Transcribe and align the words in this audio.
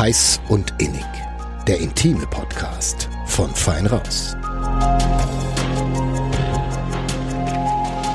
Heiß 0.00 0.40
und 0.48 0.72
Innig, 0.78 1.04
der 1.68 1.78
intime 1.78 2.26
Podcast 2.26 3.10
von 3.26 3.50
Fein 3.50 3.84
Raus. 3.84 4.34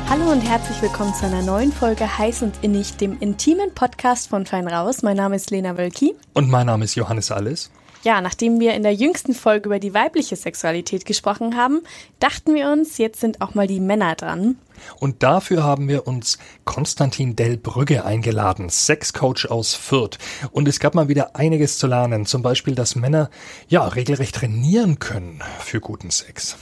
Hallo 0.09 0.31
und 0.31 0.41
herzlich 0.41 0.81
willkommen 0.81 1.13
zu 1.13 1.27
einer 1.27 1.43
neuen 1.43 1.71
Folge 1.71 2.17
Heiß 2.17 2.41
und 2.41 2.55
Innig, 2.63 2.97
dem 2.97 3.19
intimen 3.19 3.71
Podcast 3.75 4.29
von 4.29 4.47
Fein 4.47 4.67
Raus. 4.67 5.03
Mein 5.03 5.17
Name 5.17 5.35
ist 5.35 5.51
Lena 5.51 5.77
Wölki. 5.77 6.15
Und 6.33 6.49
mein 6.49 6.65
Name 6.65 6.85
ist 6.85 6.95
Johannes 6.95 7.29
Alles. 7.29 7.69
Ja, 8.05 8.21
nachdem 8.21 8.59
wir 8.59 8.75
in 8.75 8.83
der 8.83 8.93
jüngsten 8.93 9.33
Folge 9.33 9.65
über 9.65 9.79
die 9.79 9.95
weibliche 9.95 10.35
Sexualität 10.35 11.07
gesprochen 11.07 11.57
haben, 11.57 11.81
dachten 12.19 12.53
wir 12.53 12.69
uns, 12.69 12.99
jetzt 12.99 13.19
sind 13.19 13.41
auch 13.41 13.55
mal 13.55 13.65
die 13.65 13.79
Männer 13.79 14.13
dran. 14.13 14.59
Und 14.99 15.23
dafür 15.23 15.63
haben 15.63 15.87
wir 15.87 16.05
uns 16.05 16.37
Konstantin 16.65 17.35
Delbrügge 17.35 18.05
eingeladen, 18.05 18.69
Sexcoach 18.69 19.49
aus 19.49 19.73
Fürth. 19.73 20.19
Und 20.51 20.67
es 20.67 20.79
gab 20.79 20.93
mal 20.93 21.07
wieder 21.07 21.35
einiges 21.35 21.79
zu 21.79 21.87
lernen, 21.87 22.27
zum 22.27 22.43
Beispiel, 22.43 22.75
dass 22.75 22.95
Männer 22.95 23.31
ja 23.69 23.87
regelrecht 23.87 24.35
trainieren 24.35 24.99
können 24.99 25.41
für 25.61 25.79
guten 25.79 26.11
Sex. 26.11 26.57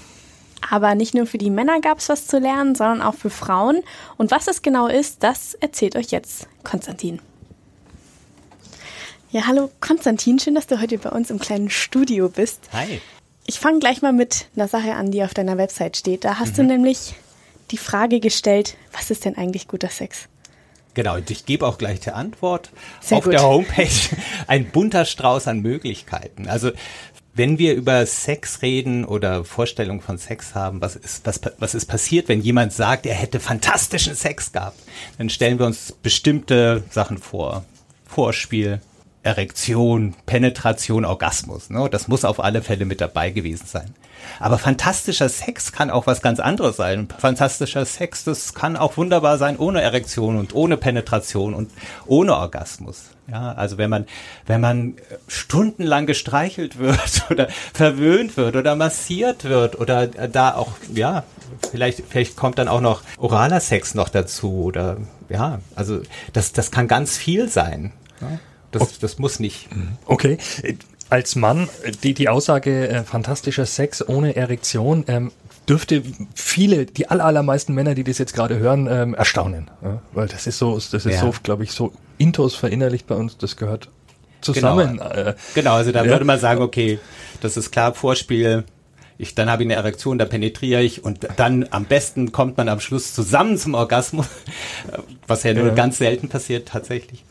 Aber 0.71 0.95
nicht 0.95 1.13
nur 1.13 1.25
für 1.25 1.39
die 1.39 1.49
Männer 1.49 1.81
gab 1.81 1.97
es 1.97 2.07
was 2.07 2.25
zu 2.25 2.39
lernen, 2.39 2.73
sondern 2.73 3.01
auch 3.01 3.15
für 3.15 3.29
Frauen. 3.29 3.83
Und 4.15 4.31
was 4.31 4.47
es 4.47 4.61
genau 4.61 4.87
ist, 4.87 5.23
das 5.23 5.55
erzählt 5.55 5.97
euch 5.97 6.07
jetzt 6.11 6.47
Konstantin. 6.63 7.19
Ja, 9.33 9.47
hallo 9.47 9.71
Konstantin, 9.79 10.37
schön, 10.37 10.53
dass 10.53 10.67
du 10.67 10.79
heute 10.79 10.99
bei 10.99 11.09
uns 11.09 11.31
im 11.31 11.39
kleinen 11.39 11.71
Studio 11.71 12.29
bist. 12.29 12.69
Hi. 12.71 13.01
Ich 13.47 13.59
fange 13.59 13.79
gleich 13.79 14.03
mal 14.03 14.13
mit 14.13 14.45
einer 14.55 14.67
Sache 14.67 14.93
an, 14.93 15.09
die 15.09 15.23
auf 15.23 15.33
deiner 15.33 15.57
Website 15.57 15.97
steht. 15.97 16.23
Da 16.23 16.37
hast 16.37 16.51
mhm. 16.51 16.55
du 16.57 16.63
nämlich 16.65 17.15
die 17.71 17.77
Frage 17.77 18.19
gestellt, 18.19 18.77
was 18.91 19.09
ist 19.09 19.25
denn 19.25 19.35
eigentlich 19.35 19.67
guter 19.67 19.89
Sex? 19.89 20.27
Genau, 20.93 21.15
und 21.15 21.31
ich 21.31 21.47
gebe 21.47 21.65
auch 21.65 21.79
gleich 21.79 21.99
die 21.99 22.11
Antwort. 22.11 22.69
Sehr 23.01 23.17
auf 23.17 23.23
gut. 23.23 23.33
der 23.33 23.41
Homepage 23.41 23.89
ein 24.45 24.69
bunter 24.69 25.03
Strauß 25.03 25.47
an 25.47 25.61
Möglichkeiten. 25.61 26.47
Also 26.47 26.69
wenn 27.33 27.57
wir 27.57 27.73
über 27.73 28.05
Sex 28.05 28.61
reden 28.61 29.03
oder 29.03 29.43
Vorstellungen 29.45 30.01
von 30.01 30.19
Sex 30.19 30.53
haben, 30.53 30.79
was 30.79 30.95
ist, 30.95 31.25
was, 31.25 31.41
was 31.57 31.73
ist 31.73 31.87
passiert, 31.87 32.29
wenn 32.29 32.41
jemand 32.41 32.71
sagt, 32.71 33.07
er 33.07 33.15
hätte 33.15 33.39
fantastischen 33.39 34.13
Sex 34.13 34.51
gehabt, 34.51 34.77
dann 35.17 35.31
stellen 35.31 35.57
wir 35.57 35.65
uns 35.65 35.91
bestimmte 36.03 36.83
Sachen 36.91 37.17
vor. 37.17 37.65
Vorspiel, 38.05 38.79
Erektion, 39.23 40.13
Penetration, 40.25 41.05
Orgasmus. 41.05 41.69
Ne? 41.69 41.87
Das 41.89 42.07
muss 42.07 42.25
auf 42.25 42.43
alle 42.43 42.61
Fälle 42.61 42.85
mit 42.85 42.99
dabei 42.99 43.31
gewesen 43.31 43.65
sein. 43.65 43.95
Aber 44.39 44.57
fantastischer 44.57 45.29
Sex 45.29 45.71
kann 45.71 45.89
auch 45.89 46.07
was 46.07 46.21
ganz 46.21 46.39
anderes 46.39 46.77
sein. 46.77 47.07
Fantastischer 47.17 47.85
Sex, 47.85 48.25
das 48.25 48.53
kann 48.53 48.75
auch 48.75 48.97
wunderbar 48.97 49.37
sein 49.37 49.57
ohne 49.57 49.81
Erektion 49.81 50.37
und 50.37 50.53
ohne 50.53 50.77
Penetration 50.77 51.53
und 51.53 51.71
ohne 52.05 52.35
Orgasmus. 52.35 53.05
Ja, 53.31 53.53
also 53.53 53.77
wenn 53.77 53.89
man, 53.89 54.05
wenn 54.45 54.59
man 54.59 54.95
stundenlang 55.29 56.05
gestreichelt 56.05 56.77
wird 56.77 57.25
oder 57.29 57.47
verwöhnt 57.73 58.35
wird 58.35 58.57
oder 58.57 58.75
massiert 58.75 59.45
wird 59.45 59.79
oder 59.79 60.07
da 60.07 60.55
auch, 60.55 60.73
ja, 60.93 61.23
vielleicht, 61.71 62.03
vielleicht 62.09 62.35
kommt 62.35 62.59
dann 62.59 62.67
auch 62.67 62.81
noch 62.81 63.01
oraler 63.17 63.61
Sex 63.61 63.95
noch 63.95 64.09
dazu 64.09 64.63
oder, 64.63 64.97
ja, 65.29 65.59
also 65.75 66.01
das, 66.33 66.51
das 66.51 66.71
kann 66.71 66.89
ganz 66.89 67.15
viel 67.17 67.47
sein. 67.47 67.93
Ja? 68.19 68.39
Das, 68.79 68.99
das 68.99 69.19
muss 69.19 69.39
nicht. 69.39 69.67
Okay. 70.05 70.37
Als 71.09 71.35
Mann, 71.35 71.69
die, 72.03 72.13
die 72.13 72.29
Aussage 72.29 72.87
äh, 72.87 73.03
fantastischer 73.03 73.65
Sex 73.65 74.07
ohne 74.07 74.35
Erektion 74.35 75.05
ähm, 75.07 75.31
dürfte 75.69 76.03
viele, 76.33 76.85
die 76.85 77.09
allermeisten 77.09 77.73
Männer, 77.73 77.95
die 77.95 78.03
das 78.03 78.17
jetzt 78.17 78.33
gerade 78.33 78.57
hören, 78.57 78.87
ähm, 78.89 79.13
erstaunen. 79.13 79.69
Ja? 79.83 80.01
Weil 80.13 80.27
das 80.27 80.47
ist 80.47 80.57
so, 80.57 80.75
das 80.75 80.93
ist 80.93 81.05
ja. 81.05 81.19
so, 81.19 81.33
glaube 81.43 81.63
ich, 81.63 81.71
so 81.71 81.93
intos 82.17 82.55
verinnerlicht 82.55 83.07
bei 83.07 83.15
uns, 83.15 83.37
das 83.37 83.55
gehört 83.57 83.89
zusammen. 84.41 84.97
Genau, 84.97 85.09
äh, 85.09 85.35
genau 85.53 85.73
also 85.73 85.91
da 85.91 86.03
ja. 86.03 86.11
würde 86.11 86.25
man 86.25 86.39
sagen, 86.39 86.61
okay, 86.61 86.99
das 87.41 87.57
ist 87.57 87.71
klar, 87.71 87.93
Vorspiel, 87.93 88.65
ich, 89.17 89.35
dann 89.35 89.49
habe 89.49 89.63
ich 89.63 89.67
eine 89.67 89.75
Erektion, 89.75 90.17
da 90.17 90.25
penetriere 90.25 90.81
ich 90.81 91.03
und 91.03 91.27
dann 91.37 91.67
am 91.71 91.85
besten 91.85 92.31
kommt 92.31 92.57
man 92.57 92.67
am 92.67 92.79
Schluss 92.79 93.13
zusammen 93.13 93.57
zum 93.57 93.73
Orgasmus, 93.73 94.27
was 95.27 95.43
ja 95.43 95.53
nur 95.53 95.67
ja. 95.67 95.73
ganz 95.73 95.97
selten 95.97 96.29
passiert 96.29 96.67
tatsächlich. 96.67 97.23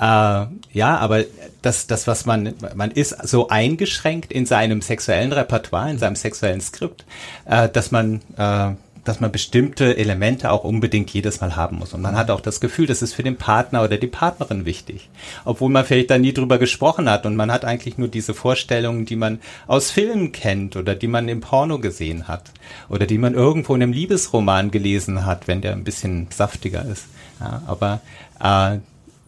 Äh, 0.00 0.46
ja, 0.72 0.96
aber 0.96 1.24
das, 1.60 1.86
das, 1.86 2.06
was 2.06 2.24
man, 2.24 2.54
man 2.74 2.90
ist 2.90 3.28
so 3.28 3.48
eingeschränkt 3.48 4.32
in 4.32 4.46
seinem 4.46 4.80
sexuellen 4.80 5.32
Repertoire, 5.32 5.90
in 5.90 5.98
seinem 5.98 6.16
sexuellen 6.16 6.62
Skript, 6.62 7.04
äh, 7.44 7.68
dass 7.68 7.90
man, 7.90 8.22
äh, 8.38 8.70
dass 9.04 9.20
man 9.20 9.30
bestimmte 9.30 9.98
Elemente 9.98 10.50
auch 10.52 10.64
unbedingt 10.64 11.10
jedes 11.10 11.42
Mal 11.42 11.54
haben 11.54 11.78
muss. 11.78 11.92
Und 11.92 12.00
man 12.00 12.16
hat 12.16 12.30
auch 12.30 12.40
das 12.40 12.60
Gefühl, 12.60 12.86
das 12.86 13.02
ist 13.02 13.12
für 13.12 13.22
den 13.22 13.36
Partner 13.36 13.82
oder 13.82 13.98
die 13.98 14.06
Partnerin 14.06 14.64
wichtig. 14.64 15.10
Obwohl 15.44 15.68
man 15.68 15.84
vielleicht 15.84 16.10
da 16.10 16.16
nie 16.16 16.32
drüber 16.32 16.56
gesprochen 16.58 17.10
hat 17.10 17.26
und 17.26 17.36
man 17.36 17.52
hat 17.52 17.66
eigentlich 17.66 17.98
nur 17.98 18.08
diese 18.08 18.32
Vorstellungen, 18.32 19.04
die 19.04 19.16
man 19.16 19.38
aus 19.66 19.90
Filmen 19.90 20.32
kennt 20.32 20.76
oder 20.76 20.94
die 20.94 21.08
man 21.08 21.28
im 21.28 21.40
Porno 21.40 21.78
gesehen 21.78 22.26
hat 22.26 22.52
oder 22.88 23.06
die 23.06 23.18
man 23.18 23.34
irgendwo 23.34 23.74
in 23.74 23.82
einem 23.82 23.92
Liebesroman 23.92 24.70
gelesen 24.70 25.26
hat, 25.26 25.46
wenn 25.46 25.60
der 25.60 25.72
ein 25.72 25.84
bisschen 25.84 26.28
saftiger 26.30 26.86
ist. 26.86 27.04
Ja, 27.40 27.62
aber 27.66 28.00
äh, 28.42 28.78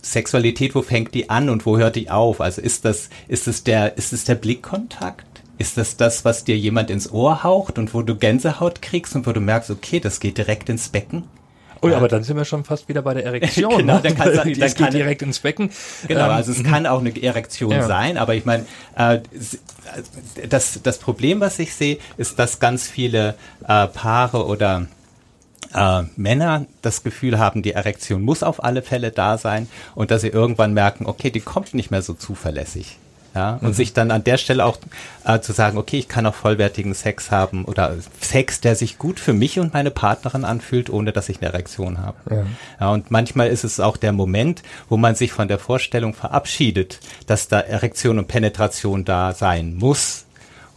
Sexualität, 0.03 0.75
wo 0.75 0.83
fängt 0.83 1.15
die 1.15 1.31
an 1.31 1.49
und 1.49 1.65
wo 1.65 1.79
hört 1.79 1.97
die 1.97 2.11
auf? 2.11 2.41
Also 2.41 2.61
ist 2.61 2.85
das, 2.85 3.09
ist 3.29 3.47
es 3.47 3.65
der, 3.65 3.97
ist 3.97 4.13
es 4.13 4.25
der 4.25 4.35
Blickkontakt? 4.35 5.27
Ist 5.59 5.77
das 5.77 5.97
das, 5.97 6.25
was 6.25 6.45
dir 6.45 6.57
jemand 6.57 6.91
ins 6.91 7.13
Ohr 7.13 7.45
haucht 7.45 7.79
und 7.79 7.95
wo 7.95 8.03
du 8.03 8.17
Gänsehaut 8.17 8.83
kriegst 8.83 9.15
und 9.15 9.27
wo 9.27 9.33
du 9.33 9.41
merkst, 9.41 9.71
okay, 9.71 10.01
das 10.01 10.19
geht 10.19 10.39
direkt 10.39 10.69
ins 10.69 10.89
Becken? 10.89 11.25
Oh 11.85 11.89
ja, 11.89 11.97
aber 11.97 12.07
dann 12.07 12.23
sind 12.23 12.37
wir 12.37 12.45
schon 12.45 12.65
fast 12.65 12.89
wieder 12.89 13.03
bei 13.03 13.15
der 13.15 13.25
Erektion. 13.27 13.77
genau, 13.79 13.99
dann, 13.99 14.15
kann 14.15 14.29
es 14.29 14.37
dann 14.59 14.75
kann 14.75 14.93
direkt 14.93 15.23
ins 15.23 15.41
Becken. 15.41 15.71
Genau, 16.07 16.31
also 16.31 16.53
es 16.53 16.59
ähm, 16.59 16.65
kann 16.65 16.87
auch 16.87 17.01
eine 17.01 17.21
Erektion 17.21 17.73
ja. 17.73 17.87
sein, 17.87 18.17
aber 18.19 18.35
ich 18.35 18.45
meine, 18.45 18.67
äh, 18.97 19.19
das, 20.49 20.81
das 20.83 20.99
Problem, 20.99 21.41
was 21.41 21.59
ich 21.59 21.75
sehe, 21.75 21.99
ist, 22.17 22.39
dass 22.39 22.61
ganz 22.61 22.89
viele 22.89 23.35
äh, 23.67 23.89
Paare 23.89 24.47
oder 24.47 24.87
äh, 25.75 26.03
Männer 26.17 26.67
das 26.83 27.03
Gefühl 27.03 27.39
haben, 27.39 27.63
die 27.63 27.73
Erektion 27.73 28.23
muss 28.23 28.43
auf 28.43 28.63
alle 28.63 28.83
Fälle 28.83 29.11
da 29.11 29.39
sein 29.39 29.69
und 29.95 30.11
dass 30.11 30.23
sie 30.23 30.29
irgendwann 30.29 30.75
merken, 30.75 31.07
okay, 31.07 31.31
die 31.31 31.41
kommt 31.41 31.75
nicht 31.75 31.91
mehr 31.91 32.03
so 32.03 32.15
zuverlässig. 32.15 32.99
Ja, 33.35 33.55
und 33.63 33.69
mhm. 33.69 33.73
sich 33.73 33.95
dann 33.95 34.11
an 34.11 34.25
der 34.25 34.37
Stelle 34.37 34.63
auch 34.67 34.77
äh, 35.25 35.41
zu 35.41 35.53
sagen, 35.53 35.79
okay, 35.79 35.99
ich 35.99 36.09
kann 36.09 36.27
auch 36.27 36.35
vollwertigen 36.35 36.93
Sex 36.93 37.31
haben 37.31 37.65
oder 37.65 37.97
Sex, 38.21 38.61
der 38.61 38.77
sich 38.77 38.99
gut 38.99 39.19
für 39.19 39.33
mich 39.33 39.59
und 39.59 39.73
meine 39.73 39.91
Partnerin 39.91 40.45
anfühlt, 40.45 40.91
ohne 40.91 41.13
dass 41.13 41.31
ich 41.31 41.39
eine 41.39 41.51
Erektion 41.51 41.99
habe. 41.99 42.17
Ja. 42.29 42.45
ja. 42.79 42.91
und 42.91 43.11
manchmal 43.11 43.49
ist 43.49 43.65
es 43.65 43.81
auch 43.81 43.97
der 43.97 44.13
Moment, 44.13 44.63
wo 44.91 44.99
man 44.99 45.15
sich 45.15 45.33
von 45.33 45.49
der 45.49 45.59
Vorstellung 45.59 46.13
verabschiedet, 46.13 47.01
dass 47.27 47.49
da 47.49 47.61
Erektion 47.61 48.19
und 48.19 48.29
Penetration 48.29 49.07
da 49.07 49.33
sein 49.33 49.77
muss, 49.77 50.27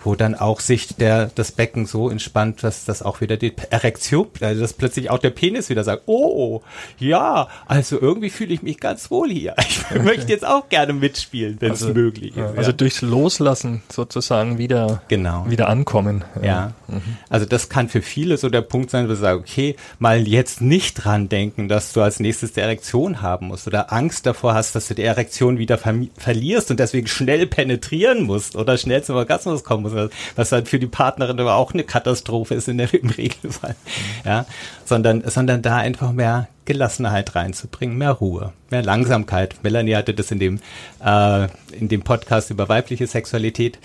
wo 0.06 0.16
dann 0.16 0.36
auch 0.36 0.60
sich 0.60 0.96
der, 0.96 1.32
das 1.34 1.52
Becken 1.52 1.86
so 1.86 2.10
entspannt, 2.10 2.64
dass 2.64 2.86
das 2.86 3.02
auch 3.02 3.22
wieder 3.22 3.38
die 3.38 3.54
Erektion, 3.70 4.28
also 4.40 4.62
dass 4.62 4.74
plötzlich 4.74 5.10
auch 5.10 5.20
der 5.20 5.32
Penis 5.32 5.70
wieder 5.70 5.84
sagt, 5.84 6.04
oh, 6.06 6.62
ja, 7.00 7.48
also 7.66 8.00
irgendwie 8.00 8.30
fühle 8.30 8.54
ich 8.54 8.62
mich 8.62 8.80
ganz 8.80 9.12
wohl 9.12 9.30
hier. 9.30 9.56
Ich 9.94 10.02
möchte 10.02 10.32
jetzt 10.32 10.46
auch 10.46 10.68
gerne 10.70 10.94
mitspielen, 10.94 11.58
wenn 11.60 11.72
es 11.72 11.84
also, 11.84 11.94
möglich 11.94 12.32
ist. 12.32 12.38
Ja. 12.38 12.54
Also 12.56 12.72
durchs 12.72 13.02
Loslassen 13.02 13.84
sozusagen 13.90 14.58
wieder, 14.58 15.04
genau. 15.08 15.46
wieder 15.48 15.70
ankommen. 15.70 16.24
Ja. 16.42 16.46
ja. 16.46 16.74
Mhm. 16.88 17.18
Also 17.30 17.46
das 17.46 17.70
kann 17.70 17.88
für 17.88 18.02
viele 18.02 18.38
so 18.38 18.50
der 18.50 18.62
Punkt 18.62 18.90
sein, 18.90 19.08
wo 19.08 19.14
sie 19.14 19.22
sagen, 19.22 19.40
okay, 19.40 19.76
mal 20.00 20.28
jetzt 20.28 20.62
nicht 20.62 20.96
dran 20.96 21.30
denken, 21.30 21.68
dass 21.68 21.94
du 21.94 22.02
als 22.02 22.20
nächstes 22.20 22.54
die 22.54 22.62
Erektion 22.62 23.22
haben 23.22 23.48
musst 23.48 23.68
oder 23.68 23.94
Angst 23.94 24.26
davor 24.26 24.54
hast, 24.54 24.76
dass 24.76 24.88
du 24.88 24.96
die 24.96 25.04
Erektion 25.04 25.58
wieder 25.60 25.78
ver 25.78 25.96
verlierst 26.18 26.72
und 26.72 26.80
deswegen 26.80 27.08
schnell 27.08 27.48
penetrieren 27.48 28.24
musst 28.24 28.56
oder 28.56 28.78
schnell 28.78 29.04
zum 29.04 29.16
Orgasmus 29.16 29.64
kommen 29.64 29.84
musst 29.84 29.95
was 30.36 30.50
dann 30.50 30.66
für 30.66 30.80
die 30.80 30.88
Partnerin 30.88 31.40
aber 31.40 31.56
auch 31.56 31.74
eine 31.74 31.84
Katastrophe 31.84 32.56
ist 32.56 32.68
in 32.68 32.78
der, 32.78 32.94
im 32.94 33.10
Regelfall. 33.10 33.76
Ja, 34.24 34.46
sondern, 34.86 35.24
sondern 35.30 35.62
da 35.62 35.78
einfach 35.78 36.12
mehr 36.12 36.48
Gelassenheit 36.66 37.36
reinzubringen, 37.36 37.98
mehr 37.98 38.12
Ruhe, 38.12 38.54
mehr 38.70 38.84
Langsamkeit. 38.84 39.56
Melanie 39.64 39.96
hatte 39.96 40.14
das 40.14 40.32
in 40.32 40.40
dem, 40.40 40.60
äh, 41.04 41.48
in 41.72 41.88
dem 41.88 42.02
Podcast 42.02 42.50
über 42.50 42.70
weibliche 42.70 43.08
Sexualität 43.08 43.80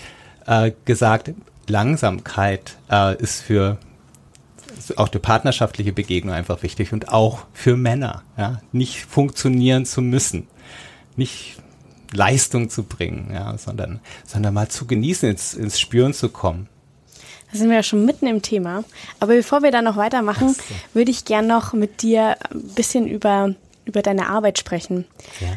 äh, 0.47 0.71
gesagt. 0.85 1.31
Langsamkeit 1.67 2.77
äh, 2.91 3.15
ist 3.17 3.41
für 3.41 3.77
auch 4.95 5.09
die 5.09 5.19
partnerschaftliche 5.19 5.93
Begegnung 5.93 6.33
einfach 6.33 6.63
wichtig 6.63 6.91
und 6.93 7.09
auch 7.09 7.45
für 7.53 7.77
Männer, 7.77 8.23
ja, 8.37 8.61
nicht 8.71 9.05
funktionieren 9.05 9.85
zu 9.85 10.01
müssen, 10.01 10.47
nicht 11.15 11.57
Leistung 12.13 12.69
zu 12.69 12.83
bringen, 12.83 13.31
ja, 13.33 13.57
sondern, 13.57 13.99
sondern 14.25 14.53
mal 14.53 14.69
zu 14.69 14.85
genießen, 14.85 15.29
ins, 15.29 15.53
ins 15.53 15.79
Spüren 15.79 16.13
zu 16.13 16.29
kommen. 16.29 16.67
Da 17.51 17.57
sind 17.57 17.69
wir 17.69 17.75
ja 17.75 17.83
schon 17.83 18.05
mitten 18.05 18.27
im 18.27 18.41
Thema. 18.41 18.83
Aber 19.19 19.33
bevor 19.33 19.61
wir 19.61 19.71
da 19.71 19.81
noch 19.81 19.97
weitermachen, 19.97 20.49
so. 20.53 20.63
würde 20.93 21.11
ich 21.11 21.25
gern 21.25 21.47
noch 21.47 21.73
mit 21.73 22.01
dir 22.01 22.37
ein 22.49 22.63
bisschen 22.75 23.07
über, 23.07 23.53
über 23.85 24.01
deine 24.01 24.27
Arbeit 24.27 24.57
sprechen. 24.57 25.05
Ja. 25.39 25.49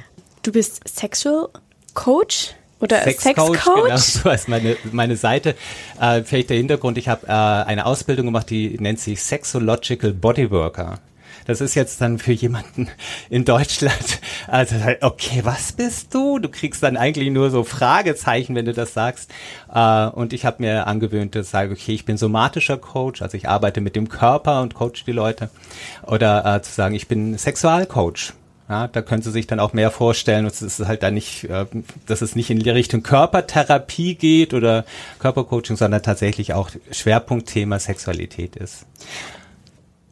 Du 0.43 0.53
bist 0.53 0.83
Sexual 0.89 1.49
Coach 1.95 2.55
oder 2.81 3.03
Sex, 3.03 3.23
Sex? 3.23 3.37
Genau, 3.37 3.55
so 3.97 4.25
heißt 4.31 4.49
meine, 4.49 4.77
meine 4.91 5.17
Seite. 5.17 5.55
Äh, 6.01 6.23
vielleicht 6.23 6.51
der 6.51 6.57
Hintergrund, 6.57 6.99
ich 6.99 7.09
habe 7.09 7.27
äh, 7.27 7.31
eine 7.31 7.87
Ausbildung 7.87 8.27
gemacht, 8.27 8.51
die 8.51 8.77
nennt 8.81 8.99
sich 8.99 9.23
Sexological 9.23 10.13
Bodyworker. 10.13 10.99
Das 11.47 11.61
ist 11.61 11.75
jetzt 11.75 12.01
dann 12.01 12.19
für 12.19 12.33
jemanden 12.33 12.89
in 13.31 13.45
Deutschland, 13.45 14.21
also 14.47 14.77
okay, 15.03 15.41
was 15.43 15.73
bist 15.73 16.15
du? 16.15 16.39
Du 16.39 16.49
kriegst 16.49 16.83
dann 16.83 16.97
eigentlich 16.97 17.31
nur 17.31 17.51
so 17.51 17.65
Fragezeichen, 17.65 18.55
wenn 18.55 18.65
du 18.65 18.73
das 18.73 18.95
sagst. 18.95 19.31
Äh, 19.73 20.07
und 20.07 20.33
ich 20.33 20.47
habe 20.47 20.63
mir 20.63 20.87
angewöhnt, 20.87 21.35
dass 21.35 21.47
ich 21.47 21.53
sage, 21.53 21.73
okay, 21.73 21.93
ich 21.93 22.05
bin 22.05 22.17
somatischer 22.17 22.79
Coach, 22.79 23.21
also 23.21 23.37
ich 23.37 23.49
arbeite 23.49 23.81
mit 23.81 23.97
dem 23.97 24.09
Körper 24.09 24.63
und 24.63 24.75
coach 24.75 25.05
die 25.05 25.13
Leute. 25.13 25.51
Oder 26.07 26.57
äh, 26.57 26.63
zu 26.63 26.73
sagen, 26.73 26.95
ich 26.95 27.09
bin 27.09 27.37
Sexualcoach. 27.37 28.33
Ja, 28.67 28.89
da 28.89 29.03
können 29.03 29.21
Sie 29.21 29.31
sich 29.31 29.47
dann 29.47 29.61
auch 29.61 29.75
mehr 29.75 29.91
vorstellen, 29.91 30.47
dass 30.47 30.63
es 30.63 30.79
halt 30.81 31.03
da 31.03 31.11
nicht, 31.11 31.45
äh, 31.45 31.67
dass 32.07 32.23
es 32.23 32.35
nicht 32.35 32.49
in 32.49 32.61
die 32.61 32.71
Richtung 32.71 33.03
Körpertherapie 33.03 34.15
geht 34.15 34.55
oder 34.55 34.87
Körpercoaching, 35.19 35.77
sondern 35.77 36.03
tatsächlich 36.03 36.55
auch 36.55 36.71
Schwerpunktthema 36.91 37.79
Sexualität 37.79 38.57
ist 38.57 38.87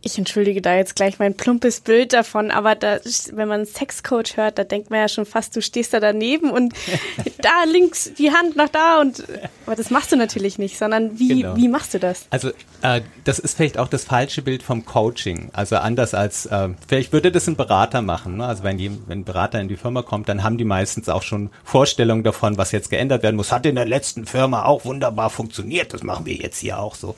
ich 0.02 0.18
entschuldige 0.18 0.60
da 0.60 0.76
jetzt 0.76 0.96
gleich 0.96 1.18
mein 1.18 1.34
plumpes 1.34 1.80
Bild 1.80 2.12
davon, 2.12 2.50
aber 2.50 2.74
da, 2.74 2.98
wenn 3.32 3.48
man 3.48 3.64
Sexcoach 3.64 4.36
hört, 4.36 4.58
da 4.58 4.64
denkt 4.64 4.90
man 4.90 5.00
ja 5.00 5.08
schon 5.08 5.24
fast, 5.24 5.54
du 5.54 5.62
stehst 5.62 5.94
da 5.94 6.00
daneben 6.00 6.50
und 6.50 6.74
da 7.38 7.64
links 7.70 8.12
die 8.18 8.32
Hand 8.32 8.56
noch 8.56 8.68
da 8.68 9.00
und 9.00 9.24
aber 9.66 9.76
das 9.76 9.90
machst 9.90 10.10
du 10.10 10.16
natürlich 10.16 10.58
nicht, 10.58 10.76
sondern 10.76 11.18
wie, 11.18 11.42
genau. 11.42 11.56
wie 11.56 11.68
machst 11.68 11.94
du 11.94 11.98
das? 11.98 12.26
Also 12.30 12.50
äh, 12.82 13.02
das 13.24 13.38
ist 13.38 13.56
vielleicht 13.56 13.78
auch 13.78 13.88
das 13.88 14.04
falsche 14.04 14.42
Bild 14.42 14.62
vom 14.62 14.84
Coaching. 14.84 15.50
Also 15.52 15.76
anders 15.76 16.14
als, 16.14 16.46
äh, 16.46 16.70
vielleicht 16.86 17.12
würde 17.12 17.30
das 17.30 17.46
ein 17.46 17.56
Berater 17.56 18.02
machen. 18.02 18.38
Ne? 18.38 18.46
Also 18.46 18.64
wenn, 18.64 18.78
die, 18.78 18.90
wenn 19.06 19.20
ein 19.20 19.24
Berater 19.24 19.60
in 19.60 19.68
die 19.68 19.76
Firma 19.76 20.02
kommt, 20.02 20.28
dann 20.28 20.42
haben 20.42 20.58
die 20.58 20.64
meistens 20.64 21.08
auch 21.08 21.22
schon 21.22 21.50
Vorstellungen 21.64 22.24
davon, 22.24 22.58
was 22.58 22.72
jetzt 22.72 22.90
geändert 22.90 23.22
werden 23.22 23.36
muss. 23.36 23.52
Hat 23.52 23.64
in 23.66 23.76
der 23.76 23.86
letzten 23.86 24.26
Firma 24.26 24.64
auch 24.64 24.84
wunderbar 24.84 25.30
funktioniert, 25.30 25.94
das 25.94 26.02
machen 26.02 26.26
wir 26.26 26.34
jetzt 26.34 26.58
hier 26.58 26.78
auch 26.78 26.96
so. 26.96 27.14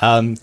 Ähm, 0.00 0.36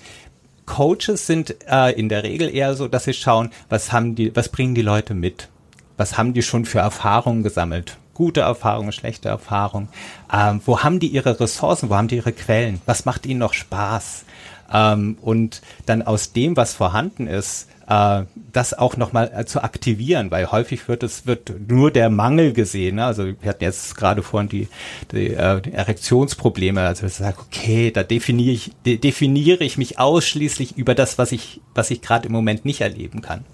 Coaches 0.68 1.26
sind 1.26 1.56
äh, 1.68 1.92
in 1.94 2.10
der 2.10 2.24
Regel 2.24 2.54
eher 2.54 2.76
so, 2.76 2.88
dass 2.88 3.06
sie 3.06 3.14
schauen, 3.14 3.50
was 3.70 3.92
haben 3.92 4.14
die, 4.14 4.36
was 4.36 4.50
bringen 4.50 4.76
die 4.76 4.84
Leute 4.84 5.16
mit? 5.16 5.50
Was 5.96 6.18
haben 6.18 6.34
die 6.34 6.44
schon 6.44 6.66
für 6.66 6.80
Erfahrungen 6.80 7.42
gesammelt? 7.42 7.98
Gute 8.14 8.42
Erfahrungen, 8.42 8.92
schlechte 8.92 9.30
Erfahrungen. 9.30 9.90
Ähm, 10.32 10.62
wo 10.66 10.84
haben 10.84 11.00
die 11.00 11.08
ihre 11.08 11.40
Ressourcen? 11.40 11.90
Wo 11.90 11.96
haben 11.96 12.08
die 12.08 12.18
ihre 12.18 12.34
Quellen? 12.34 12.82
Was 12.86 13.06
macht 13.06 13.26
ihnen 13.26 13.40
noch 13.40 13.54
Spaß? 13.54 14.26
Ähm, 14.72 15.18
und 15.22 15.62
dann 15.86 16.02
aus 16.02 16.34
dem, 16.34 16.58
was 16.58 16.74
vorhanden 16.74 17.28
ist, 17.28 17.68
äh, 17.88 18.24
das 18.52 18.74
auch 18.74 18.98
nochmal 18.98 19.32
äh, 19.34 19.46
zu 19.46 19.64
aktivieren, 19.64 20.30
weil 20.30 20.52
häufig 20.52 20.88
wird 20.88 21.04
es 21.04 21.26
wird 21.26 21.54
nur 21.70 21.92
der 21.92 22.10
Mangel 22.10 22.54
gesehen. 22.54 22.96
Ne? 22.96 23.06
Also 23.06 23.26
wir 23.26 23.50
hatten 23.50 23.64
jetzt 23.64 23.96
gerade 23.96 24.24
vorhin 24.24 24.50
die, 24.50 24.68
die, 25.12 25.34
äh, 25.34 25.62
die 25.62 25.74
Erektionsprobleme. 25.74 26.82
Also 26.82 27.06
ich 27.06 27.14
sage, 27.14 27.38
okay, 27.40 27.92
da 27.92 28.04
definiere 28.04 28.52
ich 28.52 28.72
de 28.86 28.98
definiere 28.98 29.64
ich 29.64 29.78
mich 29.78 30.00
ausschließlich 30.00 30.78
über 30.78 30.96
das, 30.96 31.18
was 31.18 31.32
ich 31.32 31.62
was 31.74 31.90
ich 31.90 32.02
gerade 32.02 32.28
im 32.28 32.34
Moment 32.34 32.66
nicht 32.66 32.82
erleben 32.82 33.22
kann. 33.22 33.46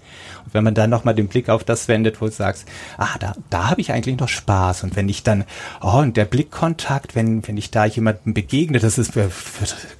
Wenn 0.52 0.64
man 0.64 0.74
dann 0.74 0.90
nochmal 0.90 1.14
den 1.14 1.28
Blick 1.28 1.48
auf 1.48 1.64
das 1.64 1.88
wendet, 1.88 2.20
wo 2.20 2.26
du 2.26 2.32
sagst, 2.32 2.66
ah, 2.98 3.18
da, 3.18 3.34
da 3.50 3.70
habe 3.70 3.80
ich 3.80 3.92
eigentlich 3.92 4.18
noch 4.18 4.28
Spaß. 4.28 4.84
Und 4.84 4.96
wenn 4.96 5.08
ich 5.08 5.22
dann, 5.22 5.44
oh, 5.80 5.98
und 5.98 6.16
der 6.16 6.24
Blickkontakt, 6.24 7.14
wenn, 7.14 7.46
wenn 7.46 7.56
ich 7.56 7.70
da 7.70 7.84
jemandem 7.84 8.34
begegne, 8.34 8.78
das 8.78 8.98
ist 8.98 9.12
für 9.12 9.30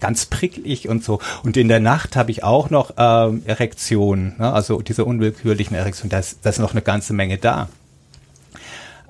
ganz 0.00 0.26
pricklig 0.26 0.88
und 0.88 1.04
so. 1.04 1.20
Und 1.42 1.56
in 1.56 1.68
der 1.68 1.80
Nacht 1.80 2.16
habe 2.16 2.30
ich 2.30 2.44
auch 2.44 2.70
noch 2.70 2.94
ähm, 2.96 3.42
Erektionen, 3.46 4.34
ne? 4.38 4.52
also 4.52 4.80
diese 4.80 5.04
unwillkürlichen 5.04 5.76
Erektionen, 5.76 6.10
da 6.10 6.18
ist, 6.18 6.38
da 6.42 6.50
ist 6.50 6.58
noch 6.58 6.72
eine 6.72 6.82
ganze 6.82 7.12
Menge 7.12 7.38
da. 7.38 7.68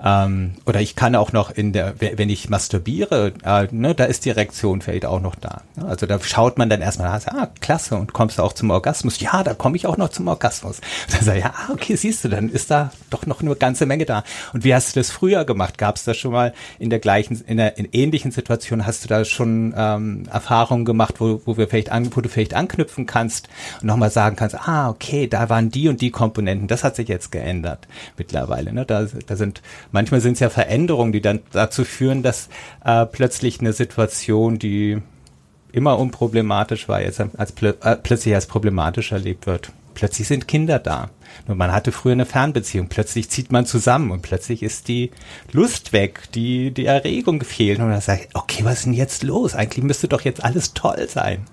Ähm, 0.04 0.52
oder 0.66 0.82
ich 0.82 0.96
kann 0.96 1.16
auch 1.16 1.32
noch 1.32 1.50
in 1.50 1.72
der, 1.72 1.94
wenn 1.98 2.28
ich 2.28 2.50
masturbiere, 2.50 3.32
äh, 3.42 3.68
ne, 3.70 3.94
da 3.94 4.04
ist 4.04 4.26
die 4.26 4.30
Erektion 4.30 4.82
vielleicht 4.82 5.06
auch 5.06 5.20
noch 5.20 5.34
da. 5.34 5.62
Ne? 5.76 5.86
Also 5.86 6.04
da 6.04 6.20
schaut 6.20 6.58
man 6.58 6.68
dann 6.68 6.82
erstmal 6.82 7.10
nach, 7.10 7.26
ah, 7.28 7.48
klasse, 7.60 7.96
und 7.96 8.12
kommst 8.12 8.38
du 8.38 8.42
auch 8.42 8.52
zum 8.52 8.70
Orgasmus? 8.70 9.18
Ja, 9.20 9.42
da 9.42 9.54
komme 9.54 9.76
ich 9.76 9.86
auch 9.86 9.96
noch 9.96 10.10
zum 10.10 10.28
Orgasmus. 10.28 10.80
Dann 11.10 11.22
sag 11.22 11.36
ich, 11.36 11.44
ja, 11.44 11.54
okay, 11.72 11.96
siehst 11.96 12.24
du, 12.24 12.28
dann 12.28 12.50
ist 12.50 12.70
da 12.70 12.92
doch 13.10 13.26
noch 13.26 13.40
eine 13.40 13.54
ganze 13.56 13.86
Menge 13.86 14.04
da. 14.04 14.24
Und 14.52 14.64
wie 14.64 14.74
hast 14.74 14.94
du 14.94 15.00
das 15.00 15.10
früher 15.10 15.44
gemacht? 15.44 15.78
Gab 15.78 15.96
es 15.96 16.04
das 16.04 16.16
schon 16.16 16.32
mal 16.32 16.52
in 16.78 16.90
der 16.90 16.98
gleichen, 16.98 17.40
in 17.46 17.56
der 17.56 17.78
in 17.78 17.88
ähnlichen 17.92 18.30
Situation? 18.30 18.84
Hast 18.86 19.04
du 19.04 19.08
da 19.08 19.24
schon 19.24 19.74
ähm, 19.76 20.24
Erfahrungen 20.30 20.84
gemacht, 20.84 21.14
wo, 21.18 21.40
wo 21.44 21.56
wir 21.56 21.68
vielleicht 21.68 21.90
an, 21.90 22.14
wo 22.14 22.20
du 22.20 22.28
vielleicht 22.28 22.54
anknüpfen 22.54 23.06
kannst 23.06 23.48
und 23.80 23.86
nochmal 23.86 24.10
sagen 24.10 24.36
kannst, 24.36 24.56
ah, 24.56 24.90
okay, 24.90 25.28
da 25.28 25.48
waren 25.48 25.70
die 25.70 25.88
und 25.88 26.00
die 26.00 26.10
Komponenten, 26.10 26.68
das 26.68 26.84
hat 26.84 26.96
sich 26.96 27.08
jetzt 27.08 27.30
geändert 27.30 27.86
mittlerweile. 28.16 28.72
Ne? 28.72 28.84
Da, 28.84 29.06
da 29.26 29.36
sind 29.36 29.62
manchmal 29.94 30.20
sind 30.20 30.34
es 30.34 30.40
ja 30.40 30.50
Veränderungen, 30.50 31.12
die 31.12 31.22
dann 31.22 31.40
dazu 31.52 31.84
führen, 31.84 32.22
dass 32.22 32.48
äh, 32.84 33.06
plötzlich 33.06 33.60
eine 33.60 33.72
Situation, 33.72 34.58
die 34.58 34.98
immer 35.72 35.98
unproblematisch 35.98 36.88
war, 36.88 37.00
jetzt 37.00 37.22
als 37.38 37.52
plö 37.52 37.72
äh, 37.80 37.96
plötzlich 37.96 38.34
als 38.34 38.46
problematisch 38.46 39.12
erlebt 39.12 39.46
wird. 39.46 39.72
Plötzlich 39.94 40.26
sind 40.26 40.48
Kinder 40.48 40.80
da. 40.80 41.10
Nur 41.46 41.56
man 41.56 41.72
hatte 41.72 41.92
früher 41.92 42.12
eine 42.12 42.26
Fernbeziehung. 42.26 42.88
Plötzlich 42.88 43.30
zieht 43.30 43.52
man 43.52 43.64
zusammen 43.64 44.10
und 44.10 44.22
plötzlich 44.22 44.64
ist 44.64 44.88
die 44.88 45.12
Lust 45.52 45.92
weg, 45.92 46.22
die, 46.34 46.72
die 46.72 46.86
Erregung 46.86 47.40
fehlt. 47.42 47.78
Und 47.78 47.88
man 47.88 48.00
sagt, 48.00 48.30
okay, 48.34 48.64
was 48.64 48.78
ist 48.78 48.86
denn 48.86 48.94
jetzt 48.94 49.22
los? 49.22 49.54
Eigentlich 49.54 49.84
müsste 49.84 50.08
doch 50.08 50.22
jetzt 50.22 50.42
alles 50.42 50.74
toll 50.74 51.08
sein. 51.08 51.44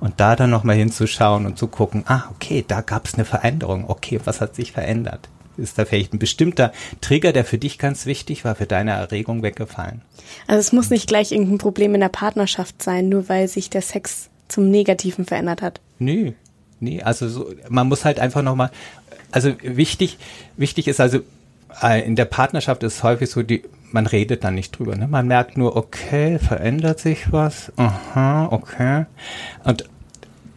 Und 0.00 0.18
da 0.18 0.34
dann 0.34 0.50
nochmal 0.50 0.74
hinzuschauen 0.74 1.46
und 1.46 1.56
zu 1.56 1.68
gucken, 1.68 2.02
ah, 2.08 2.24
okay, 2.32 2.64
da 2.66 2.80
gab 2.80 3.06
es 3.06 3.14
eine 3.14 3.24
Veränderung. 3.24 3.88
Okay, 3.88 4.20
was 4.24 4.40
hat 4.40 4.56
sich 4.56 4.72
verändert? 4.72 5.28
Ist 5.58 5.78
da 5.78 5.84
vielleicht 5.84 6.14
ein 6.14 6.18
bestimmter 6.18 6.72
Trigger, 7.00 7.32
der 7.32 7.44
für 7.44 7.58
dich 7.58 7.78
ganz 7.78 8.06
wichtig 8.06 8.44
war, 8.44 8.54
für 8.54 8.66
deine 8.66 8.92
Erregung 8.92 9.42
weggefallen? 9.42 10.02
Also 10.46 10.60
es 10.60 10.72
muss 10.72 10.90
nicht 10.90 11.08
gleich 11.08 11.32
irgendein 11.32 11.58
Problem 11.58 11.94
in 11.94 12.00
der 12.00 12.08
Partnerschaft 12.08 12.82
sein, 12.82 13.08
nur 13.08 13.28
weil 13.28 13.48
sich 13.48 13.70
der 13.70 13.82
Sex 13.82 14.30
zum 14.48 14.70
Negativen 14.70 15.24
verändert 15.24 15.62
hat. 15.62 15.80
Nö, 15.98 16.32
nee, 16.80 17.02
also 17.02 17.28
so, 17.28 17.52
man 17.68 17.88
muss 17.88 18.04
halt 18.04 18.18
einfach 18.20 18.42
nochmal, 18.42 18.70
also 19.30 19.52
wichtig, 19.62 20.18
wichtig 20.56 20.88
ist 20.88 21.00
also, 21.00 21.20
äh, 21.82 22.06
in 22.06 22.16
der 22.16 22.24
Partnerschaft 22.24 22.82
ist 22.82 23.02
häufig 23.02 23.30
so, 23.30 23.42
die, 23.42 23.62
man 23.92 24.06
redet 24.06 24.44
dann 24.44 24.54
nicht 24.54 24.78
drüber. 24.78 24.96
Ne? 24.96 25.08
Man 25.08 25.26
merkt 25.26 25.56
nur, 25.56 25.76
okay, 25.76 26.38
verändert 26.38 27.00
sich 27.00 27.32
was, 27.32 27.72
aha, 27.76 28.46
okay. 28.50 29.06
Und 29.64 29.84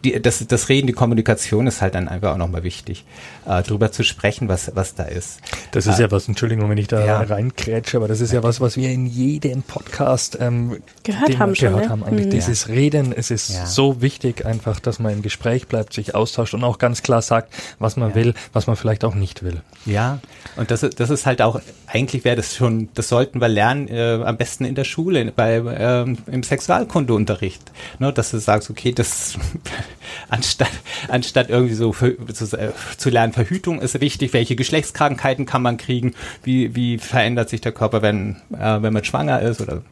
die, 0.04 0.20
das, 0.20 0.46
das 0.46 0.68
Reden, 0.68 0.86
die 0.86 0.92
Kommunikation 0.92 1.66
ist 1.66 1.80
halt 1.80 1.94
dann 1.94 2.08
einfach 2.08 2.32
auch 2.32 2.36
nochmal 2.36 2.62
wichtig, 2.62 3.04
äh, 3.46 3.62
drüber 3.62 3.92
zu 3.92 4.02
sprechen, 4.02 4.48
was, 4.48 4.72
was 4.74 4.94
da 4.94 5.04
ist. 5.04 5.40
Das 5.70 5.86
ist 5.86 5.98
äh, 5.98 6.02
ja 6.02 6.10
was, 6.10 6.28
Entschuldigung, 6.28 6.68
wenn 6.68 6.78
ich 6.78 6.88
da 6.88 7.04
ja. 7.04 7.20
reinkrätsche, 7.20 7.96
aber 7.96 8.08
das 8.08 8.20
ist 8.20 8.32
ja 8.32 8.42
was, 8.42 8.60
was 8.60 8.76
wir 8.76 8.90
in 8.90 9.06
jedem 9.06 9.62
Podcast 9.62 10.38
ähm, 10.40 10.78
gehört 11.02 11.38
haben. 11.38 11.54
Schon, 11.54 11.68
gehört 11.68 11.84
ne? 11.84 11.90
haben 11.90 12.04
eigentlich. 12.04 12.26
Mhm. 12.26 12.30
Dieses 12.30 12.68
Reden, 12.68 13.12
es 13.12 13.30
ist 13.30 13.50
ja. 13.50 13.66
so 13.66 14.02
wichtig 14.02 14.44
einfach, 14.44 14.80
dass 14.80 14.98
man 14.98 15.12
im 15.12 15.22
Gespräch 15.22 15.68
bleibt, 15.68 15.92
sich 15.92 16.14
austauscht 16.14 16.54
und 16.54 16.64
auch 16.64 16.78
ganz 16.78 17.02
klar 17.02 17.22
sagt, 17.22 17.52
was 17.78 17.96
man 17.96 18.10
ja. 18.10 18.14
will, 18.16 18.34
was 18.52 18.66
man 18.66 18.76
vielleicht 18.76 19.04
auch 19.04 19.14
nicht 19.14 19.42
will. 19.42 19.62
Ja, 19.86 20.20
und 20.56 20.70
das, 20.70 20.80
das 20.80 21.10
ist 21.10 21.26
halt 21.26 21.42
auch, 21.42 21.60
eigentlich 21.86 22.24
wäre 22.24 22.36
das 22.36 22.54
schon, 22.54 22.88
das 22.94 23.08
sollten 23.08 23.40
wir 23.40 23.48
lernen, 23.48 23.88
äh, 23.88 24.20
am 24.24 24.36
besten 24.36 24.64
in 24.64 24.74
der 24.74 24.84
Schule, 24.84 25.32
bei, 25.34 25.56
ähm, 25.56 26.18
im 26.26 26.42
Sexualkundeunterricht. 26.42 27.62
Ne, 27.98 28.12
dass 28.12 28.30
du 28.30 28.38
sagst, 28.38 28.70
okay, 28.70 28.92
das 28.92 29.34
anstatt, 30.28 30.70
anstatt 31.08 31.50
irgendwie 31.50 31.74
so 31.74 31.92
für, 31.92 32.16
zu, 32.32 32.44
äh, 32.56 32.72
zu 32.96 33.10
lernen, 33.10 33.32
Verhütung 33.32 33.80
ist 33.80 34.00
wichtig, 34.00 34.32
welche 34.32 34.56
Geschlechtskrankheiten 34.56 35.46
kann 35.46 35.62
man 35.62 35.76
kriegen, 35.76 36.14
wie, 36.42 36.74
wie 36.74 36.98
verändert 36.98 37.48
sich 37.48 37.60
der 37.60 37.72
Körper, 37.72 38.02
wenn, 38.02 38.36
äh, 38.52 38.82
wenn 38.82 38.92
man 38.92 39.04
schwanger 39.04 39.40
ist 39.40 39.60
oder 39.60 39.82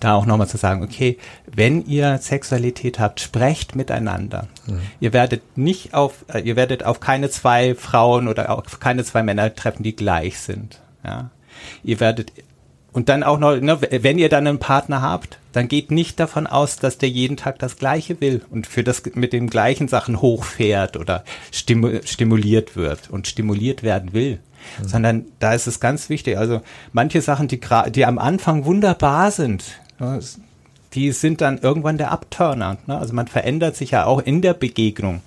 da 0.00 0.14
auch 0.14 0.26
nochmal 0.26 0.48
zu 0.48 0.56
sagen, 0.56 0.82
okay, 0.82 1.18
wenn 1.46 1.86
ihr 1.86 2.18
Sexualität 2.18 2.98
habt, 2.98 3.20
sprecht 3.20 3.76
miteinander. 3.76 4.48
Mhm. 4.66 4.80
Ihr 5.00 5.12
werdet 5.12 5.56
nicht 5.56 5.94
auf, 5.94 6.24
äh, 6.32 6.40
ihr 6.40 6.56
werdet 6.56 6.84
auf 6.84 7.00
keine 7.00 7.30
zwei 7.30 7.74
Frauen 7.74 8.28
oder 8.28 8.50
auf 8.50 8.80
keine 8.80 9.04
zwei 9.04 9.22
Männer 9.22 9.54
treffen, 9.54 9.82
die 9.82 9.96
gleich 9.96 10.38
sind. 10.38 10.80
Ja. 11.04 11.30
Ihr 11.84 12.00
werdet 12.00 12.32
und 12.92 13.08
dann 13.08 13.22
auch 13.22 13.38
noch, 13.38 13.56
ne, 13.56 13.78
wenn 13.80 14.18
ihr 14.18 14.28
dann 14.28 14.46
einen 14.46 14.58
Partner 14.58 15.00
habt, 15.02 15.38
dann 15.52 15.68
geht 15.68 15.90
nicht 15.90 16.20
davon 16.20 16.46
aus, 16.46 16.76
dass 16.76 16.98
der 16.98 17.08
jeden 17.08 17.36
Tag 17.36 17.58
das 17.58 17.76
Gleiche 17.76 18.20
will 18.20 18.42
und 18.50 18.66
für 18.66 18.84
das 18.84 19.02
mit 19.14 19.32
den 19.32 19.48
gleichen 19.48 19.88
Sachen 19.88 20.20
hochfährt 20.20 20.96
oder 20.96 21.24
stimuliert 21.50 22.76
wird 22.76 23.10
und 23.10 23.26
stimuliert 23.26 23.82
werden 23.82 24.12
will. 24.12 24.38
Mhm. 24.80 24.88
Sondern 24.88 25.24
da 25.40 25.54
ist 25.54 25.66
es 25.66 25.80
ganz 25.80 26.08
wichtig. 26.08 26.38
Also 26.38 26.60
manche 26.92 27.20
Sachen, 27.20 27.48
die, 27.48 27.60
die 27.94 28.06
am 28.06 28.18
Anfang 28.18 28.64
wunderbar 28.64 29.30
sind, 29.30 29.64
ne, 29.98 30.20
die 30.94 31.12
sind 31.12 31.40
dann 31.40 31.58
irgendwann 31.58 31.98
der 31.98 32.12
Abturner. 32.12 32.76
Ne? 32.86 32.98
Also 32.98 33.14
man 33.14 33.26
verändert 33.26 33.76
sich 33.76 33.92
ja 33.92 34.04
auch 34.04 34.20
in 34.20 34.42
der 34.42 34.54
Begegnung 34.54 35.22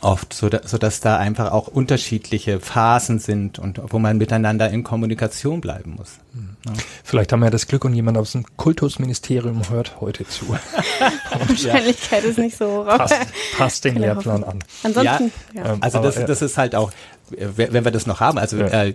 oft, 0.00 0.32
so, 0.32 0.48
da, 0.48 0.60
so 0.64 0.78
dass 0.78 1.00
da 1.00 1.18
einfach 1.18 1.52
auch 1.52 1.66
unterschiedliche 1.66 2.60
Phasen 2.60 3.18
sind 3.18 3.58
und 3.58 3.80
wo 3.92 3.98
man 3.98 4.18
miteinander 4.18 4.70
in 4.70 4.82
Kommunikation 4.82 5.60
bleiben 5.60 5.96
muss. 5.96 6.18
Ja. 6.64 6.72
Vielleicht 7.04 7.32
haben 7.32 7.40
wir 7.40 7.46
ja 7.46 7.50
das 7.50 7.66
Glück 7.66 7.84
und 7.84 7.94
jemand 7.94 8.16
aus 8.18 8.32
dem 8.32 8.44
Kultusministerium 8.56 9.68
hört 9.68 10.00
heute 10.00 10.26
zu. 10.26 10.46
Wahrscheinlichkeit 11.48 12.24
ja, 12.24 12.30
ist 12.30 12.38
nicht 12.38 12.56
so 12.56 12.66
hoch. 12.66 12.86
Passt, 12.86 13.16
passt 13.56 13.84
den 13.84 13.96
Lehrplan 13.96 14.44
an. 14.44 14.58
Ansonsten, 14.82 15.32
ja, 15.54 15.64
ja. 15.64 15.76
also 15.80 16.00
das, 16.00 16.24
das 16.24 16.42
ist 16.42 16.56
halt 16.56 16.74
auch, 16.74 16.92
wenn 17.30 17.84
wir 17.84 17.90
das 17.90 18.06
noch 18.06 18.20
haben, 18.20 18.38
also 18.38 18.58
ja. 18.58 18.84
äh, 18.84 18.94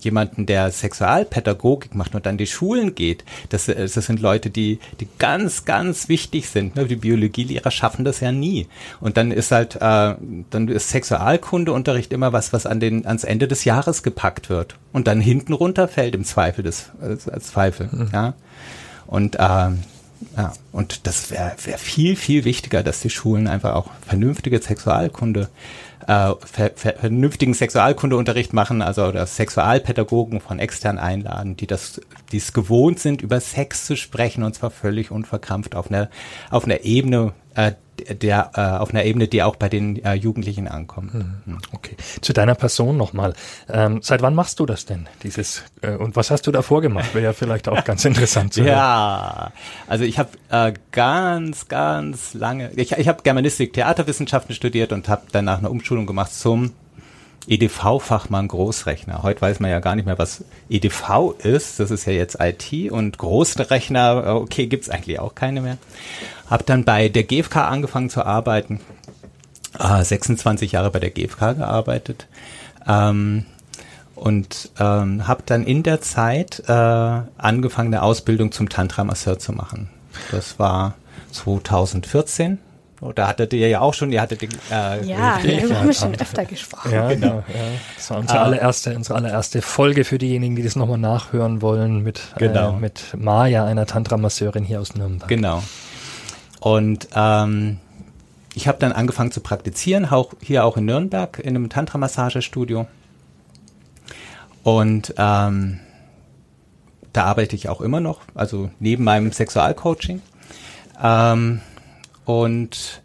jemanden, 0.00 0.46
der 0.46 0.70
Sexualpädagogik 0.70 1.94
macht 1.94 2.14
und 2.14 2.26
an 2.26 2.38
die 2.38 2.46
Schulen 2.46 2.94
geht, 2.94 3.24
das, 3.48 3.68
äh, 3.68 3.74
das 3.74 3.94
sind 3.94 4.20
Leute, 4.20 4.50
die, 4.50 4.78
die 5.00 5.08
ganz, 5.18 5.64
ganz 5.64 6.08
wichtig 6.08 6.48
sind. 6.48 6.76
Ne? 6.76 6.86
Die 6.86 6.96
Biologielehrer 6.96 7.70
schaffen 7.70 8.04
das 8.04 8.20
ja 8.20 8.32
nie. 8.32 8.66
Und 9.00 9.16
dann 9.16 9.30
ist 9.30 9.52
halt, 9.52 9.76
äh, 9.76 10.14
dann 10.50 10.68
ist 10.68 10.90
Sexualkundeunterricht 10.90 12.12
immer 12.12 12.32
was, 12.32 12.52
was 12.52 12.66
an 12.66 12.80
den, 12.80 13.06
ans 13.06 13.24
Ende 13.24 13.48
des 13.48 13.64
Jahres 13.64 14.02
gepackt 14.02 14.50
wird 14.50 14.76
und 14.92 15.06
dann 15.06 15.20
hinten 15.20 15.52
runterfällt 15.52 16.14
im 16.14 16.24
Zweifel 16.24 16.64
des, 16.64 16.90
als 17.00 17.46
Zweifel. 17.46 17.88
Mhm. 17.92 18.08
Ja. 18.12 18.34
Und 19.06 19.36
äh, 19.36 19.70
ja, 20.36 20.52
und 20.72 21.06
das 21.06 21.30
wäre 21.30 21.52
wär 21.64 21.78
viel, 21.78 22.16
viel 22.16 22.44
wichtiger, 22.44 22.82
dass 22.82 23.00
die 23.00 23.10
Schulen 23.10 23.46
einfach 23.46 23.74
auch 23.74 23.90
vernünftige 24.06 24.60
Sexualkunde 24.60 25.48
äh, 26.06 26.34
ver, 26.44 26.72
ver, 26.74 26.94
vernünftigen 26.94 27.54
Sexualkundeunterricht 27.54 28.52
machen, 28.52 28.82
also 28.82 29.04
oder 29.04 29.26
Sexualpädagogen 29.26 30.40
von 30.40 30.58
extern 30.58 30.98
einladen, 30.98 31.56
die 31.56 31.66
das, 31.66 32.00
die 32.32 32.38
es 32.38 32.52
gewohnt 32.52 32.98
sind, 32.98 33.22
über 33.22 33.40
Sex 33.40 33.86
zu 33.86 33.96
sprechen 33.96 34.42
und 34.42 34.54
zwar 34.54 34.70
völlig 34.70 35.10
unverkrampft 35.10 35.74
auf 35.74 35.90
einer 35.90 36.10
auf 36.50 36.64
einer 36.64 36.84
Ebene, 36.84 37.32
äh, 37.54 37.72
der 38.08 38.50
äh, 38.54 38.60
auf 38.60 38.90
einer 38.90 39.04
Ebene, 39.04 39.28
die 39.28 39.42
auch 39.42 39.56
bei 39.56 39.68
den 39.68 40.04
äh, 40.04 40.14
Jugendlichen 40.14 40.68
ankommt. 40.68 41.12
Hm. 41.12 41.34
hm. 41.44 41.58
Okay. 41.72 41.96
Zu 42.20 42.32
deiner 42.32 42.54
Person 42.54 42.96
nochmal. 42.96 43.34
Ähm, 43.68 44.00
seit 44.02 44.22
wann 44.22 44.34
machst 44.34 44.60
du 44.60 44.66
das 44.66 44.84
denn? 44.84 45.08
Dieses 45.22 45.62
äh, 45.80 45.92
und 45.92 46.16
was 46.16 46.30
hast 46.30 46.46
du 46.46 46.52
davor 46.52 46.80
gemacht? 46.80 47.14
Wäre 47.14 47.24
ja 47.24 47.32
vielleicht 47.32 47.68
auch 47.68 47.84
ganz 47.84 48.04
interessant 48.04 48.52
zu 48.52 48.60
hören. 48.64 48.72
Ja, 48.72 49.52
also 49.86 50.04
ich 50.04 50.18
habe 50.18 50.30
äh, 50.50 50.72
ganz, 50.92 51.68
ganz 51.68 52.34
lange. 52.34 52.72
Ich, 52.76 52.92
ich 52.92 53.08
habe 53.08 53.22
Germanistik, 53.22 53.72
Theaterwissenschaften 53.72 54.54
studiert 54.54 54.92
und 54.92 55.08
habe 55.08 55.22
danach 55.32 55.58
eine 55.58 55.70
Umschulung 55.70 56.06
gemacht 56.06 56.34
zum 56.34 56.72
EDV-Fachmann 57.48 58.48
Großrechner. 58.48 59.22
Heute 59.22 59.42
weiß 59.42 59.60
man 59.60 59.70
ja 59.70 59.80
gar 59.80 59.96
nicht 59.96 60.06
mehr, 60.06 60.18
was 60.18 60.44
EDV 60.68 61.34
ist. 61.38 61.80
Das 61.80 61.90
ist 61.90 62.06
ja 62.06 62.12
jetzt 62.12 62.38
IT 62.40 62.90
und 62.90 63.18
Großrechner, 63.18 64.36
okay, 64.36 64.66
gibt's 64.66 64.88
eigentlich 64.88 65.20
auch 65.20 65.34
keine 65.34 65.60
mehr. 65.60 65.78
Hab 66.48 66.66
dann 66.66 66.84
bei 66.84 67.08
der 67.08 67.24
GfK 67.24 67.68
angefangen 67.68 68.10
zu 68.10 68.24
arbeiten. 68.24 68.80
Ah, 69.76 70.02
26 70.02 70.72
Jahre 70.72 70.90
bei 70.90 71.00
der 71.00 71.10
GfK 71.10 71.54
gearbeitet. 71.54 72.26
Ähm, 72.86 73.46
und 74.14 74.70
ähm, 74.78 75.26
habe 75.26 75.42
dann 75.44 75.64
in 75.64 75.82
der 75.82 76.00
Zeit 76.00 76.62
äh, 76.68 76.72
angefangen, 76.72 77.92
eine 77.92 78.02
Ausbildung 78.02 78.52
zum 78.52 78.68
Tantra-Masseur 78.68 79.38
zu 79.38 79.52
machen. 79.52 79.90
Das 80.30 80.58
war 80.58 80.94
2014 81.32 82.58
Oh, 82.58 82.73
da 83.12 83.28
hattet 83.28 83.52
ihr 83.52 83.68
ja 83.68 83.80
auch 83.80 83.94
schon, 83.94 84.12
ihr 84.12 84.20
hattet 84.20 84.42
den, 84.42 84.50
äh, 84.70 85.04
Ja, 85.04 85.38
darüber 85.42 85.78
haben 85.78 85.86
wir 85.86 85.94
schon 85.94 86.14
öfter 86.20 86.44
gesprochen. 86.44 86.92
Ja, 86.92 87.08
genau. 87.08 87.42
Ja. 87.48 87.60
Das 87.96 88.10
war 88.10 88.18
unsere, 88.18 88.38
ah. 88.38 88.44
allererste, 88.44 88.96
unsere 88.96 89.16
allererste 89.16 89.62
Folge 89.62 90.04
für 90.04 90.18
diejenigen, 90.18 90.56
die 90.56 90.62
das 90.62 90.76
nochmal 90.76 90.98
nachhören 90.98 91.62
wollen 91.62 92.02
mit, 92.02 92.20
äh, 92.36 92.40
genau. 92.40 92.76
äh, 92.76 92.80
mit 92.80 93.14
Maya, 93.16 93.64
einer 93.64 93.86
Tantra-Masseurin 93.86 94.64
hier 94.64 94.80
aus 94.80 94.94
Nürnberg. 94.94 95.28
Genau. 95.28 95.62
Und 96.60 97.08
ähm, 97.14 97.78
ich 98.54 98.68
habe 98.68 98.78
dann 98.78 98.92
angefangen 98.92 99.32
zu 99.32 99.40
praktizieren, 99.40 100.06
auch 100.06 100.32
hier 100.40 100.64
auch 100.64 100.76
in 100.76 100.86
Nürnberg 100.86 101.38
in 101.40 101.56
einem 101.56 101.68
Tantra-Massagestudio. 101.68 102.86
Und 104.62 105.14
ähm, 105.18 105.80
da 107.12 107.24
arbeite 107.24 107.54
ich 107.54 107.68
auch 107.68 107.80
immer 107.80 108.00
noch, 108.00 108.22
also 108.34 108.70
neben 108.80 109.04
meinem 109.04 109.30
Sexualcoaching. 109.30 110.22
Ähm, 111.02 111.60
und 112.24 113.02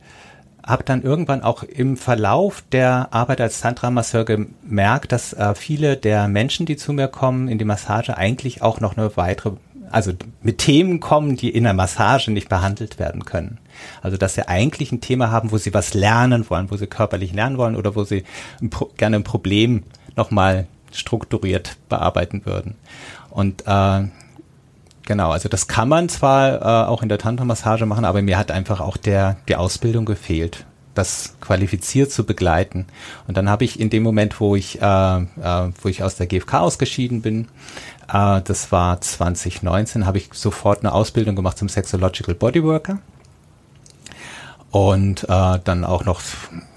habe 0.66 0.84
dann 0.84 1.02
irgendwann 1.02 1.42
auch 1.42 1.64
im 1.64 1.98
Verlauf 1.98 2.64
der 2.72 3.08
Arbeit 3.12 3.42
als 3.42 3.62
Tantra-Masseur 3.62 4.24
gemerkt, 4.24 5.12
dass 5.12 5.34
äh, 5.34 5.56
viele 5.56 5.98
der 5.98 6.28
Menschen, 6.28 6.66
die 6.66 6.78
zu 6.78 6.94
mir 6.94 7.08
kommen 7.08 7.48
in 7.48 7.58
die 7.58 7.66
Massage, 7.66 8.16
eigentlich 8.16 8.62
auch 8.62 8.80
noch 8.80 8.96
eine 8.96 9.18
weitere, 9.18 9.54
also 9.90 10.12
mit 10.44 10.60
Themen 10.60 11.00
kommen, 11.00 11.36
die 11.36 11.50
in 11.50 11.64
der 11.64 11.74
Massage 11.74 12.30
nicht 12.32 12.50
behandelt 12.50 13.00
werden 13.00 13.26
können. 13.26 13.58
Also 14.04 14.18
dass 14.18 14.36
sie 14.36 14.48
eigentlich 14.48 14.92
ein 14.92 15.02
Thema 15.02 15.32
haben, 15.32 15.52
wo 15.52 15.58
sie 15.58 15.74
was 15.74 15.96
lernen 15.96 16.48
wollen, 16.50 16.70
wo 16.70 16.78
sie 16.78 16.88
körperlich 16.88 17.34
lernen 17.34 17.58
wollen 17.58 17.76
oder 17.76 17.96
wo 17.96 18.04
sie 18.04 18.24
ein 18.62 18.70
gerne 18.98 19.16
ein 19.16 19.24
Problem 19.24 19.84
nochmal 20.16 20.68
strukturiert 20.92 21.78
bearbeiten 21.88 22.46
würden. 22.46 22.76
Und 23.32 23.64
äh, 23.66 24.04
Genau, 25.10 25.32
also 25.32 25.50
das 25.50 25.68
kann 25.68 25.90
man 25.90 26.08
zwar 26.08 26.62
äh, 26.62 26.88
auch 26.88 27.02
in 27.02 27.10
der 27.10 27.18
Tantra-Massage 27.18 27.88
machen, 27.88 28.06
aber 28.06 28.22
mir 28.22 28.38
hat 28.38 28.52
einfach 28.52 28.80
auch 28.80 28.96
der 28.96 29.38
die 29.48 29.56
Ausbildung 29.56 30.06
gefehlt, 30.06 30.68
das 30.94 31.36
qualifiziert 31.42 32.12
zu 32.12 32.26
begleiten. 32.26 32.86
Und 33.28 33.36
dann 33.36 33.50
habe 33.50 33.64
ich 33.64 33.80
in 33.80 33.90
dem 33.90 34.04
Moment, 34.04 34.40
wo 34.40 34.56
ich 34.56 34.80
äh, 34.80 34.86
äh, 34.86 35.72
wo 35.82 35.90
ich 35.90 36.04
aus 36.04 36.16
der 36.16 36.28
GfK 36.28 36.60
ausgeschieden 36.60 37.24
bin, 37.24 37.48
äh, 38.08 38.42
das 38.44 38.72
war 38.72 39.02
2019, 39.02 40.06
habe 40.06 40.20
ich 40.20 40.30
sofort 40.32 40.82
eine 40.82 40.94
Ausbildung 40.94 41.36
gemacht 41.36 41.58
zum 41.58 41.70
Sexological 41.70 42.36
Bodyworker 42.36 43.00
und 44.70 45.24
äh, 45.24 45.60
dann 45.64 45.86
auch 45.86 46.06
noch 46.06 46.22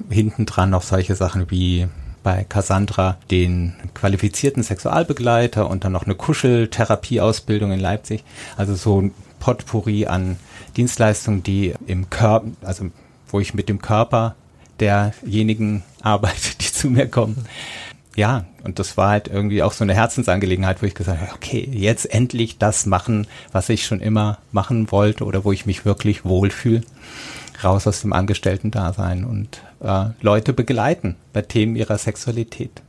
hinten 0.09 0.47
dran 0.47 0.71
noch 0.71 0.85
solche 0.85 1.17
Sachen 1.17 1.51
wie 1.51 1.87
bei 2.23 2.45
Cassandra 2.45 3.19
den 3.31 3.75
qualifizierten 3.95 4.63
Sexualbegleiter 4.63 5.69
und 5.69 5.85
dann 5.85 5.93
noch 5.93 6.05
eine 6.05 6.15
Kuscheltherapieausbildung 6.15 7.73
in 7.73 7.81
Leipzig. 7.81 8.25
Also 8.57 8.75
so 8.75 9.01
ein 9.01 9.15
Potpourri 9.41 10.07
an 10.07 10.37
Dienstleistungen, 10.77 11.43
die 11.43 11.75
im 11.87 12.11
Körper, 12.11 12.47
also 12.63 12.87
wo 13.29 13.41
ich 13.41 13.55
mit 13.55 13.69
dem 13.69 13.83
Körper 13.83 14.37
derjenigen 14.81 15.83
arbeite, 16.03 16.57
die 16.61 16.73
zu 16.73 16.89
mir 16.89 17.09
kommen. 17.09 17.47
Ja, 18.15 18.45
und 18.63 18.79
das 18.79 18.99
war 18.99 19.09
halt 19.09 19.29
irgendwie 19.29 19.63
auch 19.63 19.73
so 19.73 19.85
eine 19.85 19.95
Herzensangelegenheit, 19.95 20.83
wo 20.83 20.87
ich 20.87 20.95
gesagt 20.95 21.21
habe, 21.21 21.33
okay, 21.35 21.67
jetzt 21.73 22.13
endlich 22.13 22.59
das 22.59 22.85
machen, 22.85 23.27
was 23.53 23.71
ich 23.71 23.87
schon 23.87 24.01
immer 24.01 24.39
machen 24.53 24.91
wollte 24.93 25.25
oder 25.25 25.45
wo 25.45 25.53
ich 25.53 25.65
mich 25.65 25.87
wirklich 25.87 26.25
wohlfühle 26.25 26.83
raus 27.65 27.87
aus 27.87 28.03
dem 28.03 28.13
Angestellten-Dasein 28.13 29.25
und 29.25 29.63
äh, 29.83 30.07
Leute 30.21 30.53
begleiten 30.53 31.17
bei 31.33 31.43
Themen 31.43 31.77
ihrer 31.77 31.99
Sexualität. 31.99 32.83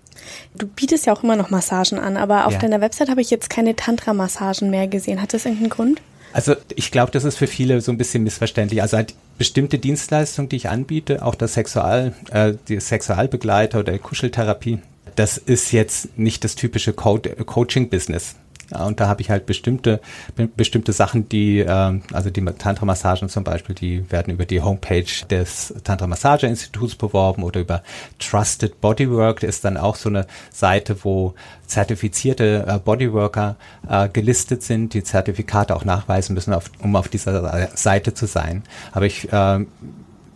Du 0.55 0.67
bietest 0.67 1.05
ja 1.05 1.13
auch 1.13 1.23
immer 1.23 1.35
noch 1.35 1.49
Massagen 1.49 1.99
an, 1.99 2.17
aber 2.17 2.47
auf 2.47 2.53
ja. 2.53 2.59
deiner 2.59 2.81
Website 2.81 3.09
habe 3.09 3.21
ich 3.21 3.29
jetzt 3.29 3.49
keine 3.49 3.75
Tantra-Massagen 3.75 4.69
mehr 4.69 4.87
gesehen. 4.87 5.21
Hat 5.21 5.33
das 5.33 5.45
irgendeinen 5.45 5.69
Grund? 5.69 6.01
Also 6.33 6.55
ich 6.75 6.91
glaube, 6.91 7.11
das 7.11 7.23
ist 7.23 7.37
für 7.37 7.47
viele 7.47 7.79
so 7.81 7.91
ein 7.91 7.97
bisschen 7.97 8.23
missverständlich. 8.23 8.81
Also 8.81 8.97
halt 8.97 9.13
bestimmte 9.37 9.77
Dienstleistungen, 9.77 10.49
die 10.49 10.55
ich 10.55 10.69
anbiete, 10.69 11.23
auch 11.23 11.35
das 11.35 11.53
Sexual, 11.53 12.13
äh, 12.31 12.53
die 12.67 12.79
Sexualbegleiter 12.79 13.79
oder 13.79 13.93
die 13.93 13.99
Kuscheltherapie, 13.99 14.79
das 15.15 15.37
ist 15.37 15.71
jetzt 15.71 16.17
nicht 16.17 16.43
das 16.43 16.55
typische 16.55 16.93
Co 16.93 17.19
Coaching-Business. 17.19 18.35
Und 18.73 18.99
da 18.99 19.07
habe 19.07 19.21
ich 19.21 19.29
halt 19.29 19.45
bestimmte, 19.45 20.01
bestimmte 20.55 20.93
Sachen, 20.93 21.29
die, 21.29 21.59
äh, 21.59 21.99
also 22.11 22.29
die 22.29 22.43
Tantra-Massagen 22.43 23.29
zum 23.29 23.43
Beispiel, 23.43 23.75
die 23.75 24.11
werden 24.11 24.33
über 24.33 24.45
die 24.45 24.61
Homepage 24.61 25.05
des 25.29 25.73
Tantra-Massage-Instituts 25.83 26.95
beworben 26.95 27.43
oder 27.43 27.61
über 27.61 27.83
Trusted 28.19 28.81
Bodywork, 28.81 29.43
ist 29.43 29.65
dann 29.65 29.77
auch 29.77 29.95
so 29.95 30.09
eine 30.09 30.27
Seite, 30.51 31.03
wo 31.03 31.33
zertifizierte 31.67 32.65
äh, 32.67 32.79
Bodyworker 32.79 33.55
äh, 33.89 34.09
gelistet 34.09 34.63
sind, 34.63 34.93
die 34.93 35.03
Zertifikate 35.03 35.75
auch 35.75 35.85
nachweisen 35.85 36.33
müssen, 36.33 36.53
auf, 36.53 36.71
um 36.79 36.95
auf 36.95 37.07
dieser 37.07 37.69
Seite 37.75 38.13
zu 38.13 38.25
sein. 38.25 38.63
Aber 38.91 39.05
ich 39.05 39.31
äh, 39.31 39.65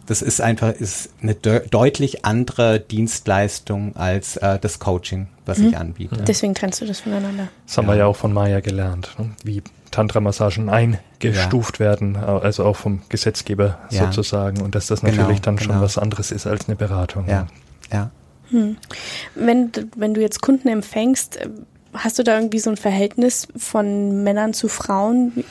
das 0.08 0.22
ist 0.22 0.42
einfach 0.42 0.74
ist 0.74 1.10
eine 1.22 1.36
de 1.36 1.68
deutlich 1.70 2.26
andere 2.26 2.80
Dienstleistung 2.80 3.96
als 3.96 4.38
äh, 4.38 4.58
das 4.58 4.80
Coaching, 4.80 5.28
was 5.46 5.60
mhm. 5.60 5.68
ich 5.68 5.78
anbiete. 5.78 6.24
Deswegen 6.26 6.56
trennst 6.56 6.82
du 6.82 6.86
das 6.86 7.02
voneinander. 7.02 7.50
Das 7.66 7.78
haben 7.78 7.88
wir 7.88 7.96
ja 7.96 8.06
auch 8.06 8.16
von 8.16 8.34
Maya 8.34 8.62
gelernt, 8.62 9.16
ne? 9.20 9.32
wie 9.44 9.62
Tantra-Massagen 9.92 10.70
eingestuft 10.70 11.80
ja. 11.80 11.86
werden, 11.86 12.16
also 12.16 12.66
auch 12.66 12.76
vom 12.76 13.02
Gesetzgeber 13.10 13.78
ja. 13.90 14.06
sozusagen 14.06 14.62
und 14.62 14.76
dass 14.76 14.88
das 14.88 15.02
genau, 15.02 15.16
natürlich 15.18 15.42
dann 15.42 15.58
genau. 15.58 15.74
schon 15.74 15.82
was 15.82 15.98
anderes 15.98 16.32
ist 16.32 16.48
als 16.48 16.68
eine 16.68 16.76
Beratung. 16.76 17.28
Ja, 17.28 17.48
ja. 17.92 18.12
Hm. 18.50 18.78
Wenn, 19.36 19.72
wenn 19.96 20.14
du 20.14 20.22
jetzt 20.22 20.42
Kunden 20.42 20.70
empfängst, 20.70 21.40
hast 21.94 22.20
du 22.20 22.24
da 22.24 22.36
irgendwie 22.36 22.60
so 22.60 22.70
ein 22.70 22.78
Verhältnis 22.78 23.48
von 23.56 24.24
Männern 24.24 24.54
zu 24.54 24.68
Frauen? 24.68 25.44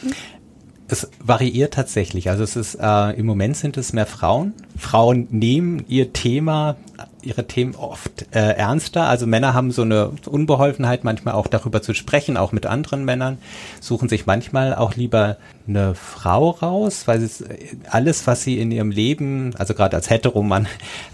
Es 0.88 1.10
variiert 1.18 1.74
tatsächlich. 1.74 2.30
Also 2.30 2.44
es 2.44 2.54
ist 2.54 2.76
äh, 2.76 3.10
im 3.12 3.26
Moment 3.26 3.56
sind 3.56 3.76
es 3.76 3.92
mehr 3.92 4.06
Frauen. 4.06 4.54
Frauen 4.78 5.26
nehmen 5.30 5.84
ihr 5.88 6.12
Thema, 6.12 6.76
ihre 7.22 7.46
Themen 7.46 7.74
oft 7.74 8.26
äh, 8.34 8.52
ernster. 8.52 9.08
Also 9.08 9.26
Männer 9.26 9.52
haben 9.52 9.72
so 9.72 9.82
eine 9.82 10.12
Unbeholfenheit, 10.26 11.02
manchmal 11.02 11.34
auch 11.34 11.48
darüber 11.48 11.82
zu 11.82 11.92
sprechen, 11.92 12.36
auch 12.36 12.52
mit 12.52 12.66
anderen 12.66 13.04
Männern, 13.04 13.38
suchen 13.80 14.08
sich 14.08 14.26
manchmal 14.26 14.74
auch 14.74 14.94
lieber 14.94 15.36
eine 15.66 15.96
Frau 15.96 16.50
raus, 16.50 17.02
weil 17.06 17.22
es 17.22 17.44
alles, 17.90 18.26
was 18.28 18.42
sie 18.42 18.60
in 18.60 18.70
ihrem 18.70 18.90
Leben, 18.90 19.54
also 19.58 19.74
gerade 19.74 19.96
als 19.96 20.08
Heteromann, 20.08 20.68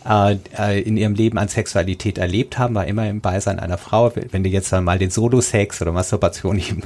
äh, 0.06 0.36
äh, 0.58 0.82
in 0.82 0.98
ihrem 0.98 1.14
Leben 1.14 1.38
an 1.38 1.48
Sexualität 1.48 2.18
erlebt 2.18 2.58
haben, 2.58 2.74
war 2.74 2.86
immer 2.86 3.08
im 3.08 3.22
Beisein 3.22 3.58
einer 3.58 3.78
Frau. 3.78 4.12
Wenn 4.30 4.44
du 4.44 4.50
jetzt 4.50 4.70
dann 4.72 4.84
mal 4.84 4.98
den 4.98 5.10
Solo-Sex 5.10 5.80
oder 5.80 5.92
Masturbation 5.92 6.58
eben 6.58 6.82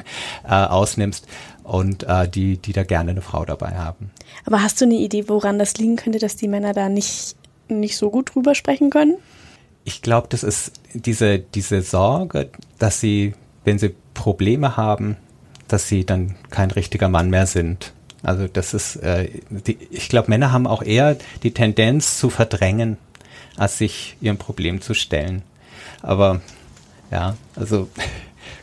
äh, 0.48 0.52
ausnimmst, 0.54 1.26
und 1.66 2.04
äh, 2.04 2.28
die, 2.28 2.58
die 2.58 2.72
da 2.72 2.84
gerne 2.84 3.10
eine 3.10 3.22
Frau 3.22 3.44
dabei 3.44 3.72
haben. 3.72 4.10
Aber 4.44 4.62
hast 4.62 4.80
du 4.80 4.84
eine 4.84 4.94
Idee, 4.94 5.28
woran 5.28 5.58
das 5.58 5.76
liegen 5.76 5.96
könnte, 5.96 6.18
dass 6.18 6.36
die 6.36 6.48
Männer 6.48 6.72
da 6.72 6.88
nicht, 6.88 7.36
nicht 7.68 7.96
so 7.96 8.10
gut 8.10 8.34
drüber 8.34 8.54
sprechen 8.54 8.90
können? 8.90 9.16
ich 9.86 10.02
glaube, 10.02 10.26
das 10.28 10.42
ist 10.42 10.72
diese, 10.92 11.38
diese 11.38 11.80
Sorge, 11.80 12.50
dass 12.78 13.00
sie, 13.00 13.34
wenn 13.64 13.78
sie 13.78 13.94
Probleme 14.14 14.76
haben, 14.76 15.16
dass 15.68 15.88
sie 15.88 16.04
dann 16.04 16.34
kein 16.50 16.72
richtiger 16.72 17.08
Mann 17.08 17.30
mehr 17.30 17.46
sind. 17.46 17.92
Also 18.22 18.48
das 18.48 18.74
ist, 18.74 18.96
äh, 18.96 19.30
die, 19.48 19.78
ich 19.90 20.08
glaube, 20.08 20.28
Männer 20.28 20.52
haben 20.52 20.66
auch 20.66 20.82
eher 20.82 21.16
die 21.44 21.52
Tendenz 21.54 22.18
zu 22.18 22.30
verdrängen, 22.30 22.98
als 23.56 23.78
sich 23.78 24.16
ihrem 24.20 24.38
Problem 24.38 24.80
zu 24.80 24.92
stellen. 24.92 25.42
Aber 26.02 26.40
ja, 27.12 27.36
also 27.54 27.88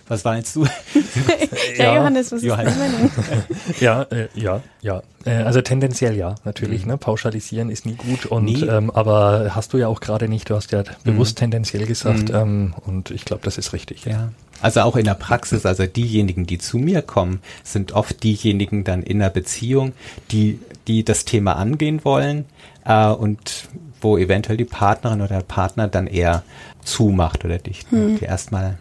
was 0.07 0.23
meinst 0.23 0.55
du? 0.55 0.65
ja, 1.77 1.83
ja, 1.83 1.95
Johannes, 1.95 2.31
was 2.31 2.43
Johannes. 2.43 2.75
ist 2.75 3.81
Ja, 3.81 4.03
äh, 4.03 4.27
ja, 4.35 4.61
ja. 4.81 5.01
Äh, 5.25 5.31
also 5.43 5.61
tendenziell 5.61 6.15
ja, 6.15 6.35
natürlich. 6.43 6.83
Mhm. 6.83 6.91
Ne? 6.91 6.97
Pauschalisieren 6.97 7.69
ist 7.69 7.85
nie 7.85 7.95
gut. 7.95 8.25
Und 8.25 8.45
nie. 8.45 8.63
Ähm, 8.63 8.91
aber 8.91 9.51
hast 9.55 9.73
du 9.73 9.77
ja 9.77 9.87
auch 9.87 9.99
gerade 9.99 10.27
nicht. 10.27 10.49
Du 10.49 10.55
hast 10.55 10.71
ja 10.71 10.83
bewusst 11.03 11.37
mhm. 11.37 11.39
tendenziell 11.39 11.85
gesagt. 11.85 12.29
Mhm. 12.29 12.35
Ähm, 12.35 12.75
und 12.85 13.11
ich 13.11 13.25
glaube, 13.25 13.43
das 13.43 13.57
ist 13.57 13.73
richtig. 13.73 14.05
Ja. 14.05 14.31
Also 14.61 14.81
auch 14.81 14.95
in 14.95 15.05
der 15.05 15.15
Praxis, 15.15 15.65
also 15.65 15.85
diejenigen, 15.85 16.45
die 16.45 16.57
zu 16.57 16.77
mir 16.77 17.01
kommen, 17.01 17.41
sind 17.63 17.91
oft 17.91 18.23
diejenigen 18.23 18.83
dann 18.83 19.03
in 19.03 19.19
der 19.19 19.29
Beziehung, 19.29 19.93
die, 20.31 20.59
die 20.87 21.03
das 21.03 21.25
Thema 21.25 21.57
angehen 21.57 22.05
wollen 22.05 22.45
äh, 22.85 23.07
und 23.07 23.67
wo 23.99 24.17
eventuell 24.17 24.57
die 24.57 24.65
Partnerin 24.65 25.21
oder 25.21 25.35
der 25.35 25.43
Partner 25.43 25.87
dann 25.87 26.07
eher 26.07 26.43
zumacht 26.83 27.45
oder 27.45 27.57
dicht, 27.57 27.89
hm. 27.91 28.19
die 28.19 28.25
erstmal 28.25 28.77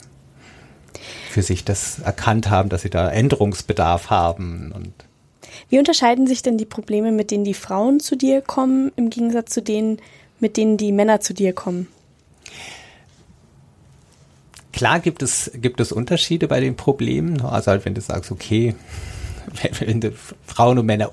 für 1.30 1.42
sich 1.42 1.64
das 1.64 1.98
erkannt 2.00 2.50
haben, 2.50 2.68
dass 2.68 2.82
sie 2.82 2.90
da 2.90 3.10
Änderungsbedarf 3.10 4.10
haben 4.10 4.72
und 4.74 4.92
wie 5.68 5.78
unterscheiden 5.78 6.26
sich 6.26 6.42
denn 6.42 6.58
die 6.58 6.64
Probleme, 6.64 7.12
mit 7.12 7.30
denen 7.30 7.44
die 7.44 7.54
Frauen 7.54 8.00
zu 8.00 8.16
dir 8.16 8.40
kommen, 8.40 8.92
im 8.96 9.10
Gegensatz 9.10 9.52
zu 9.52 9.62
denen, 9.62 9.98
mit 10.40 10.56
denen 10.56 10.76
die 10.76 10.92
Männer 10.92 11.20
zu 11.20 11.34
dir 11.34 11.52
kommen? 11.52 11.88
Klar 14.72 15.00
gibt 15.00 15.22
es, 15.22 15.50
gibt 15.54 15.80
es 15.80 15.92
Unterschiede 15.92 16.48
bei 16.48 16.60
den 16.60 16.76
Problemen. 16.76 17.40
Also 17.42 17.70
halt, 17.70 17.84
wenn 17.84 17.94
du 17.94 18.00
sagst, 18.00 18.30
okay, 18.30 18.74
wenn 19.80 20.00
du 20.00 20.12
Frauen 20.46 20.78
und 20.78 20.86
Männer 20.86 21.10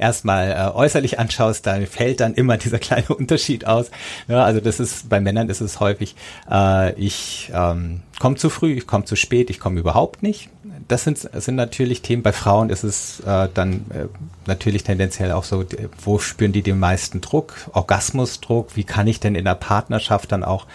erstmal 0.00 0.50
äh, 0.50 0.76
äußerlich 0.76 1.18
anschaust, 1.18 1.66
da 1.66 1.80
fällt 1.82 2.20
dann 2.20 2.34
immer 2.34 2.56
dieser 2.58 2.78
kleine 2.78 3.08
Unterschied 3.08 3.66
aus. 3.66 3.90
Ja, 4.28 4.44
also 4.44 4.60
das 4.60 4.80
ist 4.80 5.08
bei 5.08 5.20
Männern 5.20 5.48
ist 5.48 5.60
es 5.60 5.80
häufig, 5.80 6.16
äh, 6.50 6.92
ich 6.94 7.50
ähm, 7.54 8.00
komme 8.18 8.36
zu 8.36 8.50
früh, 8.50 8.72
ich 8.72 8.86
komme 8.86 9.04
zu 9.04 9.16
spät, 9.16 9.50
ich 9.50 9.60
komme 9.60 9.80
überhaupt 9.80 10.22
nicht. 10.22 10.50
Das 10.90 11.04
sind, 11.04 11.18
sind 11.18 11.54
natürlich 11.54 12.02
Themen. 12.02 12.24
Bei 12.24 12.32
Frauen 12.32 12.68
ist 12.68 12.82
es 12.82 13.20
äh, 13.20 13.48
dann 13.54 13.84
äh, 13.90 14.06
natürlich 14.46 14.82
tendenziell 14.82 15.30
auch 15.30 15.44
so, 15.44 15.64
wo 16.02 16.18
spüren 16.18 16.50
die 16.50 16.62
den 16.62 16.80
meisten 16.80 17.20
Druck? 17.20 17.54
Orgasmusdruck? 17.72 18.76
Wie 18.76 18.82
kann 18.82 19.06
ich 19.06 19.20
denn 19.20 19.36
in 19.36 19.44
der 19.44 19.54
Partnerschaft 19.54 20.32
dann 20.32 20.42
auch 20.42 20.66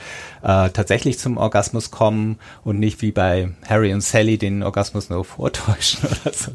äh, 0.41 0.69
tatsächlich 0.69 1.19
zum 1.19 1.35
Orgasmus 1.35 1.91
kommen 1.91 2.39
und 2.63 2.79
nicht 2.79 3.01
wie 3.01 3.11
bei 3.11 3.49
Harry 3.67 3.93
und 3.93 3.99
Sally 3.99 4.37
den 4.37 4.63
Orgasmus 4.63 5.09
nur 5.09 5.25
vortäuschen 5.25 6.07
oder 6.23 6.33
so? 6.33 6.51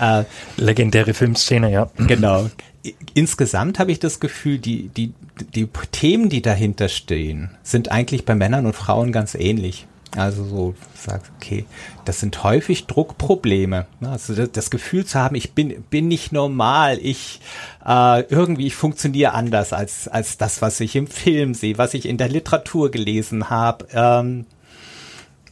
Äh, 0.00 0.24
Legendäre 0.56 1.14
Filmszene, 1.14 1.70
ja. 1.70 1.88
Genau. 1.98 2.50
Insgesamt 3.14 3.78
habe 3.78 3.92
ich 3.92 4.00
das 4.00 4.18
Gefühl, 4.18 4.58
die, 4.58 4.88
die, 4.88 5.14
die 5.54 5.68
Themen, 5.92 6.28
die 6.28 6.42
dahinter 6.42 6.88
stehen, 6.88 7.50
sind 7.62 7.92
eigentlich 7.92 8.24
bei 8.24 8.34
Männern 8.34 8.66
und 8.66 8.74
Frauen 8.74 9.12
ganz 9.12 9.36
ähnlich. 9.36 9.86
Also 10.14 10.44
so 10.44 10.74
sagst, 10.94 11.30
okay, 11.36 11.66
das 12.04 12.20
sind 12.20 12.42
häufig 12.42 12.86
Druckprobleme. 12.86 13.86
Ne? 14.00 14.08
Also 14.08 14.34
das, 14.34 14.52
das, 14.52 14.70
Gefühl 14.70 15.04
zu 15.04 15.18
haben, 15.18 15.34
ich 15.34 15.52
bin, 15.52 15.82
bin 15.90 16.08
nicht 16.08 16.32
normal, 16.32 16.98
ich 17.02 17.40
äh, 17.84 18.22
irgendwie, 18.22 18.66
ich 18.66 18.76
funktioniere 18.76 19.34
anders 19.34 19.72
als, 19.72 20.08
als 20.08 20.38
das, 20.38 20.62
was 20.62 20.80
ich 20.80 20.96
im 20.96 21.06
Film 21.06 21.54
sehe, 21.54 21.76
was 21.76 21.92
ich 21.92 22.06
in 22.06 22.16
der 22.16 22.28
Literatur 22.28 22.90
gelesen 22.90 23.50
habe. 23.50 23.86
Ähm, 23.92 24.46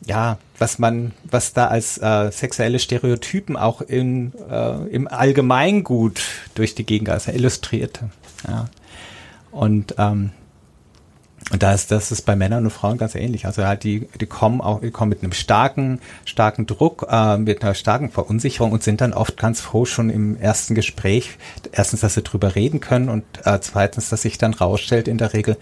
ja, 0.07 0.39
was 0.59 0.79
man, 0.79 1.13
was 1.25 1.53
da 1.53 1.67
als 1.67 1.99
äh, 1.99 2.31
sexuelle 2.31 2.79
Stereotypen 2.79 3.57
auch 3.57 3.81
in, 3.81 4.33
äh, 4.51 4.89
im 4.89 5.09
Allgemeingut 5.09 6.23
durch 6.55 6.75
die 6.75 6.85
Gegend 6.85 7.09
also 7.09 7.33
illustrierte. 7.33 8.11
Ja. 8.47 8.67
Und 9.51 9.95
ähm, 9.99 10.31
und 11.53 11.63
da 11.63 11.75
ist, 11.75 11.91
das 11.91 12.11
ist 12.11 12.23
bei 12.23 12.37
Männern 12.37 12.65
und 12.65 12.71
Frauen 12.71 12.97
ganz 12.97 13.14
ähnlich. 13.14 13.45
Also 13.45 13.66
halt 13.66 13.85
die, 13.85 14.09
die 14.18 14.27
kommen 14.27 14.61
auch, 14.61 14.81
die 14.81 14.90
kommen 14.90 15.11
mit 15.11 15.23
einem 15.23 15.33
starken, 15.33 16.01
starken 16.25 16.66
Druck, 16.66 17.07
äh, 17.11 17.37
mit 17.37 17.62
einer 17.62 17.75
starken 17.75 18.11
Verunsicherung 18.11 18.73
und 18.73 18.83
sind 18.83 19.03
dann 19.03 19.12
oft 19.12 19.37
ganz 19.37 19.61
froh 19.61 19.85
schon 19.85 20.09
im 20.09 20.38
ersten 20.38 20.75
Gespräch. 20.75 21.37
Erstens, 21.73 22.01
dass 22.01 22.14
sie 22.14 22.23
drüber 22.23 22.55
reden 22.55 22.81
können 22.81 23.11
und 23.11 23.25
äh, 23.45 23.61
zweitens, 23.61 24.09
dass 24.09 24.23
sich 24.23 24.38
dann 24.38 24.55
rausstellt 24.55 25.07
in 25.07 25.18
der 25.18 25.35
Regel 25.35 25.59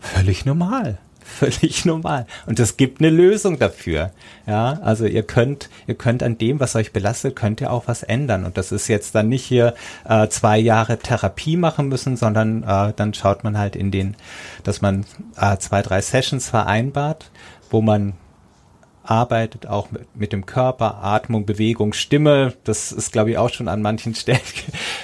völlig 0.00 0.46
normal 0.46 0.98
völlig 1.26 1.84
normal. 1.84 2.26
Und 2.46 2.60
es 2.60 2.76
gibt 2.76 3.00
eine 3.00 3.10
Lösung 3.10 3.58
dafür. 3.58 4.12
Ja, 4.46 4.78
also 4.82 5.06
ihr 5.06 5.22
könnt, 5.22 5.68
ihr 5.86 5.94
könnt 5.94 6.22
an 6.22 6.38
dem, 6.38 6.60
was 6.60 6.76
euch 6.76 6.92
belastet, 6.92 7.36
könnt 7.36 7.60
ihr 7.60 7.72
auch 7.72 7.88
was 7.88 8.02
ändern. 8.02 8.44
Und 8.44 8.56
das 8.56 8.72
ist 8.72 8.88
jetzt 8.88 9.14
dann 9.14 9.28
nicht 9.28 9.44
hier 9.44 9.74
äh, 10.08 10.28
zwei 10.28 10.58
Jahre 10.58 10.98
Therapie 10.98 11.56
machen 11.56 11.88
müssen, 11.88 12.16
sondern 12.16 12.62
äh, 12.62 12.92
dann 12.94 13.12
schaut 13.12 13.44
man 13.44 13.58
halt 13.58 13.76
in 13.76 13.90
den, 13.90 14.14
dass 14.62 14.80
man 14.80 15.04
äh, 15.38 15.56
zwei, 15.58 15.82
drei 15.82 16.00
Sessions 16.00 16.48
vereinbart, 16.48 17.30
wo 17.70 17.82
man 17.82 18.14
arbeitet 19.10 19.66
auch 19.66 19.90
mit, 19.90 20.16
mit 20.16 20.32
dem 20.32 20.46
Körper, 20.46 21.02
Atmung, 21.02 21.46
Bewegung, 21.46 21.92
Stimme. 21.92 22.54
Das 22.64 22.92
ist, 22.92 23.12
glaube 23.12 23.30
ich, 23.30 23.38
auch 23.38 23.50
schon 23.50 23.68
an 23.68 23.82
manchen 23.82 24.14
Stellen 24.16 24.40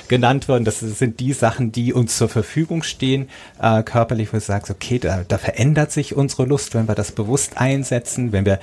genannt 0.08 0.48
worden. 0.48 0.64
Das 0.64 0.80
sind 0.80 1.20
die 1.20 1.32
Sachen, 1.32 1.72
die 1.72 1.92
uns 1.92 2.16
zur 2.16 2.28
Verfügung 2.28 2.82
stehen, 2.82 3.28
äh, 3.60 3.82
körperlich, 3.82 4.32
wo 4.32 4.36
du 4.36 4.40
sagst, 4.40 4.70
okay, 4.70 4.98
da, 4.98 5.24
da 5.26 5.38
verändert 5.38 5.92
sich 5.92 6.14
unsere 6.14 6.44
Lust, 6.44 6.74
wenn 6.74 6.88
wir 6.88 6.94
das 6.94 7.12
bewusst 7.12 7.58
einsetzen, 7.58 8.32
wenn 8.32 8.44
wir 8.44 8.58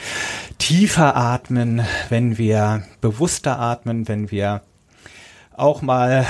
tiefer 0.57 1.15
atmen, 1.15 1.81
wenn 2.09 2.37
wir 2.37 2.83
bewusster 3.01 3.59
atmen, 3.59 4.07
wenn 4.07 4.31
wir 4.31 4.61
auch 5.55 5.81
mal 5.81 6.25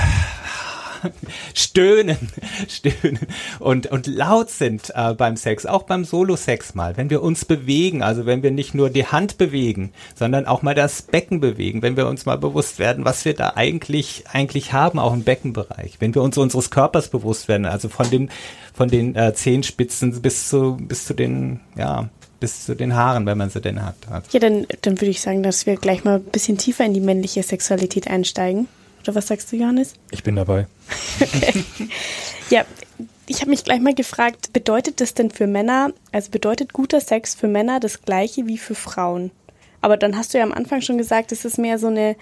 stöhnen, 1.54 2.28
stöhnen 2.68 3.20
und, 3.58 3.86
und 3.86 4.06
laut 4.06 4.50
sind 4.50 4.92
äh, 4.94 5.14
beim 5.14 5.36
Sex, 5.36 5.66
auch 5.66 5.84
beim 5.84 6.04
Solo-Sex 6.04 6.74
mal, 6.74 6.96
wenn 6.96 7.10
wir 7.10 7.22
uns 7.22 7.44
bewegen, 7.44 8.02
also 8.02 8.26
wenn 8.26 8.42
wir 8.42 8.50
nicht 8.50 8.74
nur 8.74 8.90
die 8.90 9.06
Hand 9.06 9.38
bewegen, 9.38 9.92
sondern 10.14 10.46
auch 10.46 10.62
mal 10.62 10.74
das 10.74 11.02
Becken 11.02 11.40
bewegen, 11.40 11.82
wenn 11.82 11.96
wir 11.96 12.06
uns 12.06 12.26
mal 12.26 12.38
bewusst 12.38 12.78
werden, 12.78 13.04
was 13.04 13.24
wir 13.24 13.34
da 13.34 13.52
eigentlich, 13.56 14.24
eigentlich 14.32 14.72
haben, 14.72 14.98
auch 14.98 15.12
im 15.12 15.24
Beckenbereich, 15.24 15.96
wenn 16.00 16.14
wir 16.14 16.22
uns 16.22 16.38
unseres 16.38 16.70
Körpers 16.70 17.08
bewusst 17.08 17.48
werden, 17.48 17.66
also 17.66 17.88
von 17.88 18.08
den, 18.10 18.30
von 18.74 18.88
den 18.88 19.14
äh, 19.16 19.34
Zehenspitzen 19.34 20.20
bis 20.22 20.48
zu, 20.48 20.76
bis 20.80 21.04
zu 21.04 21.14
den, 21.14 21.60
ja, 21.76 22.08
bis 22.40 22.64
zu 22.64 22.74
den 22.74 22.96
Haaren, 22.96 23.26
wenn 23.26 23.38
man 23.38 23.50
sie 23.50 23.60
denn 23.60 23.84
hat. 23.84 23.96
Also. 24.10 24.26
Ja, 24.32 24.40
dann, 24.40 24.66
dann 24.82 25.00
würde 25.00 25.10
ich 25.10 25.20
sagen, 25.20 25.42
dass 25.42 25.66
wir 25.66 25.76
gleich 25.76 26.04
mal 26.04 26.16
ein 26.16 26.24
bisschen 26.24 26.58
tiefer 26.58 26.84
in 26.84 26.94
die 26.94 27.00
männliche 27.00 27.42
Sexualität 27.42 28.08
einsteigen. 28.08 28.66
Oder 29.02 29.14
was 29.14 29.26
sagst 29.28 29.50
du, 29.52 29.56
Johannes? 29.56 29.94
Ich 30.10 30.22
bin 30.22 30.36
dabei. 30.36 30.66
okay. 31.20 31.64
Ja, 32.50 32.64
ich 33.26 33.42
habe 33.42 33.50
mich 33.50 33.62
gleich 33.62 33.80
mal 33.80 33.94
gefragt, 33.94 34.52
bedeutet 34.52 35.00
das 35.00 35.14
denn 35.14 35.30
für 35.30 35.46
Männer, 35.46 35.92
also 36.10 36.32
bedeutet 36.32 36.72
guter 36.72 37.00
Sex 37.00 37.36
für 37.36 37.46
Männer 37.46 37.78
das 37.78 38.02
gleiche 38.02 38.48
wie 38.48 38.58
für 38.58 38.74
Frauen? 38.74 39.30
Aber 39.80 39.96
dann 39.96 40.16
hast 40.16 40.34
du 40.34 40.38
ja 40.38 40.44
am 40.44 40.52
Anfang 40.52 40.82
schon 40.82 40.98
gesagt, 40.98 41.30
es 41.30 41.44
ist 41.44 41.56
mehr 41.56 41.78
so 41.78 41.86
eine, 41.86 42.16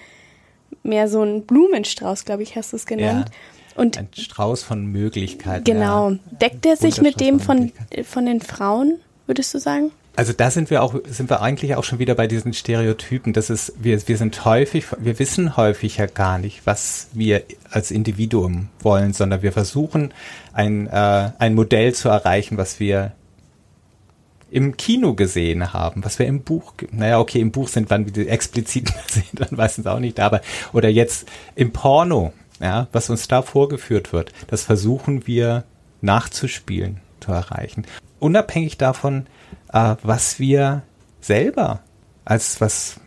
mehr 0.83 1.07
so 1.09 1.23
ein 1.23 1.47
Blumenstrauß, 1.47 2.25
glaube 2.25 2.43
ich, 2.43 2.55
hast 2.55 2.73
du 2.73 2.77
es 2.77 2.85
genannt. 2.85 3.29
Ja, 3.29 3.81
Und 3.81 3.97
ein 3.97 4.09
Strauß 4.15 4.61
von 4.61 4.85
Möglichkeiten. 4.85 5.63
Genau. 5.63 6.11
Ja. 6.11 6.19
Deckt 6.29 6.65
er 6.67 6.77
sich 6.77 7.01
mit 7.01 7.19
dem 7.19 7.39
von, 7.39 7.71
von 8.03 8.27
den 8.27 8.39
Frauen, 8.39 8.99
würdest 9.25 9.51
du 9.55 9.57
sagen? 9.59 9.91
Also 10.19 10.33
da 10.33 10.51
sind 10.51 10.69
wir 10.69 10.83
auch, 10.83 10.95
sind 11.07 11.29
wir 11.29 11.41
eigentlich 11.41 11.77
auch 11.77 11.85
schon 11.85 11.97
wieder 11.99 12.13
bei 12.13 12.27
diesen 12.27 12.51
Stereotypen. 12.51 13.31
Das 13.31 13.49
ist, 13.49 13.71
wir, 13.81 14.05
wir 14.05 14.17
sind 14.17 14.43
häufig, 14.43 14.87
wir 14.97 15.17
wissen 15.17 15.55
häufig 15.55 15.95
ja 15.95 16.07
gar 16.07 16.39
nicht, 16.39 16.65
was 16.65 17.07
wir 17.13 17.43
als 17.71 17.89
Individuum 17.89 18.67
wollen, 18.81 19.13
sondern 19.13 19.43
wir 19.43 19.53
versuchen 19.53 20.13
ein, 20.51 20.87
äh, 20.87 21.31
ein 21.39 21.55
Modell 21.55 21.93
zu 21.93 22.09
erreichen, 22.09 22.57
was 22.57 22.81
wir 22.81 23.13
im 24.51 24.75
Kino 24.75 25.13
gesehen 25.13 25.71
haben, 25.71 26.03
was 26.03 26.19
wir 26.19 26.25
im 26.25 26.41
Buch, 26.41 26.73
naja, 26.91 27.17
okay, 27.19 27.39
im 27.39 27.51
Buch 27.51 27.69
sind 27.69 27.89
dann 27.89 28.05
die 28.05 28.27
expliziten 28.27 28.93
sehen 29.07 29.23
dann 29.31 29.51
meistens 29.51 29.87
auch 29.87 29.99
nicht 29.99 30.17
da, 30.17 30.25
aber, 30.25 30.41
oder 30.73 30.89
jetzt 30.89 31.29
im 31.55 31.71
Porno, 31.71 32.33
ja, 32.59 32.89
was 32.91 33.09
uns 33.09 33.29
da 33.29 33.41
vorgeführt 33.41 34.11
wird, 34.11 34.33
das 34.47 34.63
versuchen 34.63 35.27
wir 35.27 35.63
nachzuspielen, 36.01 36.99
zu 37.21 37.31
erreichen. 37.31 37.85
Unabhängig 38.19 38.77
davon, 38.77 39.27
äh, 39.71 39.95
was 40.03 40.39
wir 40.39 40.83
selber 41.21 41.81
als 42.25 42.61
was 42.61 42.99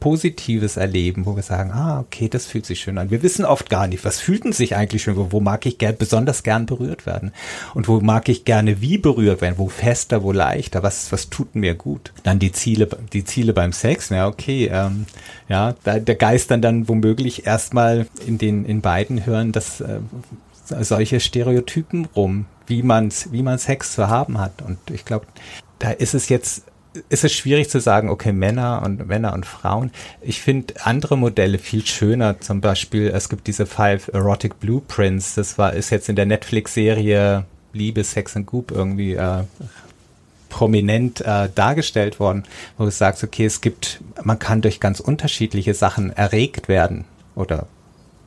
Positives 0.00 0.76
erleben, 0.76 1.26
wo 1.26 1.34
wir 1.34 1.42
sagen, 1.42 1.72
ah, 1.72 2.00
okay, 2.00 2.28
das 2.28 2.46
fühlt 2.46 2.66
sich 2.66 2.80
schön 2.80 2.98
an. 2.98 3.10
Wir 3.10 3.22
wissen 3.22 3.44
oft 3.44 3.68
gar 3.68 3.88
nicht, 3.88 4.04
was 4.04 4.20
fühlt 4.20 4.54
sich 4.54 4.76
eigentlich 4.76 5.02
schön, 5.02 5.16
wo, 5.16 5.32
wo 5.32 5.40
mag 5.40 5.66
ich 5.66 5.78
gern, 5.78 5.96
besonders 5.96 6.44
gern 6.44 6.66
berührt 6.66 7.04
werden 7.04 7.32
und 7.74 7.88
wo 7.88 8.00
mag 8.00 8.28
ich 8.28 8.44
gerne 8.44 8.80
wie 8.80 8.98
berührt 8.98 9.40
werden, 9.40 9.58
wo 9.58 9.68
fester, 9.68 10.22
wo 10.22 10.30
leichter, 10.30 10.82
was, 10.82 11.10
was 11.10 11.30
tut 11.30 11.56
mir 11.56 11.74
gut. 11.74 12.12
Dann 12.22 12.38
die 12.38 12.52
Ziele, 12.52 12.88
die 13.12 13.24
Ziele 13.24 13.52
beim 13.52 13.72
Sex, 13.72 14.10
ja, 14.10 14.28
okay, 14.28 14.70
ähm, 14.72 15.06
ja, 15.48 15.74
da, 15.82 15.98
der 15.98 16.14
Geist 16.14 16.52
dann 16.52 16.62
dann 16.62 16.88
womöglich 16.88 17.46
erstmal 17.46 18.06
in 18.24 18.38
den, 18.38 18.64
in 18.64 18.80
beiden 18.80 19.26
hören, 19.26 19.50
dass, 19.50 19.80
äh, 19.80 19.98
solche 20.68 21.20
Stereotypen 21.20 22.06
rum, 22.06 22.46
wie 22.66 22.82
man 22.82 23.10
wie 23.30 23.42
man 23.42 23.58
Sex 23.58 23.92
zu 23.92 24.08
haben 24.08 24.38
hat. 24.38 24.62
Und 24.62 24.78
ich 24.90 25.04
glaube, 25.04 25.26
da 25.78 25.90
ist 25.90 26.14
es 26.14 26.28
jetzt 26.28 26.64
ist 27.08 27.24
es 27.24 27.32
schwierig 27.32 27.68
zu 27.68 27.80
sagen, 27.80 28.08
okay, 28.08 28.32
Männer 28.32 28.82
und 28.84 29.06
Männer 29.06 29.32
und 29.32 29.46
Frauen. 29.46 29.90
Ich 30.20 30.40
finde 30.40 30.74
andere 30.82 31.16
Modelle 31.16 31.58
viel 31.58 31.86
schöner. 31.86 32.40
Zum 32.40 32.60
Beispiel, 32.60 33.08
es 33.08 33.28
gibt 33.28 33.46
diese 33.46 33.66
Five 33.66 34.08
Erotic 34.12 34.58
Blueprints. 34.58 35.34
Das 35.34 35.58
war, 35.58 35.74
ist 35.74 35.90
jetzt 35.90 36.08
in 36.08 36.16
der 36.16 36.26
Netflix-Serie 36.26 37.44
Liebe, 37.72 38.02
Sex 38.02 38.36
and 38.36 38.46
Goop 38.46 38.70
irgendwie 38.70 39.14
äh, 39.14 39.44
prominent 40.48 41.20
äh, 41.20 41.48
dargestellt 41.54 42.18
worden, 42.18 42.44
wo 42.76 42.84
du 42.84 42.90
sagst, 42.90 43.22
okay, 43.22 43.44
es 43.44 43.60
gibt, 43.60 44.00
man 44.22 44.38
kann 44.38 44.62
durch 44.62 44.80
ganz 44.80 45.00
unterschiedliche 45.00 45.74
Sachen 45.74 46.10
erregt 46.10 46.68
werden 46.68 47.04
oder 47.34 47.66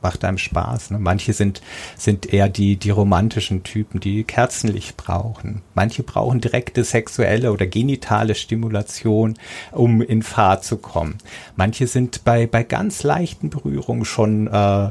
macht 0.02 0.24
einem 0.24 0.38
Spaß. 0.38 0.90
Ne? 0.90 0.98
Manche 0.98 1.32
sind, 1.32 1.62
sind 1.96 2.32
eher 2.32 2.48
die, 2.48 2.76
die 2.76 2.90
romantischen 2.90 3.62
Typen, 3.62 4.00
die 4.00 4.24
Kerzenlicht 4.24 4.96
brauchen. 4.96 5.62
Manche 5.74 6.02
brauchen 6.02 6.40
direkte 6.40 6.84
sexuelle 6.84 7.52
oder 7.52 7.66
genitale 7.66 8.34
Stimulation, 8.34 9.34
um 9.70 10.02
in 10.02 10.22
Fahrt 10.22 10.64
zu 10.64 10.76
kommen. 10.76 11.18
Manche 11.56 11.86
sind 11.86 12.24
bei, 12.24 12.46
bei 12.46 12.62
ganz 12.62 13.02
leichten 13.02 13.50
Berührungen 13.50 14.04
schon 14.04 14.46
äh, 14.46 14.90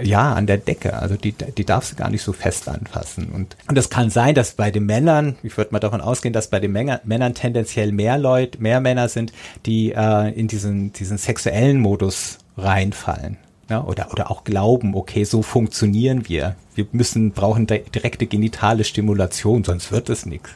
ja, 0.00 0.32
an 0.32 0.46
der 0.46 0.58
Decke. 0.58 0.94
Also 0.98 1.16
die, 1.16 1.32
die 1.32 1.64
darfst 1.64 1.92
du 1.92 1.96
gar 1.96 2.10
nicht 2.10 2.22
so 2.22 2.32
fest 2.32 2.68
anfassen. 2.68 3.28
Und, 3.28 3.56
und 3.68 3.78
es 3.78 3.90
kann 3.90 4.10
sein, 4.10 4.34
dass 4.34 4.52
bei 4.52 4.70
den 4.70 4.86
Männern, 4.86 5.36
ich 5.42 5.56
würde 5.56 5.72
mal 5.72 5.80
davon 5.80 6.00
ausgehen, 6.00 6.32
dass 6.32 6.48
bei 6.48 6.60
den 6.60 6.72
Männern, 6.72 7.00
Männern 7.04 7.34
tendenziell 7.34 7.92
mehr 7.92 8.18
Leute, 8.18 8.60
mehr 8.60 8.80
Männer 8.80 9.08
sind, 9.08 9.32
die 9.66 9.92
äh, 9.92 10.32
in 10.32 10.48
diesen, 10.48 10.92
diesen 10.92 11.18
sexuellen 11.18 11.80
Modus 11.80 12.38
reinfallen. 12.56 13.38
Ja, 13.70 13.82
oder, 13.84 14.12
oder 14.12 14.30
auch 14.30 14.44
glauben, 14.44 14.94
okay, 14.94 15.24
so 15.24 15.42
funktionieren 15.42 16.28
wir. 16.28 16.56
Wir 16.74 16.86
müssen, 16.92 17.30
brauchen 17.30 17.66
direkte 17.66 18.26
genitale 18.26 18.84
Stimulation, 18.84 19.64
sonst 19.64 19.90
wird 19.90 20.10
es 20.10 20.26
nichts. 20.26 20.50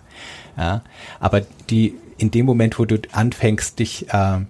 Ja, 0.57 0.83
aber 1.21 1.43
die, 1.71 1.95
in 2.19 2.31
dem 2.31 2.45
Moment, 2.45 2.79
wo 2.79 2.85
du 2.85 3.01
anfängst, 3.13 3.79
dich 3.79 4.13
äh, 4.13 4.41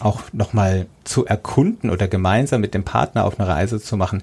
auch 0.00 0.22
nochmal 0.32 0.86
zu 1.04 1.24
erkunden 1.24 1.90
oder 1.90 2.06
gemeinsam 2.08 2.60
mit 2.60 2.74
dem 2.74 2.84
Partner 2.84 3.24
auf 3.24 3.38
eine 3.40 3.48
Reise 3.48 3.80
zu 3.80 3.96
machen, 3.96 4.22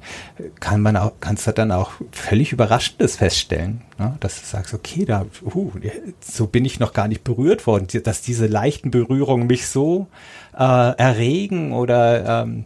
kann 0.60 0.82
man 0.82 0.96
auch, 0.98 1.14
kannst 1.20 1.48
du 1.48 1.52
dann 1.52 1.72
auch 1.72 1.94
völlig 2.12 2.52
Überraschendes 2.52 3.16
feststellen, 3.16 3.82
ne? 3.98 4.16
dass 4.20 4.40
du 4.40 4.46
sagst, 4.46 4.74
okay, 4.74 5.06
da, 5.06 5.26
uh, 5.42 5.72
so 6.20 6.46
bin 6.46 6.66
ich 6.66 6.80
noch 6.80 6.94
gar 6.94 7.08
nicht 7.08 7.24
berührt 7.24 7.66
worden, 7.66 7.88
dass 8.04 8.22
diese 8.22 8.46
leichten 8.46 8.92
Berührungen 8.92 9.48
mich 9.48 9.68
so 9.68 10.08
äh, 10.54 10.64
erregen 10.98 11.74
oder 11.74 12.44
ähm, 12.44 12.66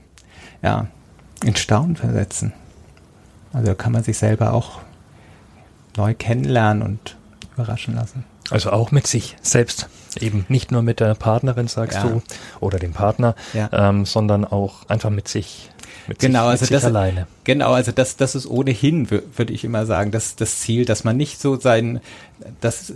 ja, 0.61 0.87
in 1.43 1.55
Staunen 1.55 1.95
versetzen. 1.95 2.53
Also 3.53 3.75
kann 3.75 3.91
man 3.91 4.03
sich 4.03 4.17
selber 4.17 4.53
auch 4.53 4.81
neu 5.95 6.13
kennenlernen 6.13 6.83
und 6.83 7.17
überraschen 7.55 7.95
lassen. 7.95 8.23
Also 8.49 8.71
auch 8.71 8.91
mit 8.91 9.07
sich 9.07 9.35
selbst, 9.41 9.89
eben 10.19 10.45
nicht 10.47 10.71
nur 10.71 10.81
mit 10.81 10.99
der 10.99 11.15
Partnerin, 11.15 11.67
sagst 11.67 11.97
ja. 11.97 12.03
du, 12.07 12.21
oder 12.59 12.79
dem 12.79 12.93
Partner, 12.93 13.35
ja. 13.53 13.69
ähm, 13.73 14.05
sondern 14.05 14.45
auch 14.45 14.87
einfach 14.87 15.09
mit 15.09 15.27
sich. 15.27 15.69
Mit 16.07 16.19
genau, 16.19 16.43
sich, 16.43 16.51
also 16.51 16.65
sich 16.65 16.69
das 16.69 16.85
alleine. 16.85 17.27
Genau, 17.43 17.73
also 17.73 17.91
das, 17.91 18.15
das 18.15 18.35
ist 18.35 18.45
ohnehin, 18.45 19.09
würde 19.09 19.51
ich 19.51 19.65
immer 19.65 19.85
sagen, 19.85 20.11
das, 20.11 20.37
das 20.37 20.59
Ziel, 20.59 20.85
dass 20.85 21.03
man 21.03 21.17
nicht 21.17 21.41
so 21.41 21.59
sein, 21.59 21.99
dass 22.61 22.93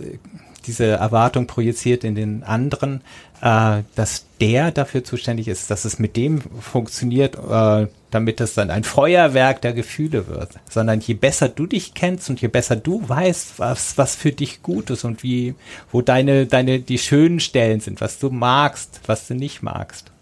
diese 0.66 0.86
Erwartung 0.86 1.46
projiziert 1.46 2.04
in 2.04 2.14
den 2.14 2.42
anderen, 2.42 3.02
äh, 3.40 3.82
dass 3.94 4.26
der 4.40 4.70
dafür 4.70 5.04
zuständig 5.04 5.48
ist, 5.48 5.70
dass 5.70 5.84
es 5.84 5.98
mit 5.98 6.16
dem 6.16 6.40
funktioniert, 6.40 7.36
äh, 7.36 7.88
damit 8.10 8.40
es 8.40 8.54
dann 8.54 8.70
ein 8.70 8.84
Feuerwerk 8.84 9.62
der 9.62 9.72
Gefühle 9.72 10.28
wird, 10.28 10.50
sondern 10.68 11.00
je 11.00 11.14
besser 11.14 11.48
du 11.48 11.66
dich 11.66 11.94
kennst 11.94 12.30
und 12.30 12.40
je 12.40 12.48
besser 12.48 12.76
du 12.76 13.08
weißt, 13.08 13.58
was, 13.58 13.98
was 13.98 14.14
für 14.14 14.32
dich 14.32 14.62
gut 14.62 14.90
ist 14.90 15.04
und 15.04 15.22
wie, 15.22 15.54
wo 15.90 16.02
deine, 16.02 16.46
deine, 16.46 16.80
die 16.80 16.98
schönen 16.98 17.40
Stellen 17.40 17.80
sind, 17.80 18.00
was 18.00 18.18
du 18.18 18.30
magst, 18.30 19.00
was 19.06 19.26
du 19.28 19.34
nicht 19.34 19.62
magst. 19.62 20.12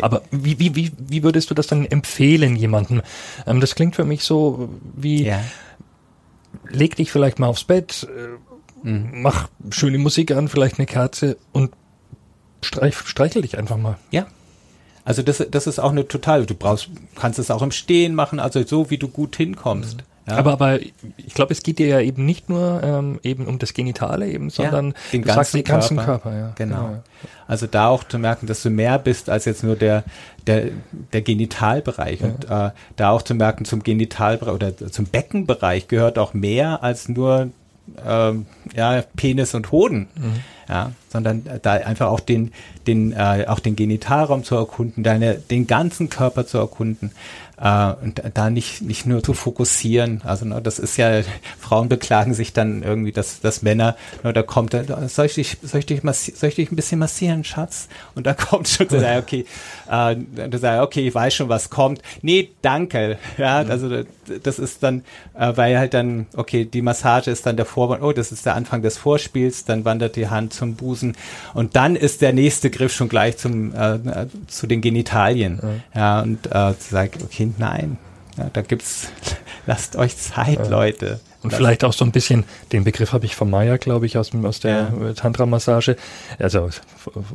Aber 0.00 0.22
wie, 0.30 0.58
wie, 0.58 0.74
wie, 0.74 0.92
wie 0.98 1.22
würdest 1.22 1.50
du 1.50 1.54
das 1.54 1.66
dann 1.66 1.84
empfehlen 1.84 2.56
jemandem? 2.56 3.02
Ähm, 3.46 3.60
das 3.60 3.74
klingt 3.74 3.96
für 3.96 4.04
mich 4.04 4.24
so 4.24 4.70
wie, 4.96 5.24
ja. 5.24 5.40
leg 6.68 6.96
dich 6.96 7.12
vielleicht 7.12 7.38
mal 7.38 7.48
aufs 7.48 7.64
Bett, 7.64 8.08
äh, 8.08 8.51
mhm. 8.82 9.22
mach 9.22 9.48
schöne 9.70 9.98
Musik 9.98 10.32
an, 10.32 10.48
vielleicht 10.48 10.78
eine 10.78 10.86
Kerze 10.86 11.36
und 11.52 11.72
streich, 12.62 12.96
streichel 12.96 13.42
dich 13.42 13.58
einfach 13.58 13.76
mal. 13.76 13.98
Ja, 14.10 14.26
also 15.04 15.22
das, 15.22 15.44
das 15.50 15.66
ist 15.66 15.78
auch 15.78 15.90
eine 15.90 16.06
total, 16.06 16.46
du 16.46 16.54
brauchst, 16.54 16.90
kannst 17.16 17.38
es 17.38 17.50
auch 17.50 17.62
im 17.62 17.72
Stehen 17.72 18.14
machen, 18.14 18.38
also 18.38 18.64
so 18.64 18.90
wie 18.90 18.98
du 18.98 19.08
gut 19.08 19.36
hinkommst. 19.36 19.96
Mhm. 19.98 20.02
Ja. 20.28 20.36
Aber, 20.36 20.52
aber 20.52 20.80
ich 20.80 21.34
glaube, 21.34 21.52
es 21.52 21.64
geht 21.64 21.80
dir 21.80 21.88
ja 21.88 21.98
eben 21.98 22.24
nicht 22.24 22.48
nur 22.48 22.80
ähm, 22.84 23.18
eben 23.24 23.48
um 23.48 23.58
das 23.58 23.74
Genitale 23.74 24.28
eben, 24.28 24.50
sondern 24.50 24.90
ja, 24.90 24.94
den 25.12 25.22
ganzen, 25.22 25.56
den 25.56 25.64
ganzen 25.64 25.96
Körper. 25.96 26.30
Körper 26.30 26.38
ja. 26.38 26.52
Genau. 26.54 26.76
genau. 26.76 27.02
Also 27.48 27.66
da 27.66 27.88
auch 27.88 28.04
zu 28.04 28.20
merken, 28.20 28.46
dass 28.46 28.62
du 28.62 28.70
mehr 28.70 29.00
bist 29.00 29.28
als 29.28 29.46
jetzt 29.46 29.64
nur 29.64 29.74
der 29.74 30.04
der 30.46 30.68
der 31.12 31.22
Genitalbereich 31.22 32.20
ja. 32.20 32.26
und 32.28 32.44
äh, 32.44 32.70
da 32.94 33.10
auch 33.10 33.22
zu 33.22 33.34
merken, 33.34 33.64
zum 33.64 33.82
Genitalbereich 33.82 34.54
oder 34.54 34.76
zum 34.76 35.06
Beckenbereich 35.06 35.88
gehört 35.88 36.20
auch 36.20 36.34
mehr 36.34 36.84
als 36.84 37.08
nur 37.08 37.50
ähm, 38.06 38.46
ja 38.74 39.02
Penis 39.16 39.54
und 39.54 39.72
Hoden. 39.72 40.08
Mhm 40.14 40.40
ja, 40.68 40.92
sondern 41.08 41.44
da 41.60 41.72
einfach 41.72 42.08
auch 42.08 42.20
den, 42.20 42.52
den, 42.86 43.12
äh, 43.12 43.44
auch 43.46 43.58
den 43.58 43.76
Genitalraum 43.76 44.42
zu 44.42 44.54
erkunden, 44.54 45.02
deine, 45.02 45.34
den 45.34 45.66
ganzen 45.66 46.08
Körper 46.08 46.46
zu 46.46 46.56
erkunden 46.58 47.10
äh, 47.58 47.92
und 48.02 48.22
da 48.34 48.50
nicht, 48.50 48.82
nicht 48.82 49.06
nur 49.06 49.22
zu 49.22 49.34
fokussieren. 49.34 50.22
Also 50.24 50.46
ne, 50.46 50.62
das 50.62 50.78
ist 50.78 50.96
ja, 50.96 51.22
Frauen 51.58 51.88
beklagen 51.88 52.32
sich 52.34 52.52
dann 52.52 52.82
irgendwie, 52.82 53.12
dass, 53.12 53.40
dass 53.40 53.62
Männer, 53.62 53.96
ne, 54.22 54.32
da 54.32 54.42
kommt, 54.42 54.74
soll 55.08 55.26
ich 55.26 55.34
dich, 55.34 55.58
soll 55.62 55.80
ich 55.80 55.86
dich, 55.86 56.00
soll 56.02 56.48
ich 56.48 56.54
dich 56.54 56.72
ein 56.72 56.76
bisschen 56.76 56.98
massieren, 56.98 57.44
Schatz? 57.44 57.88
Und 58.14 58.26
da 58.26 58.34
kommt 58.34 58.68
schon 58.68 58.88
so, 58.88 58.96
okay, 58.96 59.44
äh, 59.92 60.16
du 60.48 60.58
sagst, 60.58 60.82
okay, 60.82 61.06
ich 61.06 61.14
weiß 61.14 61.34
schon, 61.34 61.48
was 61.48 61.68
kommt. 61.68 62.00
Nee, 62.22 62.50
danke. 62.62 63.18
Ja, 63.38 63.64
mhm. 63.64 63.70
also 63.70 64.02
das 64.42 64.58
ist 64.58 64.82
dann, 64.82 65.02
äh, 65.34 65.52
weil 65.56 65.76
halt 65.78 65.94
dann, 65.94 66.26
okay, 66.36 66.64
die 66.64 66.82
Massage 66.82 67.30
ist 67.30 67.46
dann 67.46 67.56
der 67.56 67.64
Vorwand, 67.64 68.02
oh, 68.02 68.12
das 68.12 68.30
ist 68.30 68.46
der 68.46 68.54
Anfang 68.54 68.82
des 68.82 68.98
Vorspiels, 68.98 69.64
dann 69.64 69.84
wandert 69.84 70.16
die 70.16 70.28
Hand 70.28 70.52
zum 70.52 70.74
Busen 70.74 71.16
und 71.54 71.74
dann 71.74 71.96
ist 71.96 72.20
der 72.20 72.32
nächste 72.32 72.70
Griff 72.70 72.92
schon 72.92 73.08
gleich 73.08 73.38
zum, 73.38 73.74
äh, 73.74 73.98
zu 74.46 74.66
den 74.66 74.80
Genitalien. 74.80 75.60
Mhm. 75.62 75.82
Ja, 75.94 76.20
und 76.20 76.46
äh, 76.46 76.74
sag, 76.78 77.18
okay, 77.24 77.50
nein, 77.58 77.96
ja, 78.38 78.48
da 78.52 78.60
gibt's, 78.60 79.08
lasst 79.66 79.96
euch 79.96 80.16
Zeit. 80.16 80.68
Leute. 80.68 81.20
Und 81.42 81.52
vielleicht 81.52 81.84
auch 81.84 81.92
so 81.92 82.04
ein 82.04 82.12
bisschen, 82.12 82.44
den 82.72 82.84
Begriff 82.84 83.12
habe 83.12 83.24
ich 83.24 83.34
von 83.34 83.50
Maya, 83.50 83.76
glaube 83.76 84.06
ich, 84.06 84.16
aus, 84.16 84.30
aus 84.42 84.60
der 84.60 84.92
ja. 85.00 85.12
Tantra-Massage, 85.14 85.96
also 86.38 86.70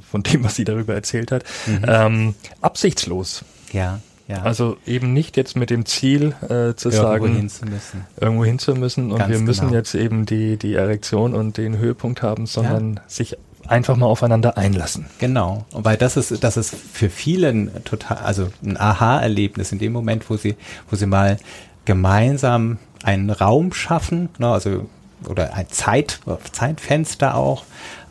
von 0.09 0.23
dem, 0.23 0.43
was 0.43 0.55
sie 0.55 0.63
darüber 0.63 0.93
erzählt 0.93 1.31
hat, 1.31 1.43
mhm. 1.65 1.85
ähm, 1.87 2.35
absichtslos. 2.61 3.43
Ja. 3.73 3.99
Ja. 4.27 4.41
Also 4.41 4.75
eben 4.85 5.13
nicht 5.13 5.37
jetzt 5.37 5.55
mit 5.55 5.69
dem 5.69 5.85
Ziel 5.85 6.35
äh, 6.43 6.75
zu 6.75 6.89
irgendwo 6.89 6.91
sagen, 6.91 7.35
hin 7.35 7.49
zu 7.49 7.65
müssen. 7.65 8.05
irgendwo 8.19 8.43
hin 8.43 8.59
zu 8.59 8.75
müssen 8.75 9.11
und 9.11 9.19
Ganz 9.19 9.31
wir 9.31 9.39
müssen 9.39 9.67
genau. 9.67 9.77
jetzt 9.77 9.95
eben 9.95 10.25
die, 10.25 10.57
die 10.57 10.73
Erektion 10.73 11.33
und 11.33 11.55
den 11.55 11.77
Höhepunkt 11.77 12.21
haben, 12.23 12.45
sondern 12.45 12.95
ja. 12.95 13.01
sich 13.07 13.37
einfach 13.67 13.95
mal 13.95 14.05
aufeinander 14.05 14.57
einlassen. 14.57 15.05
Genau, 15.19 15.65
weil 15.71 15.95
das 15.95 16.17
ist, 16.17 16.43
das 16.43 16.57
ist 16.57 16.75
für 16.75 17.09
vielen 17.09 17.83
total, 17.85 18.17
also 18.17 18.49
ein 18.65 18.77
Aha-Erlebnis 18.77 19.71
in 19.71 19.79
dem 19.79 19.93
Moment, 19.93 20.29
wo 20.29 20.35
sie, 20.35 20.55
wo 20.89 20.97
sie 20.97 21.05
mal 21.05 21.37
gemeinsam 21.85 22.79
einen 23.07 23.29
Raum 23.29 23.73
schaffen, 23.73 24.29
ne, 24.37 24.51
also 24.51 24.89
oder 25.27 25.53
ein 25.53 25.69
Zeit, 25.69 26.19
Zeitfenster 26.51 27.35
auch, 27.35 27.63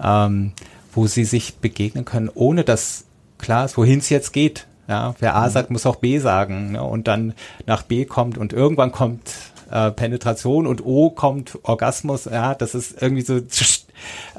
ähm, 0.03 0.53
wo 0.93 1.07
sie 1.07 1.25
sich 1.25 1.57
begegnen 1.57 2.07
können, 2.07 2.31
ohne 2.35 2.65
dass 2.65 3.05
klar 3.39 3.67
ist, 3.67 3.77
wohin 3.77 3.99
es 3.99 4.09
jetzt 4.09 4.33
geht. 4.33 4.67
Ja, 4.89 5.15
wer 5.19 5.35
A 5.35 5.47
mhm. 5.47 5.51
sagt, 5.51 5.71
muss 5.71 5.85
auch 5.85 5.97
B 5.97 6.19
sagen. 6.19 6.73
Ne, 6.73 6.83
und 6.83 7.09
dann 7.09 7.35
nach 7.67 7.83
B 7.83 8.07
kommt 8.07 8.39
und 8.39 8.55
irgendwann 8.55 8.91
kommt 8.91 9.31
äh, 9.71 9.91
Penetration 9.91 10.67
und 10.67 10.85
O 10.85 11.11
kommt 11.11 11.59
Orgasmus. 11.63 12.25
Ja, 12.25 12.55
das 12.55 12.75
ist 12.75 13.01
irgendwie 13.01 13.23
so 13.23 13.37
äh, 13.37 13.43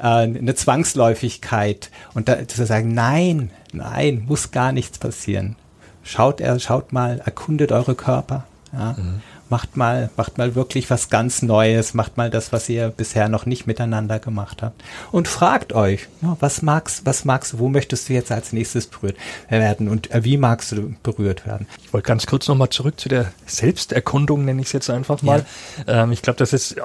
eine 0.02 0.54
Zwangsläufigkeit 0.56 1.90
und 2.14 2.28
da 2.28 2.48
zu 2.48 2.66
sagen, 2.66 2.94
nein, 2.94 3.50
nein, 3.72 4.24
muss 4.26 4.50
gar 4.50 4.72
nichts 4.72 4.98
passieren. 4.98 5.54
Schaut 6.02 6.40
er, 6.40 6.58
schaut 6.58 6.92
mal, 6.92 7.20
erkundet 7.20 7.70
eure 7.70 7.94
Körper. 7.94 8.44
Ja. 8.72 8.96
Mhm 8.98 9.22
macht 9.50 9.76
mal, 9.76 10.10
macht 10.16 10.38
mal 10.38 10.54
wirklich 10.54 10.90
was 10.90 11.10
ganz 11.10 11.42
Neues, 11.42 11.94
macht 11.94 12.16
mal 12.16 12.30
das, 12.30 12.52
was 12.52 12.68
ihr 12.68 12.88
bisher 12.88 13.28
noch 13.28 13.46
nicht 13.46 13.66
miteinander 13.66 14.18
gemacht 14.18 14.62
habt. 14.62 14.82
Und 15.12 15.28
fragt 15.28 15.72
euch, 15.72 16.08
ja, 16.22 16.36
was 16.40 16.62
magst, 16.62 17.06
was 17.06 17.24
magst 17.24 17.52
du, 17.52 17.58
wo 17.58 17.68
möchtest 17.68 18.08
du 18.08 18.12
jetzt 18.12 18.32
als 18.32 18.52
nächstes 18.52 18.86
berührt 18.86 19.16
werden 19.48 19.88
und 19.88 20.10
äh, 20.10 20.24
wie 20.24 20.36
magst 20.36 20.72
du 20.72 20.94
berührt 21.02 21.46
werden? 21.46 21.66
Ich 21.82 21.92
wollte 21.92 22.06
ganz 22.06 22.26
kurz 22.26 22.48
nochmal 22.48 22.70
zurück 22.70 22.98
zu 22.98 23.08
der 23.08 23.32
Selbsterkundung, 23.46 24.44
nenne 24.44 24.60
ich 24.60 24.68
es 24.68 24.72
jetzt 24.72 24.90
einfach 24.90 25.22
mal. 25.22 25.44
Ja. 25.86 26.04
Ähm, 26.04 26.12
ich 26.12 26.22
glaube, 26.22 26.38
das 26.38 26.52
ist 26.52 26.76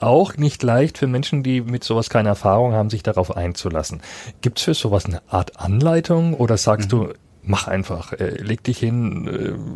auch 0.00 0.36
nicht 0.36 0.62
leicht 0.62 0.98
für 0.98 1.06
Menschen, 1.06 1.42
die 1.42 1.60
mit 1.60 1.84
sowas 1.84 2.10
keine 2.10 2.30
Erfahrung 2.30 2.72
haben, 2.72 2.90
sich 2.90 3.02
darauf 3.02 3.36
einzulassen. 3.36 4.02
Gibt 4.40 4.58
es 4.58 4.64
für 4.64 4.74
sowas 4.74 5.06
eine 5.06 5.22
Art 5.28 5.58
Anleitung 5.60 6.34
oder 6.34 6.56
sagst 6.56 6.92
mhm. 6.92 7.06
du, 7.06 7.12
mach 7.44 7.66
einfach, 7.66 8.12
äh, 8.12 8.40
leg 8.42 8.62
dich 8.64 8.78
hin, 8.78 9.28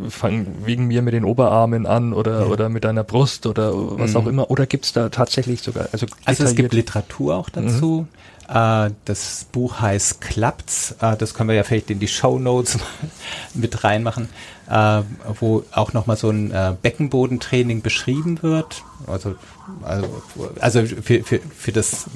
äh, 0.07 0.11
fang 0.11 0.47
wegen 0.65 0.87
mir 0.87 1.03
mit 1.03 1.15
den 1.15 1.25
Oberarmen 1.25 1.87
an 1.87 2.13
oder 2.13 2.43
ja. 2.43 2.47
oder 2.47 2.69
mit 2.69 2.85
deiner 2.85 3.05
Brust 3.05 3.47
oder 3.47 3.73
was 3.99 4.13
mhm. 4.13 4.17
auch 4.17 4.27
immer. 4.27 4.51
Oder 4.51 4.67
gibt's 4.67 4.93
da 4.93 5.09
tatsächlich 5.09 5.63
sogar? 5.63 5.89
Also, 5.93 6.07
also 6.25 6.45
es 6.45 6.55
gibt 6.55 6.73
Literatur 6.73 7.35
auch 7.35 7.51
dazu. 7.51 8.07
Mhm. 8.49 8.55
Äh, 8.55 8.91
das 9.05 9.47
Buch 9.51 9.81
heißt 9.81 10.21
Klappt's. 10.21 10.95
Äh, 11.01 11.17
das 11.17 11.35
können 11.35 11.49
wir 11.49 11.57
ja 11.57 11.65
vielleicht 11.65 11.91
in 11.91 11.99
die 11.99 12.09
Show 12.09 12.39
Notes 12.39 12.79
mit 13.55 13.83
reinmachen, 13.83 14.29
äh, 14.71 15.03
wo 15.41 15.65
auch 15.73 15.93
nochmal 15.93 16.17
so 16.17 16.31
ein 16.31 16.53
äh, 16.53 16.75
Beckenbodentraining 16.81 17.83
beschrieben 17.83 18.43
wird. 18.43 18.85
Also 19.09 19.35
also, 19.83 20.23
also 20.61 20.87
für, 20.87 21.25
für, 21.25 21.41
für 21.41 21.73
das 21.73 22.07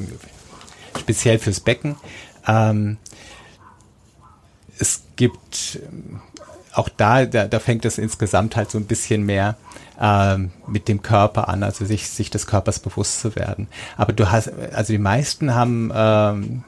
speziell 0.98 1.38
fürs 1.38 1.60
Becken. 1.60 1.96
Ähm, 2.46 2.98
es 4.80 5.02
gibt 5.16 5.78
ähm, 5.86 6.20
auch 6.72 6.88
da, 6.88 7.26
da, 7.26 7.46
da 7.46 7.58
fängt 7.58 7.84
es 7.84 7.98
insgesamt 7.98 8.56
halt 8.56 8.70
so 8.70 8.78
ein 8.78 8.86
bisschen 8.86 9.24
mehr 9.24 9.56
ähm, 10.00 10.50
mit 10.66 10.88
dem 10.88 11.02
Körper 11.02 11.48
an, 11.48 11.62
also 11.62 11.84
sich, 11.84 12.08
sich 12.08 12.30
des 12.30 12.46
Körpers 12.46 12.78
bewusst 12.78 13.20
zu 13.20 13.36
werden. 13.36 13.68
Aber 13.96 14.12
du 14.12 14.30
hast, 14.30 14.50
also 14.72 14.92
die 14.92 14.98
meisten 14.98 15.54
haben, 15.54 15.92
ähm, 15.94 16.64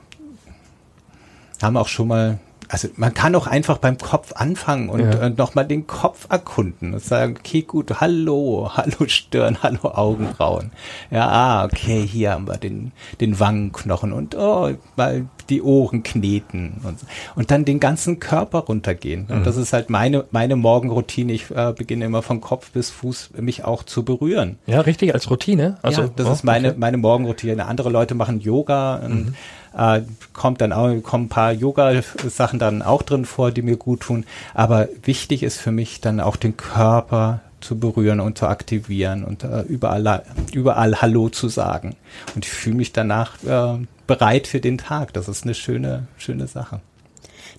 haben 1.63 1.77
auch 1.77 1.89
schon 1.89 2.09
mal 2.09 2.39
also 2.73 2.89
man 2.97 3.13
kann 3.13 3.35
auch 3.35 3.47
einfach 3.47 3.77
beim 3.77 3.99
Kopf 3.99 4.33
anfangen 4.33 4.89
und, 4.89 5.01
ja. 5.01 5.27
und 5.27 5.37
nochmal 5.37 5.67
den 5.67 5.87
Kopf 5.87 6.27
erkunden 6.31 6.95
und 6.95 7.05
sagen, 7.05 7.37
okay, 7.39 7.61
gut, 7.61 8.01
hallo, 8.01 8.71
hallo 8.75 9.07
Stirn, 9.09 9.59
hallo 9.63 9.91
Augenbrauen. 9.93 10.73
Ja, 11.11 11.29
ah, 11.29 11.65
okay, 11.67 12.07
hier 12.07 12.31
haben 12.31 12.49
wir 12.49 12.57
den, 12.57 12.93
den 13.21 13.39
Wangenknochen 13.39 14.15
und 14.15 14.35
oh, 14.37 14.71
mal 14.97 15.27
die 15.51 15.61
Ohren 15.61 16.03
kneten 16.03 16.81
und, 16.83 17.01
und 17.37 17.51
dann 17.51 17.67
den 17.67 17.79
ganzen 17.79 18.21
Körper 18.21 18.61
runtergehen. 18.61 19.27
Und 19.29 19.41
mhm. 19.41 19.45
das 19.45 19.59
ist 19.59 19.75
halt 19.75 19.91
meine, 19.91 20.25
meine 20.31 20.57
Morgenroutine. 20.57 21.35
Ich 21.35 21.51
äh, 21.51 21.75
beginne 21.77 22.07
immer 22.07 22.23
von 22.23 22.41
Kopf 22.41 22.71
bis 22.71 22.89
Fuß 22.89 23.33
mich 23.39 23.65
auch 23.65 23.83
zu 23.83 24.03
berühren. 24.03 24.59
Ja, 24.65 24.81
richtig, 24.81 25.13
als 25.13 25.31
Routine. 25.31 25.77
Also, 25.83 26.03
ja, 26.03 26.11
das 26.17 26.27
oh, 26.27 26.33
ist 26.33 26.43
meine, 26.43 26.71
okay. 26.71 26.79
meine 26.81 26.97
Morgenroutine. 26.97 27.67
Andere 27.67 27.91
Leute 27.91 28.15
machen 28.15 28.41
Yoga. 28.41 28.95
Und, 28.97 29.27
mhm 29.27 29.35
äh, 29.77 30.03
kommt 30.33 30.61
dann 30.61 30.73
auch, 30.73 30.95
kommen 31.03 31.27
ein 31.27 31.29
paar 31.29 31.53
Yoga-Sachen 31.53 32.59
dann 32.59 32.83
auch 32.83 33.03
drin 33.03 33.25
vor, 33.25 33.51
die 33.51 33.63
mir 33.63 33.77
gut 33.77 34.01
tun. 34.01 34.25
Aber 34.55 34.89
wichtig 35.05 35.43
ist 35.43 35.59
für 35.59 35.73
mich 35.73 36.01
dann 36.01 36.21
auch 36.21 36.37
den 36.37 36.57
Körper 36.57 37.41
zu 37.61 37.79
berühren 37.79 38.21
und 38.21 38.39
zu 38.39 38.47
aktivieren 38.47 39.25
und 39.25 39.45
äh, 39.45 39.63
überall, 39.63 40.25
überall 40.53 41.01
Hallo 41.01 41.29
zu 41.29 41.49
sagen. 41.49 41.97
Und 42.35 42.45
ich 42.45 42.51
fühle 42.51 42.77
mich 42.77 42.93
danach 42.93 43.43
äh, 43.45 43.79
bereit 44.07 44.47
für 44.47 44.61
den 44.61 44.79
Tag. 44.79 45.13
Das 45.13 45.29
ist 45.29 45.45
eine 45.45 45.55
schöne, 45.55 46.07
schöne 46.19 46.47
Sache. 46.47 46.81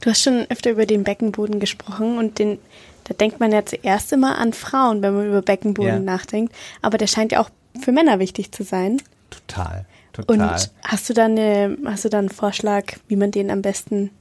Du 0.01 0.09
hast 0.09 0.21
schon 0.21 0.45
öfter 0.49 0.71
über 0.71 0.85
den 0.85 1.03
Beckenboden 1.03 1.59
gesprochen 1.59 2.17
und 2.17 2.37
den, 2.37 2.59
da 3.05 3.13
denkt 3.13 3.39
man 3.39 3.51
ja 3.51 3.65
zuerst 3.65 4.11
immer 4.11 4.37
an 4.37 4.53
Frauen, 4.53 5.01
wenn 5.01 5.15
man 5.15 5.27
über 5.27 5.41
Beckenboden 5.41 5.93
ja. 5.93 5.99
nachdenkt. 5.99 6.53
Aber 6.81 6.97
der 6.97 7.07
scheint 7.07 7.31
ja 7.31 7.39
auch 7.39 7.49
für 7.81 7.91
Männer 7.91 8.19
wichtig 8.19 8.51
zu 8.51 8.63
sein. 8.63 9.01
Total. 9.29 9.85
Total. 10.13 10.39
Und 10.39 10.71
hast 10.83 11.09
du 11.09 11.13
da 11.13 11.25
eine, 11.25 11.77
hast 11.85 12.05
du 12.05 12.09
da 12.09 12.19
einen 12.19 12.29
Vorschlag, 12.29 12.85
wie 13.07 13.15
man 13.15 13.31
den 13.31 13.49
am 13.49 13.61
besten 13.61 14.11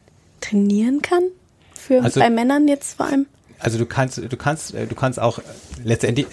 trainieren 0.41 1.03
kann? 1.03 1.23
Für 1.75 2.03
also, 2.03 2.21
bei 2.21 2.31
Männern 2.31 2.67
jetzt 2.67 2.97
vor 2.97 3.07
allem? 3.07 3.27
Also 3.59 3.79
du 3.79 3.87
kannst, 3.87 4.19
du 4.19 4.37
kannst, 4.37 4.75
du 4.75 4.95
kannst 4.95 5.21
auch 5.21 5.39
letztendlich 5.85 6.27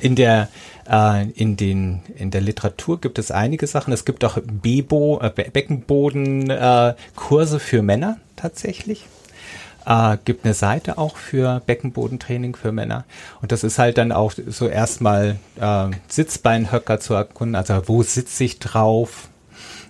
in 0.00 0.14
der 0.14 0.48
äh, 0.88 1.28
in 1.30 1.56
den 1.56 2.02
in 2.14 2.30
der 2.30 2.40
Literatur 2.40 3.00
gibt 3.00 3.18
es 3.18 3.30
einige 3.30 3.66
Sachen. 3.66 3.92
Es 3.92 4.04
gibt 4.04 4.24
auch 4.24 4.38
Bebo, 4.42 5.20
äh, 5.20 5.30
Beckenboden 5.30 6.50
äh, 6.50 6.94
Kurse 7.16 7.58
für 7.58 7.82
Männer 7.82 8.18
tatsächlich. 8.36 9.06
Äh, 9.86 10.16
gibt 10.24 10.44
eine 10.44 10.54
Seite 10.54 10.98
auch 10.98 11.16
für 11.16 11.60
Beckenbodentraining 11.66 12.56
für 12.56 12.72
Männer. 12.72 13.04
Und 13.42 13.52
das 13.52 13.64
ist 13.64 13.78
halt 13.78 13.98
dann 13.98 14.12
auch 14.12 14.32
so 14.46 14.68
erstmal 14.68 15.36
äh, 15.60 15.86
Sitzbeinhöcker 16.08 17.00
zu 17.00 17.14
erkunden. 17.14 17.54
Also 17.54 17.82
wo 17.86 18.02
sitze 18.02 18.44
ich 18.44 18.58
drauf? 18.58 19.28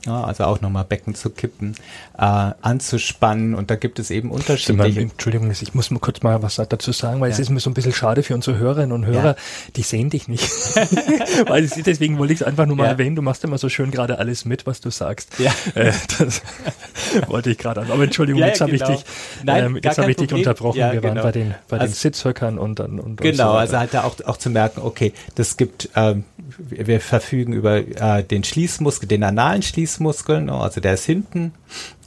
Ja, 0.06 0.24
also 0.24 0.44
auch 0.44 0.60
nochmal 0.60 0.84
Becken 0.84 1.14
zu 1.14 1.30
kippen, 1.30 1.74
äh, 2.18 2.50
anzuspannen 2.60 3.54
und 3.54 3.70
da 3.70 3.76
gibt 3.76 3.98
es 3.98 4.10
eben 4.10 4.30
unterschiedliche. 4.30 5.00
Entschuldigung, 5.00 5.50
ich 5.50 5.74
muss 5.74 5.90
mal 5.90 5.98
kurz 5.98 6.22
mal 6.22 6.42
was 6.42 6.56
dazu 6.56 6.92
sagen, 6.92 7.20
weil 7.20 7.30
ja. 7.30 7.34
es 7.34 7.38
ist 7.38 7.48
mir 7.48 7.60
so 7.60 7.70
ein 7.70 7.74
bisschen 7.74 7.92
schade 7.92 8.22
für 8.22 8.34
unsere 8.34 8.58
Hörerinnen 8.58 8.92
und 8.92 9.06
Hörer, 9.06 9.24
ja. 9.24 9.36
die 9.76 9.82
sehen 9.82 10.10
dich 10.10 10.28
nicht. 10.28 10.44
weil 11.46 11.66
deswegen 11.66 12.18
wollte 12.18 12.34
ich 12.34 12.40
es 12.40 12.46
einfach 12.46 12.66
nur 12.66 12.76
mal 12.76 12.84
ja. 12.84 12.90
erwähnen, 12.90 13.16
du 13.16 13.22
machst 13.22 13.44
immer 13.44 13.56
so 13.56 13.68
schön 13.68 13.90
gerade 13.90 14.18
alles 14.18 14.44
mit, 14.44 14.66
was 14.66 14.80
du 14.80 14.90
sagst. 14.90 15.38
Ja. 15.38 15.52
Äh, 15.74 15.92
das 16.18 16.42
wollte 17.26 17.50
ich 17.50 17.58
gerade 17.58 17.80
an. 17.80 17.90
Aber 17.90 18.04
Entschuldigung, 18.04 18.42
jetzt 18.42 18.60
habe 18.60 18.72
genau. 18.72 18.90
ich 18.90 18.96
dich, 18.96 19.06
Nein, 19.42 19.64
ähm, 19.64 19.78
jetzt 19.82 19.98
habe 19.98 20.10
ich 20.10 20.16
dich 20.16 20.32
unterbrochen. 20.32 20.76
Wir 20.76 21.00
genau. 21.00 21.14
waren 21.14 21.22
bei 21.22 21.32
den, 21.32 21.54
bei 21.68 21.78
also, 21.78 21.92
den 21.92 21.96
Sitzhöckern 21.96 22.58
und 22.58 22.78
dann 22.78 23.00
und, 23.00 23.20
Genau, 23.20 23.30
und 23.30 23.52
so 23.52 23.58
also 23.58 23.78
halt 23.78 23.94
da 23.94 24.04
auch, 24.04 24.16
auch 24.26 24.36
zu 24.36 24.50
merken, 24.50 24.80
okay, 24.82 25.12
das 25.34 25.56
gibt, 25.56 25.88
ähm, 25.96 26.24
wir 26.58 27.00
verfügen 27.00 27.52
über 27.52 27.76
äh, 27.76 28.22
den 28.22 28.44
Schließmuskel, 28.44 29.08
den 29.08 29.24
analen 29.24 29.62
Schließmuskel, 29.62 30.42
ne, 30.42 30.54
also 30.54 30.80
der 30.80 30.94
ist 30.94 31.04
hinten, 31.04 31.52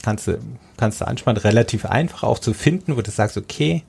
kannst 0.02 0.26
du, 0.26 0.38
kannst 0.76 1.00
du 1.00 1.06
anspannen, 1.06 1.40
relativ 1.40 1.84
einfach 1.86 2.22
auch 2.22 2.38
zu 2.38 2.54
finden, 2.54 2.96
wo 2.96 3.02
du 3.02 3.10
sagst, 3.10 3.36
okay, 3.36 3.82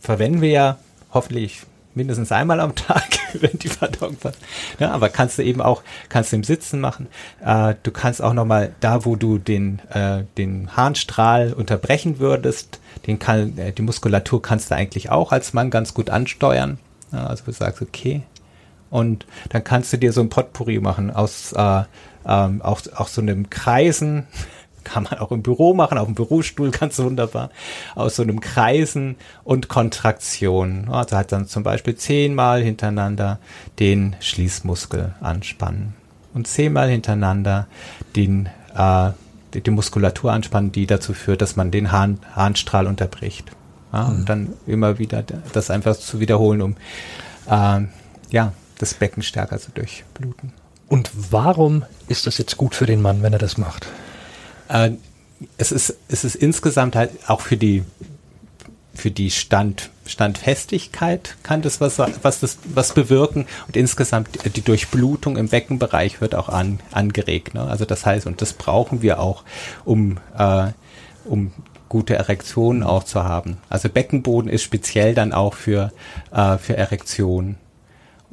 verwenden 0.00 0.40
wir 0.40 0.50
ja 0.50 0.78
hoffentlich 1.12 1.62
mindestens 1.94 2.32
einmal 2.32 2.60
am 2.60 2.74
Tag, 2.76 3.18
wenn 3.34 3.58
die 3.58 3.68
Verdauung 3.68 4.16
passt. 4.16 4.38
Ja, 4.78 4.90
aber 4.92 5.08
kannst 5.08 5.38
du 5.38 5.42
eben 5.42 5.60
auch, 5.60 5.82
kannst 6.08 6.32
du 6.32 6.36
im 6.36 6.44
Sitzen 6.44 6.80
machen. 6.80 7.08
Äh, 7.44 7.74
du 7.82 7.90
kannst 7.90 8.22
auch 8.22 8.32
nochmal 8.32 8.74
da, 8.80 9.04
wo 9.04 9.16
du 9.16 9.38
den, 9.38 9.80
äh, 9.90 10.24
den 10.38 10.76
Harnstrahl 10.76 11.52
unterbrechen 11.52 12.18
würdest, 12.18 12.80
den 13.06 13.18
kann, 13.18 13.58
äh, 13.58 13.72
die 13.72 13.82
Muskulatur 13.82 14.42
kannst 14.42 14.70
du 14.70 14.74
eigentlich 14.74 15.10
auch 15.10 15.32
als 15.32 15.52
Mann 15.52 15.70
ganz 15.70 15.94
gut 15.94 16.10
ansteuern. 16.10 16.78
Ja, 17.12 17.26
also 17.26 17.44
du 17.44 17.52
sagst, 17.52 17.82
okay. 17.82 18.22
Und 18.92 19.24
dann 19.48 19.64
kannst 19.64 19.90
du 19.94 19.96
dir 19.96 20.12
so 20.12 20.20
ein 20.20 20.28
Potpourri 20.28 20.78
machen 20.78 21.10
aus, 21.10 21.52
äh, 21.54 21.82
ähm, 22.26 22.60
auch, 22.60 22.82
auch 22.94 23.08
so 23.08 23.22
einem 23.22 23.48
Kreisen, 23.48 24.26
kann 24.84 25.04
man 25.04 25.18
auch 25.18 25.32
im 25.32 25.42
Büro 25.42 25.72
machen, 25.72 25.96
auf 25.96 26.04
dem 26.06 26.14
Bürostuhl 26.14 26.70
ganz 26.70 26.98
wunderbar, 26.98 27.48
aus 27.94 28.16
so 28.16 28.22
einem 28.22 28.40
Kreisen 28.40 29.16
und 29.44 29.68
Kontraktion. 29.68 30.90
Also 30.90 31.16
hat 31.16 31.32
dann 31.32 31.46
zum 31.46 31.62
Beispiel 31.62 31.96
zehnmal 31.96 32.62
hintereinander 32.62 33.38
den 33.78 34.14
Schließmuskel 34.20 35.14
anspannen 35.22 35.94
und 36.34 36.46
zehnmal 36.46 36.90
hintereinander 36.90 37.68
den, 38.14 38.50
äh, 38.76 39.10
die, 39.54 39.62
die, 39.62 39.70
Muskulatur 39.70 40.32
anspannen, 40.32 40.70
die 40.70 40.86
dazu 40.86 41.14
führt, 41.14 41.40
dass 41.40 41.56
man 41.56 41.70
den 41.70 41.92
Hahn, 41.92 42.18
Harnstrahl 42.34 42.86
unterbricht. 42.86 43.52
Ja, 43.90 44.04
mhm. 44.04 44.16
Und 44.16 44.28
dann 44.28 44.52
immer 44.66 44.98
wieder 44.98 45.24
das 45.54 45.70
einfach 45.70 45.96
zu 45.96 46.20
wiederholen, 46.20 46.60
um 46.60 46.76
äh, 47.48 47.86
ja, 48.30 48.52
das 48.82 48.94
Becken 48.94 49.22
stärker 49.22 49.58
zu 49.58 49.70
durchbluten. 49.70 50.52
Und 50.88 51.10
warum 51.30 51.84
ist 52.08 52.26
das 52.26 52.36
jetzt 52.36 52.56
gut 52.56 52.74
für 52.74 52.84
den 52.84 53.00
Mann, 53.00 53.22
wenn 53.22 53.32
er 53.32 53.38
das 53.38 53.56
macht? 53.56 53.86
Äh, 54.68 54.90
es 55.56 55.72
ist, 55.72 55.96
es 56.08 56.24
ist 56.24 56.34
insgesamt 56.34 56.96
halt 56.96 57.10
auch 57.28 57.40
für 57.40 57.56
die, 57.56 57.84
für 58.92 59.10
die 59.10 59.30
Stand, 59.30 59.90
Standfestigkeit 60.04 61.36
kann 61.44 61.62
das 61.62 61.80
was, 61.80 61.98
was 61.98 62.40
das, 62.40 62.58
was 62.74 62.92
bewirken 62.92 63.46
und 63.68 63.76
insgesamt 63.76 64.28
die 64.56 64.62
Durchblutung 64.62 65.36
im 65.36 65.48
Beckenbereich 65.48 66.20
wird 66.20 66.34
auch 66.34 66.48
an, 66.48 66.80
angeregt. 66.90 67.54
Ne? 67.54 67.62
Also 67.62 67.84
das 67.84 68.04
heißt, 68.04 68.26
und 68.26 68.42
das 68.42 68.52
brauchen 68.52 69.00
wir 69.00 69.20
auch, 69.20 69.44
um, 69.84 70.18
äh, 70.36 70.72
um 71.24 71.52
gute 71.88 72.16
Erektionen 72.16 72.82
auch 72.82 73.04
zu 73.04 73.22
haben. 73.22 73.58
Also 73.68 73.88
Beckenboden 73.88 74.50
ist 74.50 74.62
speziell 74.62 75.14
dann 75.14 75.32
auch 75.32 75.54
für, 75.54 75.92
äh, 76.32 76.58
für 76.58 76.76
Erektion 76.76 77.56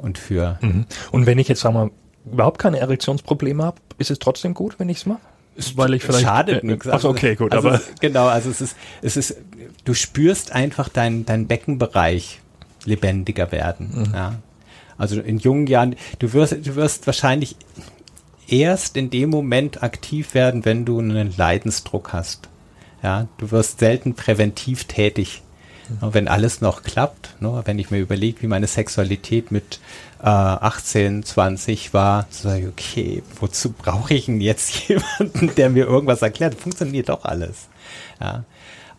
und 0.01 0.17
für. 0.17 0.57
Mhm. 0.61 0.85
Und 1.11 1.25
wenn 1.25 1.37
ich 1.37 1.47
jetzt, 1.47 1.61
sagen 1.61 1.75
wir, 1.75 1.91
überhaupt 2.31 2.59
keine 2.59 2.79
Erektionsprobleme 2.79 3.63
habe, 3.63 3.77
ist 3.97 4.11
es 4.11 4.19
trotzdem 4.19 4.53
gut, 4.53 4.79
wenn 4.79 4.89
ich 4.89 4.97
es 4.97 5.05
mache? 5.05 5.19
weil 5.75 5.93
ich 5.93 6.03
vielleicht 6.03 6.25
schadet 6.25 6.63
nichts. 6.63 6.87
Also, 6.87 7.09
okay, 7.09 7.35
gut, 7.35 7.53
also 7.53 7.67
aber 7.67 7.77
es, 7.77 7.91
genau, 7.99 8.27
also 8.27 8.49
es 8.49 8.61
ist 8.61 8.77
es 9.01 9.17
ist 9.17 9.37
du 9.83 9.93
spürst 9.93 10.53
einfach 10.53 10.89
dein 10.89 11.25
dein 11.25 11.47
Beckenbereich 11.47 12.39
lebendiger 12.85 13.51
werden, 13.51 14.05
mhm. 14.07 14.13
ja. 14.13 14.35
Also 14.97 15.21
in 15.21 15.37
jungen 15.37 15.67
Jahren, 15.67 15.95
du 16.19 16.33
wirst 16.33 16.53
du 16.65 16.75
wirst 16.75 17.07
wahrscheinlich 17.07 17.55
erst 18.47 18.97
in 18.97 19.09
dem 19.09 19.29
Moment 19.29 19.83
aktiv 19.83 20.33
werden, 20.33 20.65
wenn 20.65 20.85
du 20.85 20.99
einen 20.99 21.35
Leidensdruck 21.35 22.13
hast. 22.13 22.49
Ja, 23.01 23.27
du 23.37 23.51
wirst 23.51 23.79
selten 23.79 24.13
präventiv 24.13 24.85
tätig. 24.85 25.41
Wenn 26.01 26.27
alles 26.27 26.61
noch 26.61 26.83
klappt, 26.83 27.35
ne, 27.39 27.61
wenn 27.65 27.79
ich 27.79 27.91
mir 27.91 27.99
überlege, 27.99 28.41
wie 28.41 28.47
meine 28.47 28.67
Sexualität 28.67 29.51
mit 29.51 29.79
äh, 30.21 30.27
18, 30.27 31.23
20 31.23 31.93
war, 31.93 32.27
so 32.29 32.51
ich, 32.51 32.67
okay, 32.67 33.23
wozu 33.39 33.71
brauche 33.71 34.13
ich 34.13 34.25
denn 34.25 34.41
jetzt 34.41 34.73
jemanden, 34.87 35.55
der 35.55 35.69
mir 35.69 35.85
irgendwas 35.85 36.21
erklärt? 36.21 36.55
Funktioniert 36.55 37.09
doch 37.09 37.25
alles. 37.25 37.67
Ja. 38.19 38.43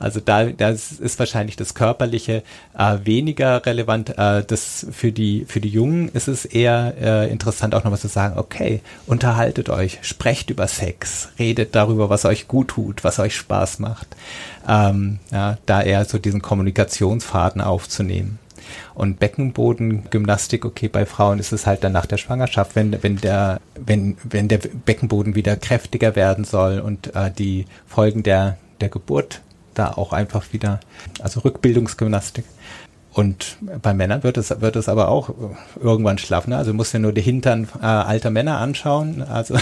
Also 0.00 0.18
da 0.18 0.46
das 0.46 0.92
ist 0.92 1.18
wahrscheinlich 1.18 1.56
das 1.56 1.74
Körperliche 1.74 2.42
äh, 2.76 2.98
weniger 3.04 3.64
relevant. 3.66 4.18
Äh, 4.18 4.42
das 4.44 4.86
für 4.90 5.12
die 5.12 5.44
für 5.46 5.60
die 5.60 5.68
Jungen 5.68 6.08
ist 6.08 6.26
es 6.26 6.46
eher 6.46 6.94
äh, 6.98 7.30
interessant 7.30 7.74
auch 7.74 7.84
noch 7.84 7.92
was 7.92 8.00
zu 8.00 8.08
sagen. 8.08 8.38
Okay, 8.38 8.80
unterhaltet 9.06 9.68
euch, 9.68 9.98
sprecht 10.00 10.48
über 10.48 10.66
Sex, 10.66 11.28
redet 11.38 11.74
darüber, 11.74 12.08
was 12.08 12.24
euch 12.24 12.48
gut 12.48 12.68
tut, 12.68 13.04
was 13.04 13.18
euch 13.18 13.36
Spaß 13.36 13.78
macht. 13.78 14.08
Ähm, 14.66 15.18
ja, 15.30 15.58
da 15.66 15.82
eher 15.82 16.04
so 16.06 16.18
diesen 16.18 16.40
Kommunikationsfaden 16.40 17.60
aufzunehmen. 17.60 18.38
Und 18.94 19.18
Beckenbodengymnastik, 19.18 20.64
okay, 20.64 20.88
bei 20.88 21.04
Frauen 21.04 21.38
ist 21.38 21.52
es 21.52 21.66
halt 21.66 21.84
dann 21.84 21.92
nach 21.92 22.06
der 22.06 22.16
Schwangerschaft, 22.16 22.74
wenn, 22.76 23.02
wenn 23.02 23.16
der, 23.16 23.60
wenn, 23.74 24.16
wenn 24.24 24.48
der 24.48 24.58
Beckenboden 24.58 25.34
wieder 25.34 25.56
kräftiger 25.56 26.16
werden 26.16 26.44
soll 26.44 26.80
und 26.80 27.14
äh, 27.14 27.30
die 27.30 27.66
Folgen 27.86 28.22
der, 28.22 28.56
der 28.80 28.88
Geburt 28.88 29.42
da 29.80 29.92
auch 29.92 30.12
einfach 30.12 30.52
wieder, 30.52 30.80
also 31.20 31.40
Rückbildungsgymnastik. 31.40 32.44
Und 33.12 33.56
bei 33.82 33.92
Männern 33.92 34.22
wird 34.22 34.36
es, 34.36 34.60
wird 34.60 34.76
es 34.76 34.88
aber 34.88 35.08
auch 35.08 35.34
irgendwann 35.80 36.18
schlafen. 36.18 36.50
Ne? 36.50 36.56
Also 36.56 36.72
muss 36.72 36.92
ja 36.92 37.00
nur 37.00 37.12
die 37.12 37.22
Hintern 37.22 37.68
äh, 37.80 37.86
alter 37.86 38.30
Männer 38.30 38.58
anschauen. 38.58 39.22
Also 39.22 39.58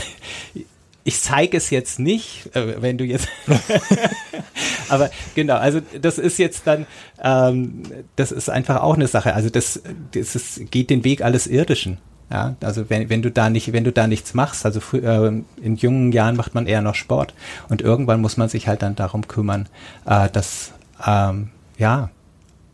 ich 1.05 1.21
zeige 1.21 1.57
es 1.57 1.71
jetzt 1.71 1.99
nicht, 1.99 2.55
äh, 2.55 2.83
wenn 2.83 2.99
du 2.99 3.05
jetzt. 3.05 3.29
Aber 4.91 5.11
genau, 5.35 5.57
also 5.57 5.81
das 6.01 6.19
ist 6.19 6.39
jetzt 6.39 6.67
dann, 6.67 6.87
ähm, 7.23 7.85
das 8.17 8.33
ist 8.33 8.51
einfach 8.51 8.83
auch 8.83 8.95
eine 8.95 9.07
Sache. 9.07 9.35
Also 9.35 9.49
das, 9.49 9.83
das 10.13 10.35
ist, 10.35 10.71
geht 10.71 10.91
den 10.91 11.05
Weg 11.05 11.23
alles 11.23 11.47
Irdischen. 11.47 11.99
Ja, 12.31 12.57
also 12.61 12.91
wenn, 12.91 13.09
wenn 13.09 13.23
du 13.23 13.31
da 13.31 13.49
nicht, 13.49 13.73
wenn 13.73 13.85
du 13.85 13.93
da 13.93 14.07
nichts 14.07 14.35
machst, 14.35 14.67
also 14.67 14.81
äh, 14.97 15.29
in 15.63 15.77
jungen 15.77 16.13
Jahren 16.13 16.37
macht 16.37 16.55
man 16.55 16.67
eher 16.67 16.83
noch 16.83 16.95
Sport 16.95 17.33
und 17.71 17.81
irgendwann 17.81 18.21
muss 18.21 18.37
man 18.37 18.51
sich 18.51 18.69
halt 18.69 18.83
dann 18.83 18.97
darum 18.97 19.27
kümmern, 19.27 19.67
äh, 20.05 20.29
dass 20.29 20.73
ähm, 21.07 21.49
ja 21.79 22.11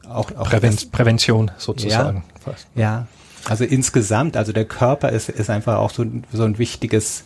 auch, 0.08 0.34
auch 0.36 0.48
Präven 0.48 0.72
das, 0.72 0.86
Prävention 0.86 1.52
sozusagen. 1.56 2.24
Ja, 2.74 2.82
ja, 2.82 3.06
also 3.48 3.64
insgesamt, 3.64 4.36
also 4.36 4.52
der 4.52 4.64
Körper 4.64 5.10
ist, 5.10 5.28
ist 5.28 5.50
einfach 5.50 5.76
auch 5.76 5.90
so, 5.90 6.04
so 6.32 6.42
ein 6.42 6.58
wichtiges 6.58 7.24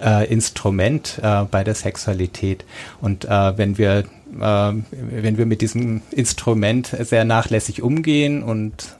äh, 0.00 0.26
Instrument 0.30 1.20
äh, 1.22 1.44
bei 1.44 1.62
der 1.62 1.74
Sexualität. 1.74 2.64
Und 3.00 3.24
äh, 3.24 3.56
wenn 3.56 3.78
wir 3.78 4.04
äh, 4.40 4.72
wenn 4.90 5.38
wir 5.38 5.46
mit 5.46 5.60
diesem 5.60 6.02
Instrument 6.10 6.94
sehr 7.00 7.24
nachlässig 7.24 7.82
umgehen 7.82 8.42
und 8.42 8.97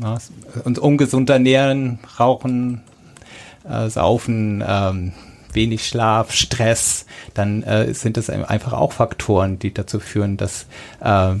na, 0.00 0.18
uns 0.64 0.78
ungesund 0.78 1.30
ernähren, 1.30 1.98
rauchen, 2.18 2.82
äh, 3.68 3.88
saufen, 3.88 4.64
ähm, 4.66 5.12
wenig 5.52 5.86
Schlaf, 5.86 6.32
Stress, 6.32 7.06
dann 7.34 7.62
äh, 7.62 7.92
sind 7.92 8.16
das 8.16 8.30
einfach 8.30 8.72
auch 8.72 8.92
Faktoren, 8.92 9.58
die 9.58 9.74
dazu 9.74 10.00
führen, 10.00 10.36
dass 10.36 10.66
äh, 11.00 11.34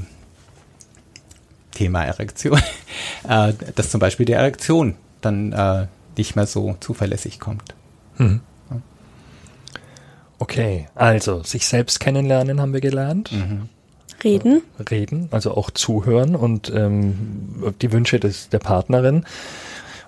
Thema 1.72 2.04
Erektion, 2.04 2.60
äh, 3.28 3.52
dass 3.74 3.90
zum 3.90 4.00
Beispiel 4.00 4.26
die 4.26 4.32
Erektion 4.32 4.96
dann 5.20 5.52
äh, 5.52 5.86
nicht 6.16 6.36
mehr 6.36 6.46
so 6.46 6.76
zuverlässig 6.80 7.40
kommt. 7.40 7.74
Mhm. 8.18 8.40
Okay, 10.38 10.88
also 10.94 11.42
sich 11.42 11.66
selbst 11.66 12.00
kennenlernen 12.00 12.60
haben 12.62 12.72
wir 12.72 12.80
gelernt. 12.80 13.30
Mhm. 13.30 13.68
Reden. 14.22 14.62
Reden, 14.90 15.28
also 15.30 15.56
auch 15.56 15.70
zuhören 15.70 16.36
und 16.36 16.72
ähm, 16.74 17.72
die 17.80 17.92
Wünsche 17.92 18.20
des, 18.20 18.48
der 18.48 18.58
Partnerin 18.58 19.24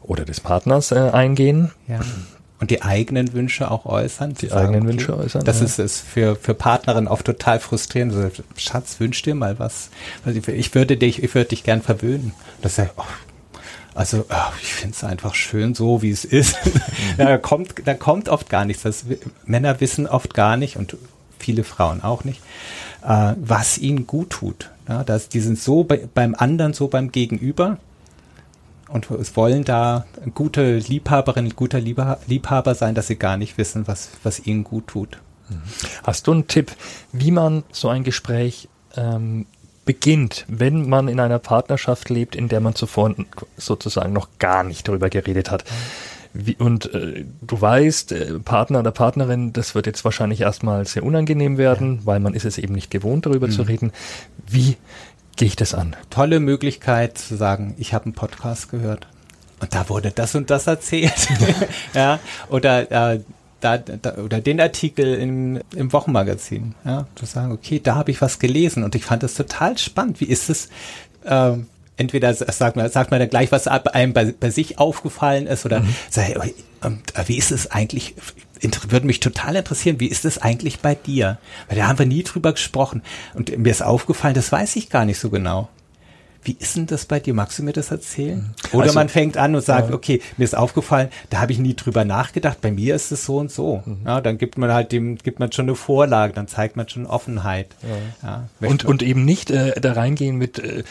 oder 0.02 0.24
des 0.24 0.40
Partners 0.40 0.92
äh, 0.92 1.10
eingehen. 1.12 1.70
Ja. 1.88 2.00
Und 2.60 2.70
die 2.70 2.82
eigenen 2.82 3.32
Wünsche 3.32 3.70
auch 3.72 3.86
äußern. 3.86 4.34
Die 4.34 4.46
sagen, 4.46 4.68
eigenen 4.68 4.82
okay, 4.82 4.92
Wünsche 4.92 5.18
äußern. 5.18 5.44
Das 5.44 5.58
ja. 5.58 5.66
ist 5.66 5.80
es 5.80 6.00
für, 6.00 6.36
für 6.36 6.54
Partnerinnen 6.54 7.08
oft 7.08 7.26
total 7.26 7.58
frustrierend. 7.58 8.12
So, 8.12 8.30
Schatz, 8.56 9.00
wünsch 9.00 9.20
dir 9.22 9.34
mal 9.34 9.58
was. 9.58 9.90
Ich 10.46 10.74
würde 10.74 10.96
dich, 10.96 11.22
ich 11.22 11.34
würde 11.34 11.48
dich 11.48 11.64
gern 11.64 11.82
verwöhnen. 11.82 12.34
Das 12.60 12.72
ist 12.72 12.78
ja, 12.78 12.90
oh, 12.96 13.02
also 13.94 14.24
ach, 14.28 14.52
ich 14.62 14.72
finde 14.72 14.94
es 14.94 15.04
einfach 15.04 15.34
schön 15.34 15.74
so, 15.74 16.02
wie 16.02 16.10
es 16.10 16.24
ist. 16.24 16.56
da, 17.18 17.36
kommt, 17.36 17.74
da 17.84 17.94
kommt 17.94 18.28
oft 18.28 18.48
gar 18.48 18.64
nichts. 18.64 18.84
Das, 18.84 19.04
Männer 19.44 19.80
wissen 19.80 20.06
oft 20.06 20.32
gar 20.34 20.56
nicht 20.56 20.76
und 20.76 20.96
viele 21.38 21.64
Frauen 21.64 22.02
auch 22.02 22.24
nicht, 22.24 22.40
äh, 23.02 23.34
was 23.36 23.78
ihnen 23.78 24.06
gut 24.06 24.30
tut. 24.30 24.70
Ja, 24.88 25.04
dass 25.04 25.28
die 25.28 25.40
sind 25.40 25.58
so 25.58 25.84
bei, 25.84 26.08
beim 26.12 26.34
anderen, 26.34 26.72
so 26.72 26.88
beim 26.88 27.12
Gegenüber 27.12 27.78
und 28.92 29.10
es 29.10 29.36
wollen 29.36 29.64
da 29.64 30.04
gute 30.34 30.76
Liebhaberinnen, 30.76 31.56
guter 31.56 31.80
Liebhaber 31.80 32.74
sein, 32.74 32.94
dass 32.94 33.06
sie 33.06 33.16
gar 33.16 33.38
nicht 33.38 33.56
wissen, 33.56 33.88
was, 33.88 34.10
was 34.22 34.46
ihnen 34.46 34.64
gut 34.64 34.88
tut. 34.88 35.18
Hast 36.02 36.26
du 36.26 36.32
einen 36.32 36.46
Tipp, 36.46 36.72
wie 37.10 37.30
man 37.30 37.64
so 37.72 37.88
ein 37.88 38.04
Gespräch 38.04 38.68
ähm, 38.96 39.46
beginnt, 39.86 40.44
wenn 40.48 40.88
man 40.88 41.08
in 41.08 41.20
einer 41.20 41.38
Partnerschaft 41.38 42.10
lebt, 42.10 42.36
in 42.36 42.48
der 42.48 42.60
man 42.60 42.74
zuvor 42.74 43.14
sozusagen 43.56 44.12
noch 44.12 44.28
gar 44.38 44.62
nicht 44.62 44.86
darüber 44.86 45.08
geredet 45.08 45.50
hat. 45.50 45.64
Wie, 46.34 46.56
und 46.56 46.92
äh, 46.94 47.24
du 47.42 47.60
weißt, 47.60 48.12
äh, 48.12 48.38
Partner 48.38 48.80
oder 48.80 48.90
Partnerin, 48.90 49.52
das 49.52 49.74
wird 49.74 49.86
jetzt 49.86 50.04
wahrscheinlich 50.04 50.40
erstmal 50.40 50.86
sehr 50.86 51.04
unangenehm 51.04 51.58
werden, 51.58 51.96
ja. 51.96 52.06
weil 52.06 52.20
man 52.20 52.34
ist 52.34 52.44
es 52.44 52.58
eben 52.58 52.74
nicht 52.74 52.90
gewohnt, 52.90 53.26
darüber 53.26 53.48
mhm. 53.48 53.52
zu 53.52 53.62
reden. 53.62 53.92
Wie 54.48 54.76
gehe 55.36 55.48
ich 55.48 55.56
das 55.56 55.74
an? 55.74 55.94
Tolle 56.10 56.40
Möglichkeit 56.40 57.18
zu 57.18 57.36
sagen, 57.36 57.74
ich 57.78 57.92
habe 57.92 58.06
einen 58.06 58.14
Podcast 58.14 58.70
gehört 58.70 59.06
und 59.60 59.74
da 59.74 59.88
wurde 59.88 60.10
das 60.10 60.34
und 60.34 60.48
das 60.50 60.66
erzählt. 60.66 61.28
ja, 61.94 62.18
oder 62.48 63.12
äh, 63.12 63.20
da, 63.60 63.78
da, 63.78 64.14
oder 64.16 64.40
den 64.40 64.60
Artikel 64.60 65.14
im, 65.14 65.60
im 65.74 65.92
Wochenmagazin, 65.92 66.74
ja, 66.84 67.06
zu 67.14 67.26
sagen, 67.26 67.52
okay, 67.52 67.80
da 67.82 67.94
habe 67.94 68.10
ich 68.10 68.20
was 68.20 68.38
gelesen 68.38 68.84
und 68.84 68.94
ich 68.94 69.04
fand 69.04 69.22
das 69.22 69.34
total 69.34 69.78
spannend. 69.78 70.20
Wie 70.20 70.26
ist 70.26 70.50
es? 70.50 70.68
Ähm, 71.24 71.66
entweder 71.96 72.34
sagt 72.34 72.76
man, 72.76 72.90
sagt 72.90 73.10
man 73.10 73.20
dann 73.20 73.28
gleich, 73.28 73.52
was 73.52 73.68
einem 73.68 74.12
bei, 74.12 74.32
bei 74.38 74.50
sich 74.50 74.78
aufgefallen 74.78 75.46
ist, 75.46 75.64
oder 75.66 75.80
mhm. 75.80 75.94
sagt, 76.10 76.54
ähm, 76.82 77.00
wie 77.26 77.38
ist 77.38 77.52
es 77.52 77.70
eigentlich? 77.70 78.14
Würde 78.88 79.06
mich 79.06 79.20
total 79.20 79.56
interessieren, 79.56 79.98
wie 79.98 80.06
ist 80.06 80.24
es 80.24 80.38
eigentlich 80.38 80.80
bei 80.80 80.94
dir? 80.94 81.38
Weil 81.68 81.78
da 81.78 81.88
haben 81.88 81.98
wir 81.98 82.06
nie 82.06 82.22
drüber 82.22 82.52
gesprochen. 82.52 83.02
Und 83.34 83.56
mir 83.58 83.70
ist 83.70 83.82
aufgefallen, 83.82 84.34
das 84.34 84.52
weiß 84.52 84.76
ich 84.76 84.88
gar 84.88 85.04
nicht 85.04 85.18
so 85.18 85.30
genau. 85.30 85.68
Wie 86.44 86.56
ist 86.58 86.76
denn 86.76 86.86
das 86.86 87.04
bei 87.04 87.20
dir? 87.20 87.34
Magst 87.34 87.60
du 87.60 87.62
mir 87.62 87.72
das 87.72 87.92
erzählen? 87.92 88.38
Mhm. 88.38 88.54
Oder 88.72 88.84
also, 88.84 88.98
man 88.98 89.08
fängt 89.08 89.36
an 89.36 89.54
und 89.54 89.64
sagt, 89.64 89.90
ja. 89.90 89.94
okay, 89.94 90.20
mir 90.36 90.44
ist 90.44 90.56
aufgefallen, 90.56 91.08
da 91.30 91.40
habe 91.40 91.52
ich 91.52 91.58
nie 91.58 91.74
drüber 91.74 92.04
nachgedacht, 92.04 92.60
bei 92.60 92.72
mir 92.72 92.96
ist 92.96 93.12
es 93.12 93.24
so 93.24 93.36
und 93.36 93.50
so. 93.52 93.82
Mhm. 93.84 93.98
Ja, 94.04 94.20
dann 94.20 94.38
gibt 94.38 94.58
man 94.58 94.72
halt 94.72 94.90
dem, 94.90 95.18
gibt 95.18 95.38
man 95.38 95.52
schon 95.52 95.66
eine 95.66 95.76
Vorlage, 95.76 96.32
dann 96.32 96.48
zeigt 96.48 96.76
man 96.76 96.88
schon 96.88 97.06
Offenheit. 97.06 97.68
Ja. 98.22 98.48
und, 98.60 98.84
und 98.84 99.02
eben 99.02 99.24
nicht 99.24 99.50
äh, 99.50 99.80
da 99.80 99.92
reingehen 99.92 100.36
mit 100.36 100.58
äh, 100.58 100.82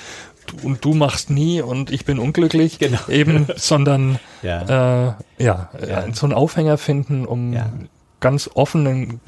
und 0.63 0.83
du 0.83 0.93
machst 0.93 1.29
nie 1.29 1.61
und 1.61 1.91
ich 1.91 2.05
bin 2.05 2.19
unglücklich, 2.19 2.79
genau. 2.79 2.99
eben, 3.07 3.47
sondern 3.55 4.19
ja, 4.41 5.15
äh, 5.37 5.43
ja, 5.43 5.69
ja. 5.87 6.13
so 6.13 6.25
einen 6.25 6.33
Aufhänger 6.33 6.77
finden, 6.77 7.25
um 7.25 7.55
ganz 8.19 8.49
offenen 8.53 9.19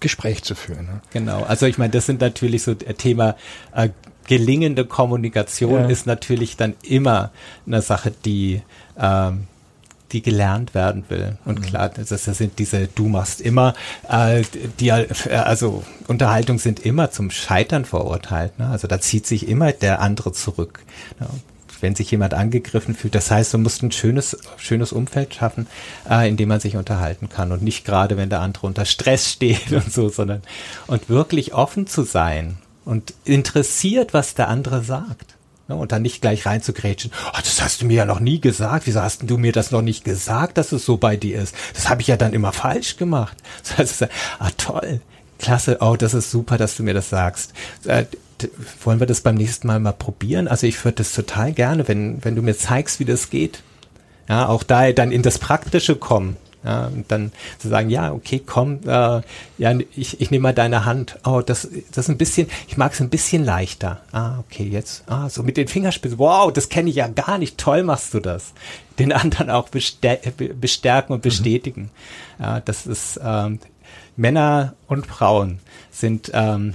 Gespräch 0.00 0.44
zu 0.44 0.54
führen. 0.54 0.86
Ne? 0.86 1.00
Genau, 1.12 1.42
also 1.42 1.66
ich 1.66 1.78
meine, 1.78 1.90
das 1.90 2.06
sind 2.06 2.20
natürlich 2.20 2.62
so 2.62 2.74
Thema 2.74 3.36
äh, 3.74 3.88
gelingende 4.26 4.84
Kommunikation 4.84 5.82
ja. 5.82 5.86
ist 5.86 6.06
natürlich 6.06 6.56
dann 6.56 6.74
immer 6.82 7.30
eine 7.66 7.82
Sache, 7.82 8.12
die 8.24 8.62
ähm, 8.98 9.46
die 10.12 10.22
gelernt 10.22 10.74
werden 10.74 11.04
will. 11.08 11.36
Und 11.44 11.60
mhm. 11.60 11.64
klar, 11.64 11.88
das, 11.88 12.08
das, 12.08 12.24
sind 12.24 12.58
diese, 12.58 12.86
du 12.86 13.08
machst 13.08 13.40
immer, 13.40 13.74
äh, 14.08 14.42
die, 14.80 14.88
äh, 14.88 15.06
also 15.30 15.82
Unterhaltung 16.06 16.58
sind 16.58 16.80
immer 16.80 17.10
zum 17.10 17.30
Scheitern 17.30 17.84
verurteilt. 17.84 18.58
Ne? 18.58 18.68
Also 18.68 18.86
da 18.86 19.00
zieht 19.00 19.26
sich 19.26 19.48
immer 19.48 19.72
der 19.72 20.00
andere 20.00 20.32
zurück. 20.32 20.80
Ne? 21.18 21.26
Wenn 21.80 21.94
sich 21.94 22.10
jemand 22.10 22.32
angegriffen 22.32 22.94
fühlt, 22.94 23.14
das 23.14 23.30
heißt, 23.30 23.52
du 23.52 23.58
musst 23.58 23.82
ein 23.82 23.92
schönes, 23.92 24.38
schönes 24.56 24.92
Umfeld 24.92 25.34
schaffen, 25.34 25.66
äh, 26.08 26.28
in 26.28 26.36
dem 26.36 26.48
man 26.48 26.60
sich 26.60 26.76
unterhalten 26.76 27.28
kann 27.28 27.52
und 27.52 27.62
nicht 27.62 27.84
gerade, 27.84 28.16
wenn 28.16 28.30
der 28.30 28.40
andere 28.40 28.66
unter 28.66 28.84
Stress 28.84 29.30
steht 29.30 29.72
und 29.72 29.92
so, 29.92 30.08
sondern 30.08 30.42
und 30.86 31.08
wirklich 31.08 31.54
offen 31.54 31.86
zu 31.86 32.02
sein 32.02 32.56
und 32.84 33.14
interessiert, 33.24 34.14
was 34.14 34.34
der 34.34 34.48
andere 34.48 34.82
sagt. 34.82 35.33
Ja, 35.68 35.76
und 35.76 35.92
dann 35.92 36.02
nicht 36.02 36.20
gleich 36.20 36.44
reinzugrätschen, 36.44 37.10
oh, 37.32 37.38
das 37.38 37.62
hast 37.62 37.80
du 37.80 37.86
mir 37.86 37.94
ja 37.94 38.04
noch 38.04 38.20
nie 38.20 38.38
gesagt, 38.38 38.86
wieso 38.86 39.00
hast 39.00 39.22
du 39.22 39.38
mir 39.38 39.52
das 39.52 39.70
noch 39.70 39.80
nicht 39.80 40.04
gesagt, 40.04 40.58
dass 40.58 40.72
es 40.72 40.84
so 40.84 40.98
bei 40.98 41.16
dir 41.16 41.40
ist? 41.40 41.54
Das 41.72 41.88
habe 41.88 42.02
ich 42.02 42.08
ja 42.08 42.18
dann 42.18 42.34
immer 42.34 42.52
falsch 42.52 42.96
gemacht. 42.96 43.36
Das 43.62 43.78
heißt, 43.78 44.08
ah 44.40 44.50
toll, 44.58 45.00
klasse, 45.38 45.78
oh, 45.80 45.96
das 45.96 46.12
ist 46.12 46.30
super, 46.30 46.58
dass 46.58 46.76
du 46.76 46.82
mir 46.82 46.92
das 46.92 47.08
sagst. 47.08 47.54
Äh, 47.86 48.04
wollen 48.82 49.00
wir 49.00 49.06
das 49.06 49.22
beim 49.22 49.36
nächsten 49.36 49.66
Mal 49.66 49.80
mal 49.80 49.92
probieren? 49.92 50.48
Also 50.48 50.66
ich 50.66 50.84
würde 50.84 50.96
das 50.96 51.12
total 51.12 51.52
gerne, 51.52 51.88
wenn, 51.88 52.22
wenn 52.24 52.34
du 52.36 52.42
mir 52.42 52.56
zeigst, 52.56 53.00
wie 53.00 53.04
das 53.06 53.30
geht. 53.30 53.62
Ja, 54.28 54.48
auch 54.48 54.62
da 54.62 54.90
dann 54.92 55.12
in 55.12 55.22
das 55.22 55.38
Praktische 55.38 55.96
kommen. 55.96 56.36
Ja, 56.64 56.86
und 56.86 57.10
dann 57.10 57.32
zu 57.58 57.68
sagen, 57.68 57.90
ja, 57.90 58.12
okay, 58.12 58.40
komm, 58.44 58.80
äh, 58.86 59.20
ja, 59.58 59.78
ich, 59.94 60.20
ich 60.20 60.30
nehme 60.30 60.44
mal 60.44 60.54
deine 60.54 60.84
Hand. 60.84 61.18
Oh, 61.24 61.42
das, 61.44 61.68
das 61.90 62.06
ist 62.06 62.08
ein 62.08 62.16
bisschen, 62.16 62.48
ich 62.68 62.76
mag 62.76 62.92
es 62.92 63.00
ein 63.00 63.10
bisschen 63.10 63.44
leichter. 63.44 64.00
Ah, 64.12 64.38
okay, 64.38 64.64
jetzt, 64.64 65.04
ah, 65.06 65.28
so 65.28 65.42
mit 65.42 65.56
den 65.56 65.68
Fingerspitzen. 65.68 66.18
Wow, 66.18 66.52
das 66.52 66.70
kenne 66.70 66.88
ich 66.88 66.96
ja 66.96 67.08
gar 67.08 67.38
nicht. 67.38 67.58
Toll 67.58 67.82
machst 67.82 68.14
du 68.14 68.20
das. 68.20 68.54
Den 68.98 69.12
anderen 69.12 69.50
auch 69.50 69.68
bestärken 69.68 71.12
und 71.12 71.18
mhm. 71.18 71.22
bestätigen. 71.28 71.82
Mhm. 72.38 72.44
Ja, 72.44 72.60
das 72.60 72.86
ist, 72.86 73.20
ähm, 73.22 73.58
Männer 74.16 74.74
und 74.86 75.06
Frauen 75.06 75.58
sind, 75.90 76.30
ähm, 76.34 76.74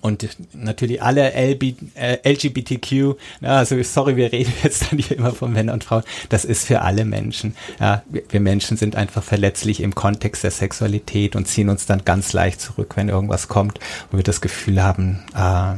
und 0.00 0.26
natürlich 0.52 1.02
alle 1.02 1.32
LB, 1.32 1.74
äh, 1.94 2.18
LGBTQ, 2.24 3.16
also 3.42 3.82
sorry, 3.82 4.16
wir 4.16 4.32
reden 4.32 4.52
jetzt 4.62 4.90
dann 4.90 4.98
hier 4.98 5.16
immer 5.16 5.32
von 5.32 5.52
Männern 5.52 5.74
und 5.74 5.84
Frauen, 5.84 6.02
das 6.28 6.44
ist 6.44 6.66
für 6.66 6.82
alle 6.82 7.04
Menschen. 7.04 7.56
Ja, 7.80 8.02
wir, 8.08 8.22
wir 8.28 8.40
Menschen 8.40 8.76
sind 8.76 8.96
einfach 8.96 9.22
verletzlich 9.22 9.80
im 9.80 9.94
Kontext 9.94 10.44
der 10.44 10.50
Sexualität 10.50 11.36
und 11.36 11.46
ziehen 11.46 11.68
uns 11.68 11.86
dann 11.86 12.04
ganz 12.04 12.32
leicht 12.32 12.60
zurück, 12.60 12.96
wenn 12.96 13.08
irgendwas 13.08 13.48
kommt, 13.48 13.80
wo 14.10 14.18
wir 14.18 14.24
das 14.24 14.40
Gefühl 14.40 14.82
haben, 14.82 15.24
äh, 15.34 15.74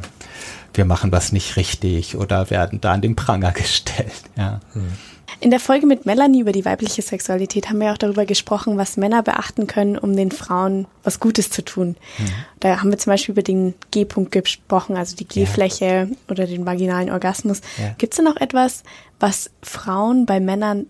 wir 0.75 0.85
machen 0.85 1.11
was 1.11 1.33
nicht 1.33 1.57
richtig 1.57 2.17
oder 2.17 2.51
werden 2.51 2.81
da 2.81 2.93
an 2.93 3.01
den 3.01 3.17
Pranger 3.17 3.53
gestellt. 3.53 4.13
Ja. 4.37 4.61
Hm. 4.73 4.93
In 5.41 5.51
der 5.51 5.61
Folge 5.61 5.87
mit 5.87 6.05
Melanie 6.05 6.41
über 6.41 6.51
die 6.51 6.65
weibliche 6.65 7.01
Sexualität 7.01 7.69
haben 7.69 7.81
wir 7.81 7.93
auch 7.93 7.99
darüber 7.99 8.27
gesprochen, 8.27 8.77
was 8.77 8.97
Männer 8.97 9.23
beachten 9.23 9.69
können, 9.69 9.97
um 9.97 10.17
den 10.17 10.33
Frauen 10.33 10.87
was 11.05 11.21
Gutes 11.21 11.51
zu 11.51 11.65
tun. 11.65 11.97
Mhm. 12.19 12.25
Da 12.59 12.81
haben 12.81 12.91
wir 12.91 12.99
zum 12.99 13.13
Beispiel 13.13 13.35
über 13.35 13.43
den 13.43 13.75
G-Punkt 13.93 14.33
gesprochen, 14.33 14.97
also 14.97 15.15
die 15.15 15.27
G-Fläche 15.29 16.09
ja. 16.11 16.17
oder 16.29 16.47
den 16.47 16.67
vaginalen 16.67 17.11
Orgasmus. 17.11 17.61
Ja. 17.79 17.95
Gibt 17.99 18.15
es 18.15 18.17
da 18.17 18.25
noch 18.25 18.37
etwas, 18.37 18.83
was 19.21 19.51
Frauen 19.63 20.27
bei 20.27 20.41
Männern 20.41 20.87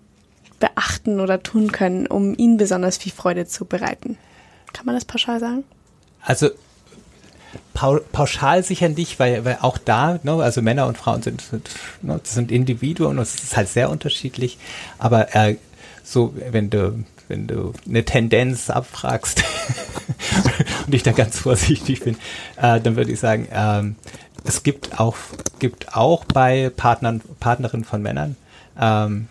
beachten 0.60 1.20
oder 1.20 1.42
tun 1.42 1.70
können, 1.70 2.06
um 2.06 2.34
ihnen 2.36 2.56
besonders 2.56 2.96
viel 2.96 3.12
Freude 3.12 3.46
zu 3.46 3.66
bereiten? 3.66 4.16
Kann 4.72 4.86
man 4.86 4.94
das 4.94 5.04
pauschal 5.04 5.40
sagen? 5.40 5.64
Also 6.22 6.48
pauschal 8.12 8.62
sicher 8.62 8.88
nicht, 8.88 9.18
weil, 9.18 9.44
weil 9.44 9.58
auch 9.62 9.78
da, 9.78 10.18
ne, 10.22 10.32
also 10.34 10.62
Männer 10.62 10.86
und 10.86 10.98
Frauen 10.98 11.22
sind, 11.22 11.40
sind, 11.40 11.70
ne, 12.02 12.20
sind 12.24 12.50
Individuen 12.50 13.18
und 13.18 13.22
es 13.22 13.34
ist 13.36 13.56
halt 13.56 13.68
sehr 13.68 13.90
unterschiedlich. 13.90 14.58
Aber 14.98 15.34
äh, 15.34 15.56
so, 16.02 16.34
wenn 16.50 16.70
du, 16.70 17.04
wenn 17.28 17.46
du 17.46 17.72
eine 17.86 18.04
Tendenz 18.04 18.70
abfragst 18.70 19.44
und 20.86 20.94
ich 20.94 21.02
da 21.02 21.12
ganz 21.12 21.38
vorsichtig 21.38 22.00
bin, 22.00 22.16
äh, 22.56 22.80
dann 22.80 22.96
würde 22.96 23.12
ich 23.12 23.20
sagen, 23.20 23.48
ähm, 23.52 23.96
es 24.44 24.62
gibt 24.62 24.98
auch, 24.98 25.16
gibt 25.58 25.94
auch 25.96 26.24
bei 26.24 26.70
Partnern, 26.74 27.20
Partnerinnen 27.40 27.84
von 27.84 28.02
Männern 28.02 28.36
ähm, 28.78 29.28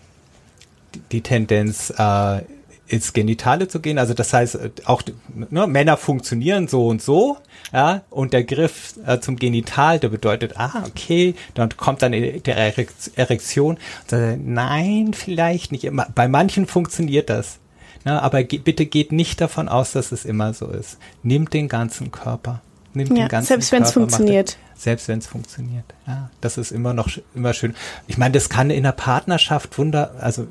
die, 0.94 1.00
die 1.12 1.22
Tendenz, 1.22 1.92
äh, 1.98 2.42
ins 2.88 3.14
Genitale 3.14 3.68
zu 3.68 3.80
gehen. 3.80 3.98
Also 3.98 4.14
das 4.14 4.34
heißt, 4.34 4.56
äh, 4.56 4.72
auch 4.86 5.02
ne, 5.50 5.68
Männer 5.68 5.98
funktionieren 5.98 6.68
so 6.68 6.88
und 6.88 7.02
so, 7.02 7.38
ja, 7.74 8.02
und 8.10 8.34
der 8.34 8.44
Griff 8.44 8.96
äh, 9.06 9.20
zum 9.20 9.36
Genital, 9.36 10.00
der 10.00 10.10
bedeutet, 10.10 10.58
ah, 10.58 10.84
okay, 10.88 11.36
dann 11.54 11.76
kommt 11.76 12.02
dann 12.02 12.12
der 12.12 12.78
Erektion. 13.16 13.78
Dann, 14.08 14.54
nein, 14.54 15.14
vielleicht 15.14 15.72
nicht 15.72 15.84
immer. 15.84 16.08
Bei 16.16 16.28
manchen 16.28 16.68
funktioniert 16.68 17.30
das. 17.30 17.60
Ne, 18.06 18.22
aber 18.22 18.44
ge 18.44 18.60
bitte 18.60 18.86
geht 18.86 19.12
nicht 19.12 19.42
davon 19.42 19.68
aus, 19.68 19.92
dass 19.92 20.12
es 20.12 20.24
immer 20.24 20.54
so 20.54 20.68
ist. 20.68 20.98
Nimmt 21.24 21.54
den 21.54 21.68
ganzen 21.68 22.12
Körper. 22.12 22.62
Nimmt 22.98 23.10
ja, 23.12 23.26
den 23.26 23.30
ganzen 23.30 23.48
selbst 23.48 23.72
wenn 23.72 23.84
es 23.84 23.92
funktioniert 23.92 24.58
selbst 24.78 25.08
wenn 25.08 25.20
es 25.20 25.28
funktioniert. 25.28 25.86
Ja, 26.06 26.30
das 26.40 26.58
ist 26.58 26.72
immer 26.72 26.94
noch 26.94 27.10
immer 27.34 27.54
schön. 27.54 27.76
Ich 28.06 28.18
meine, 28.18 28.34
das 28.34 28.50
kann 28.50 28.70
in 28.70 28.84
der 28.84 28.92
Partnerschaft 28.92 29.78
wunder, 29.78 30.12
also 30.20 30.48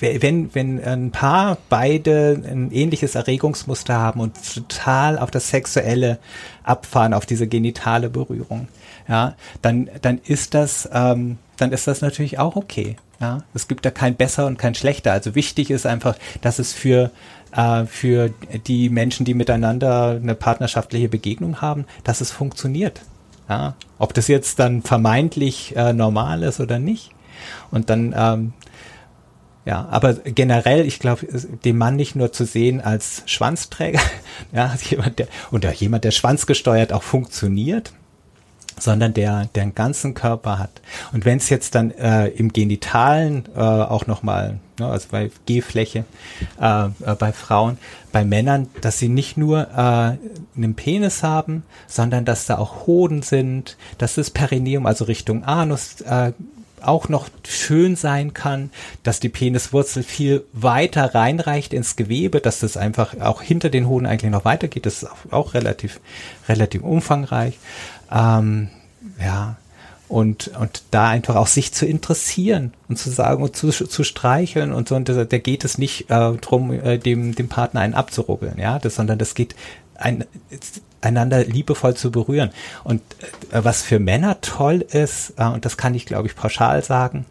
wenn 0.00 0.54
wenn 0.54 0.84
ein 0.84 1.10
Paar 1.10 1.56
beide 1.68 2.40
ein 2.44 2.70
ähnliches 2.70 3.14
Erregungsmuster 3.14 3.98
haben 3.98 4.20
und 4.20 4.36
total 4.54 5.18
auf 5.18 5.30
das 5.30 5.48
Sexuelle 5.48 6.18
abfahren, 6.62 7.14
auf 7.14 7.26
diese 7.26 7.46
genitale 7.46 8.10
Berührung, 8.10 8.68
ja, 9.08 9.34
dann 9.62 9.88
dann 10.02 10.20
ist 10.24 10.54
das 10.54 10.88
ähm, 10.92 11.38
dann 11.56 11.72
ist 11.72 11.86
das 11.86 12.02
natürlich 12.02 12.38
auch 12.38 12.56
okay. 12.56 12.96
Ja, 13.20 13.44
es 13.54 13.68
gibt 13.68 13.86
da 13.86 13.90
kein 13.90 14.16
besser 14.16 14.46
und 14.46 14.58
kein 14.58 14.74
schlechter. 14.74 15.12
Also 15.12 15.34
wichtig 15.34 15.70
ist 15.70 15.86
einfach, 15.86 16.16
dass 16.42 16.58
es 16.58 16.72
für 16.72 17.10
äh, 17.54 17.86
für 17.86 18.30
die 18.66 18.88
Menschen, 18.88 19.24
die 19.24 19.34
miteinander 19.34 20.18
eine 20.22 20.34
partnerschaftliche 20.34 21.08
Begegnung 21.08 21.60
haben, 21.60 21.86
dass 22.02 22.20
es 22.20 22.30
funktioniert. 22.30 23.02
Ja, 23.48 23.74
ob 23.98 24.14
das 24.14 24.28
jetzt 24.28 24.58
dann 24.58 24.82
vermeintlich 24.82 25.76
äh, 25.76 25.92
normal 25.92 26.42
ist 26.42 26.60
oder 26.60 26.78
nicht. 26.78 27.10
Und 27.70 27.90
dann, 27.90 28.14
ähm, 28.16 28.52
ja, 29.66 29.86
aber 29.90 30.14
generell, 30.14 30.86
ich 30.86 30.98
glaube, 30.98 31.26
den 31.64 31.76
Mann 31.76 31.96
nicht 31.96 32.16
nur 32.16 32.32
zu 32.32 32.46
sehen 32.46 32.80
als 32.80 33.22
Schwanzträger, 33.26 34.00
ja, 34.52 34.66
als 34.68 34.88
jemand, 34.88 35.18
der, 35.18 35.28
oder 35.52 35.72
jemand, 35.72 36.04
der 36.04 36.10
schwanzgesteuert 36.10 36.92
auch 36.92 37.02
funktioniert, 37.02 37.92
sondern 38.78 39.14
der, 39.14 39.46
der 39.54 39.62
einen 39.62 39.74
ganzen 39.74 40.14
Körper 40.14 40.58
hat. 40.58 40.80
Und 41.12 41.24
wenn 41.24 41.38
es 41.38 41.48
jetzt 41.48 41.74
dann 41.74 41.90
äh, 41.92 42.28
im 42.28 42.52
Genitalen 42.52 43.44
äh, 43.54 43.60
auch 43.60 44.06
nochmal, 44.06 44.58
ne, 44.78 44.86
also 44.86 45.08
bei 45.10 45.30
G-Fläche, 45.46 46.04
äh, 46.60 46.84
äh, 46.86 47.14
bei 47.18 47.32
Frauen, 47.32 47.78
bei 48.12 48.24
Männern, 48.24 48.68
dass 48.80 48.98
sie 48.98 49.08
nicht 49.08 49.36
nur 49.36 49.68
äh, 49.70 50.16
einen 50.56 50.74
Penis 50.74 51.22
haben, 51.22 51.62
sondern 51.86 52.24
dass 52.24 52.46
da 52.46 52.58
auch 52.58 52.86
Hoden 52.86 53.22
sind, 53.22 53.76
dass 53.98 54.14
das 54.14 54.30
Perineum, 54.30 54.86
also 54.86 55.04
Richtung 55.04 55.44
Anus, 55.44 56.00
äh, 56.02 56.32
auch 56.86 57.08
noch 57.08 57.28
schön 57.46 57.96
sein 57.96 58.34
kann, 58.34 58.70
dass 59.02 59.20
die 59.20 59.28
Peniswurzel 59.28 60.02
viel 60.02 60.44
weiter 60.52 61.14
reinreicht 61.14 61.72
ins 61.72 61.96
Gewebe, 61.96 62.40
dass 62.40 62.60
das 62.60 62.76
einfach 62.76 63.18
auch 63.20 63.42
hinter 63.42 63.70
den 63.70 63.88
Hoden 63.88 64.06
eigentlich 64.06 64.30
noch 64.30 64.44
weitergeht. 64.44 64.86
Das 64.86 65.02
ist 65.02 65.10
auch, 65.10 65.32
auch 65.32 65.54
relativ, 65.54 66.00
relativ 66.48 66.82
umfangreich. 66.82 67.58
Ähm, 68.12 68.68
ja, 69.20 69.56
und, 70.08 70.48
und 70.60 70.82
da 70.90 71.08
einfach 71.08 71.34
auch 71.36 71.46
sich 71.46 71.72
zu 71.72 71.86
interessieren 71.86 72.72
und 72.88 72.98
zu 72.98 73.10
sagen 73.10 73.42
und 73.42 73.56
zu, 73.56 73.70
zu 73.70 74.04
streicheln 74.04 74.72
und 74.72 74.88
so. 74.88 74.96
Und 74.96 75.08
da, 75.08 75.24
geht 75.24 75.64
es 75.64 75.78
nicht 75.78 76.10
äh, 76.10 76.32
drum, 76.34 76.72
äh, 76.72 76.98
dem, 76.98 77.34
dem 77.34 77.48
Partner 77.48 77.80
einen 77.80 77.94
abzurubbeln, 77.94 78.58
ja, 78.58 78.78
das, 78.78 78.96
sondern 78.96 79.18
das 79.18 79.34
geht 79.34 79.56
ein, 79.94 80.24
einander 81.00 81.44
liebevoll 81.44 81.94
zu 81.94 82.10
berühren. 82.10 82.50
Und 82.82 83.02
äh, 83.50 83.64
was 83.64 83.82
für 83.82 83.98
Männer 83.98 84.40
toll 84.40 84.80
ist, 84.80 85.34
äh, 85.36 85.46
und 85.46 85.64
das 85.64 85.76
kann 85.76 85.94
ich, 85.94 86.06
glaube 86.06 86.28
ich, 86.28 86.36
pauschal 86.36 86.82
sagen, 86.82 87.26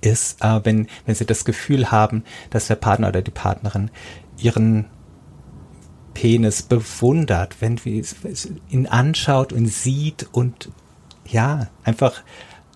ist, 0.00 0.42
äh, 0.42 0.60
wenn, 0.64 0.88
wenn 1.06 1.14
sie 1.14 1.26
das 1.26 1.44
Gefühl 1.44 1.90
haben, 1.90 2.24
dass 2.50 2.66
der 2.66 2.76
Partner 2.76 3.08
oder 3.08 3.22
die 3.22 3.30
Partnerin 3.30 3.90
ihren 4.38 4.86
Penis 6.14 6.62
bewundert, 6.62 7.56
wenn 7.60 7.80
ihn 8.68 8.86
anschaut 8.86 9.52
und 9.52 9.66
sieht 9.66 10.28
und 10.32 10.70
ja, 11.26 11.68
einfach 11.84 12.22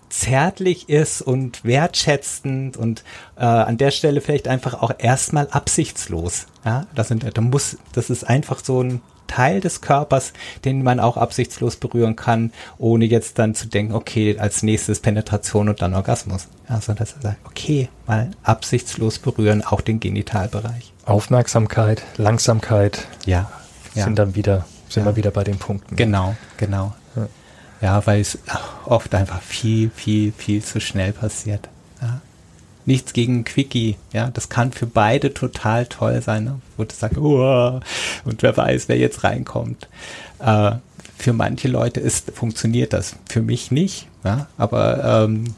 zärtlich 0.09 0.89
ist 0.89 1.21
und 1.21 1.63
wertschätzend 1.63 2.77
und 2.77 3.03
äh, 3.37 3.43
an 3.43 3.77
der 3.77 3.91
Stelle 3.91 4.21
vielleicht 4.21 4.47
einfach 4.47 4.81
auch 4.81 4.91
erstmal 4.97 5.47
absichtslos. 5.49 6.47
Ja, 6.63 6.87
das 6.95 7.09
sind, 7.09 7.25
da 7.37 7.41
muss, 7.41 7.77
das 7.93 8.09
ist 8.09 8.23
einfach 8.23 8.63
so 8.63 8.81
ein 8.81 9.01
Teil 9.27 9.59
des 9.59 9.81
Körpers, 9.81 10.33
den 10.63 10.83
man 10.83 10.99
auch 10.99 11.17
absichtslos 11.17 11.77
berühren 11.77 12.15
kann, 12.15 12.51
ohne 12.77 13.05
jetzt 13.05 13.39
dann 13.39 13.55
zu 13.55 13.67
denken, 13.67 13.93
okay, 13.93 14.37
als 14.37 14.63
nächstes 14.63 14.99
Penetration 14.99 15.69
und 15.69 15.81
dann 15.81 15.93
Orgasmus. 15.93 16.47
Also 16.67 16.93
das 16.93 17.13
ist 17.13 17.25
okay, 17.43 17.89
mal 18.07 18.31
absichtslos 18.43 19.19
berühren, 19.19 19.63
auch 19.63 19.81
den 19.81 19.99
Genitalbereich. 19.99 20.93
Aufmerksamkeit, 21.05 22.03
Langsamkeit. 22.17 23.07
Ja. 23.25 23.49
Sind 23.93 24.17
ja. 24.17 24.25
dann 24.25 24.35
wieder, 24.35 24.65
sind 24.89 25.05
ja. 25.05 25.11
wir 25.11 25.15
wieder 25.15 25.31
bei 25.31 25.43
den 25.43 25.57
Punkten. 25.57 25.95
Genau, 25.95 26.35
genau. 26.57 26.93
Ja, 27.81 28.05
weil 28.05 28.21
es 28.21 28.39
oft 28.85 29.13
einfach 29.13 29.41
viel, 29.41 29.91
viel, 29.93 30.31
viel 30.31 30.63
zu 30.63 30.79
schnell 30.79 31.13
passiert. 31.13 31.69
Ja 32.01 32.21
nichts 32.85 33.13
gegen 33.13 33.43
Quickie, 33.43 33.97
ja, 34.13 34.29
das 34.29 34.49
kann 34.49 34.71
für 34.71 34.85
beide 34.85 35.33
total 35.33 35.85
toll 35.87 36.21
sein, 36.21 36.43
ne? 36.43 36.61
wo 36.77 36.83
du 36.83 36.93
sagst, 36.95 37.17
oh, 37.17 37.79
und 38.25 38.43
wer 38.43 38.55
weiß, 38.55 38.87
wer 38.87 38.97
jetzt 38.97 39.23
reinkommt. 39.23 39.89
Äh, 40.39 40.73
für 41.17 41.33
manche 41.33 41.67
Leute 41.67 41.99
ist, 41.99 42.31
funktioniert 42.31 42.93
das, 42.93 43.15
für 43.27 43.41
mich 43.41 43.71
nicht, 43.71 44.07
ja, 44.23 44.47
aber 44.57 45.23
ähm, 45.25 45.55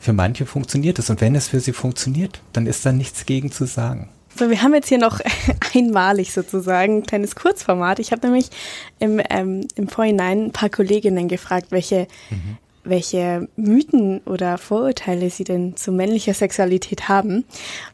für 0.00 0.12
manche 0.12 0.46
funktioniert 0.46 0.98
es 0.98 1.10
und 1.10 1.20
wenn 1.20 1.34
es 1.34 1.48
für 1.48 1.60
sie 1.60 1.72
funktioniert, 1.72 2.40
dann 2.52 2.66
ist 2.66 2.86
da 2.86 2.92
nichts 2.92 3.26
gegen 3.26 3.52
zu 3.52 3.66
sagen. 3.66 4.08
So, 4.38 4.50
wir 4.50 4.62
haben 4.62 4.74
jetzt 4.74 4.88
hier 4.88 4.98
noch 4.98 5.20
einmalig 5.74 6.32
sozusagen 6.32 6.98
ein 6.98 7.06
kleines 7.06 7.36
Kurzformat. 7.36 7.98
Ich 7.98 8.12
habe 8.12 8.26
nämlich 8.26 8.50
im, 8.98 9.20
ähm, 9.30 9.66
im 9.76 9.88
Vorhinein 9.88 10.46
ein 10.46 10.52
paar 10.52 10.68
Kolleginnen 10.68 11.28
gefragt, 11.28 11.68
welche 11.70 12.06
mhm 12.30 12.58
welche 12.88 13.48
Mythen 13.56 14.20
oder 14.20 14.58
Vorurteile 14.58 15.28
sie 15.28 15.44
denn 15.44 15.76
zu 15.76 15.92
männlicher 15.92 16.34
Sexualität 16.34 17.08
haben. 17.08 17.44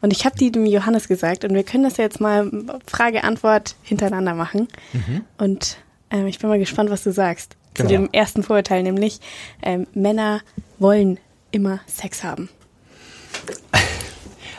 Und 0.01 0.13
ich 0.13 0.25
habe 0.25 0.37
die 0.37 0.51
dem 0.51 0.65
Johannes 0.65 1.07
gesagt 1.07 1.43
und 1.43 1.53
wir 1.53 1.63
können 1.63 1.83
das 1.83 1.97
jetzt 1.97 2.21
mal 2.21 2.49
Frage-Antwort 2.87 3.75
hintereinander 3.81 4.35
machen. 4.35 4.67
Mhm. 4.93 5.23
Und 5.37 5.77
ähm, 6.11 6.27
ich 6.27 6.39
bin 6.39 6.49
mal 6.49 6.59
gespannt, 6.59 6.89
was 6.89 7.03
du 7.03 7.11
sagst. 7.11 7.57
Genau. 7.73 7.89
Zu 7.89 7.95
dem 7.95 8.09
ersten 8.11 8.43
Vorurteil, 8.43 8.83
nämlich 8.83 9.19
ähm, 9.63 9.87
Männer 9.95 10.41
wollen 10.77 11.19
immer 11.49 11.79
Sex 11.87 12.23
haben. 12.23 12.49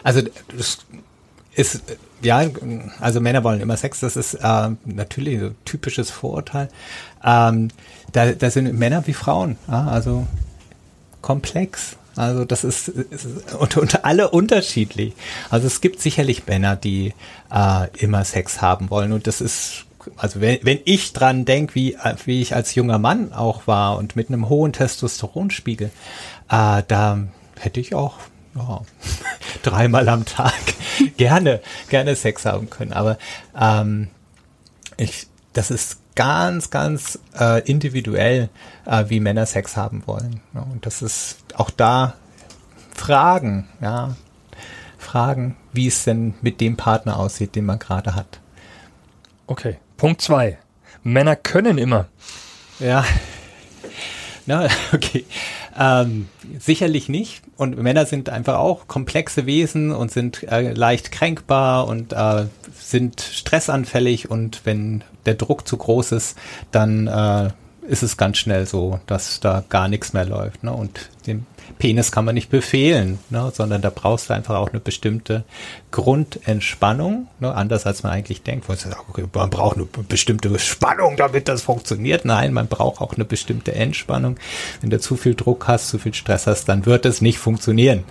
Also 0.03 0.21
das 0.57 0.79
ist 1.55 1.83
ja, 2.23 2.43
also 3.01 3.21
Männer 3.21 3.45
wollen 3.45 3.61
immer 3.61 3.77
Sex, 3.77 4.01
das 4.01 4.17
ist 4.17 4.35
äh, 4.35 4.71
natürlich 4.85 5.41
ein 5.41 5.55
typisches 5.65 6.11
Vorurteil. 6.11 6.69
Ähm, 7.25 7.69
da, 8.13 8.33
da 8.33 8.51
sind 8.51 8.73
Männer 8.79 9.07
wie 9.07 9.13
Frauen, 9.13 9.57
ja, 9.69 9.87
also 9.87 10.27
komplex. 11.21 11.97
Also 12.17 12.45
das 12.45 12.63
ist, 12.63 12.89
ist 12.89 13.27
unter, 13.59 13.83
unter 13.83 14.05
alle 14.05 14.31
unterschiedlich. 14.31 15.15
Also 15.51 15.67
es 15.67 15.81
gibt 15.81 16.01
sicherlich 16.01 16.47
Männer, 16.47 16.77
die 16.77 17.13
äh, 17.53 17.89
immer 17.99 18.25
Sex 18.25 18.63
haben 18.63 18.91
wollen 18.91 19.13
und 19.13 19.27
das 19.27 19.41
ist 19.41 19.87
also 20.19 20.43
wenn, 20.43 20.59
wenn 20.63 20.81
ich 20.85 21.15
dran 21.15 21.47
denke, 21.47 21.75
wie, 21.75 21.97
wie 22.27 22.43
ich 22.43 22.55
als 22.55 22.75
junger 22.75 22.99
Mann 22.99 23.33
auch 23.33 23.67
war 23.67 23.97
und 23.97 24.17
mit 24.17 24.29
einem 24.29 24.51
hohen 24.51 24.75
Testosteronspiegel, 24.75 25.91
äh, 26.51 26.83
da 26.87 27.19
hätte 27.59 27.81
ich 27.81 27.95
auch 27.95 28.19
ja, 28.55 28.81
dreimal 29.63 30.09
am 30.09 30.25
Tag 30.25 30.55
gerne, 31.17 31.61
gerne 31.89 32.17
Sex 32.17 32.45
haben 32.45 32.71
können. 32.71 32.93
Aber 32.93 33.19
ähm, 33.59 34.09
ich, 34.97 35.27
das 35.53 35.71
ist 35.71 35.99
ganz, 36.15 36.71
ganz 36.71 37.19
äh, 37.39 37.61
individuell, 37.69 38.49
äh, 38.87 39.05
wie 39.09 39.21
Männer 39.21 39.47
Sex 39.47 39.77
haben 39.77 40.07
wollen. 40.07 40.41
Ja, 40.55 40.63
und 40.63 40.87
das 40.87 41.03
ist 41.03 41.39
auch 41.55 41.71
da 41.71 42.15
Fragen, 42.95 43.69
ja, 43.81 44.17
Fragen, 44.99 45.57
wie 45.73 45.89
es 45.89 46.05
denn 46.05 46.35
mit 46.41 46.61
dem 46.61 46.77
Partner 46.77 47.19
aussieht, 47.19 47.55
den 47.57 47.67
man 47.67 47.79
gerade 47.79 48.15
hat. 48.15 48.41
Okay. 49.47 49.79
Punkt 49.97 50.23
zwei. 50.23 50.59
Männer 51.03 51.37
können 51.37 51.79
immer. 51.79 52.07
Ja. 52.79 53.05
Na, 54.47 54.69
okay. 54.93 55.25
Ähm, 55.79 56.29
sicherlich 56.59 57.09
nicht. 57.09 57.43
Und 57.57 57.77
Männer 57.79 58.07
sind 58.07 58.29
einfach 58.29 58.59
auch 58.59 58.87
komplexe 58.87 59.47
Wesen 59.47 59.93
und 59.93 60.11
sind 60.11 60.43
äh, 60.45 60.73
leicht 60.73 61.13
kränkbar 61.13 61.87
und 61.89 62.13
äh, 62.13 62.47
sind 62.79 63.21
stressanfällig 63.21 64.31
und 64.31 64.63
wenn 64.65 65.03
der 65.27 65.35
Druck 65.35 65.67
zu 65.67 65.77
groß 65.77 66.13
ist, 66.13 66.37
dann 66.71 67.07
äh, 67.07 67.51
ist 67.87 68.03
es 68.03 68.17
ganz 68.17 68.39
schnell 68.39 68.67
so, 68.67 69.01
dass 69.07 69.41
da 69.41 69.65
gar 69.69 69.89
nichts 69.89 70.13
mehr 70.13 70.25
läuft. 70.25 70.65
Ne? 70.65 70.73
Und 70.73 71.11
den 71.27 71.47
Penis 71.79 72.13
kann 72.13 72.25
man 72.25 72.35
nicht 72.35 72.51
befehlen, 72.51 73.19
ne? 73.31 73.51
sondern 73.53 73.83
da 73.83 73.91
brauchst 73.91 74.29
du 74.29 74.35
einfach 74.35 74.57
auch 74.57 74.71
eine 74.71 74.81
bestimmte 74.81 75.45
Grundentspannung, 75.91 77.29
ne? 77.41 77.55
anders 77.55 77.87
als 77.87 78.03
man 78.03 78.13
eigentlich 78.13 78.43
denkt. 78.43 78.67
Man 78.69 79.51
braucht 79.51 79.77
eine 79.77 79.87
bestimmte 80.09 80.59
Spannung, 80.59 81.17
damit 81.17 81.49
das 81.49 81.63
funktioniert. 81.63 82.25
Nein, 82.25 82.53
man 82.53 82.69
braucht 82.69 83.01
auch 83.01 83.15
eine 83.15 83.25
bestimmte 83.25 83.75
Entspannung. 83.75 84.37
Wenn 84.81 84.91
du 84.91 85.01
zu 85.01 85.17
viel 85.17 85.35
Druck 85.35 85.69
hast, 85.69 85.89
zu 85.89 85.99
viel 85.99 86.15
Stress 86.15 86.47
hast, 86.47 86.67
dann 86.67 86.87
wird 86.87 87.07
es 87.07 87.21
nicht 87.21 87.39
funktionieren. 87.39 88.05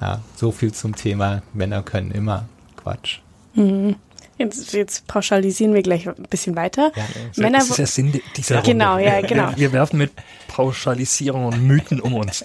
Ja, 0.00 0.20
so 0.36 0.50
viel 0.50 0.72
zum 0.72 0.96
Thema 0.96 1.42
Männer 1.52 1.82
können 1.82 2.10
immer 2.10 2.46
Quatsch. 2.76 3.18
Mhm. 3.54 3.96
Jetzt, 4.40 4.72
jetzt, 4.72 5.06
pauschalisieren 5.06 5.74
wir 5.74 5.82
gleich 5.82 6.08
ein 6.08 6.14
bisschen 6.30 6.56
weiter. 6.56 6.92
Ja, 6.96 7.04
Männer, 7.36 7.58
das 7.58 7.68
ist 7.70 7.78
der 7.78 7.86
Sinn 7.86 8.20
dieser 8.36 8.62
Genau, 8.62 8.94
Runde. 8.94 9.04
ja, 9.06 9.20
genau. 9.20 9.50
Wir 9.54 9.72
werfen 9.72 9.98
mit 9.98 10.12
Pauschalisierung 10.48 11.44
und 11.44 11.62
Mythen 11.62 12.00
um 12.00 12.14
uns. 12.14 12.42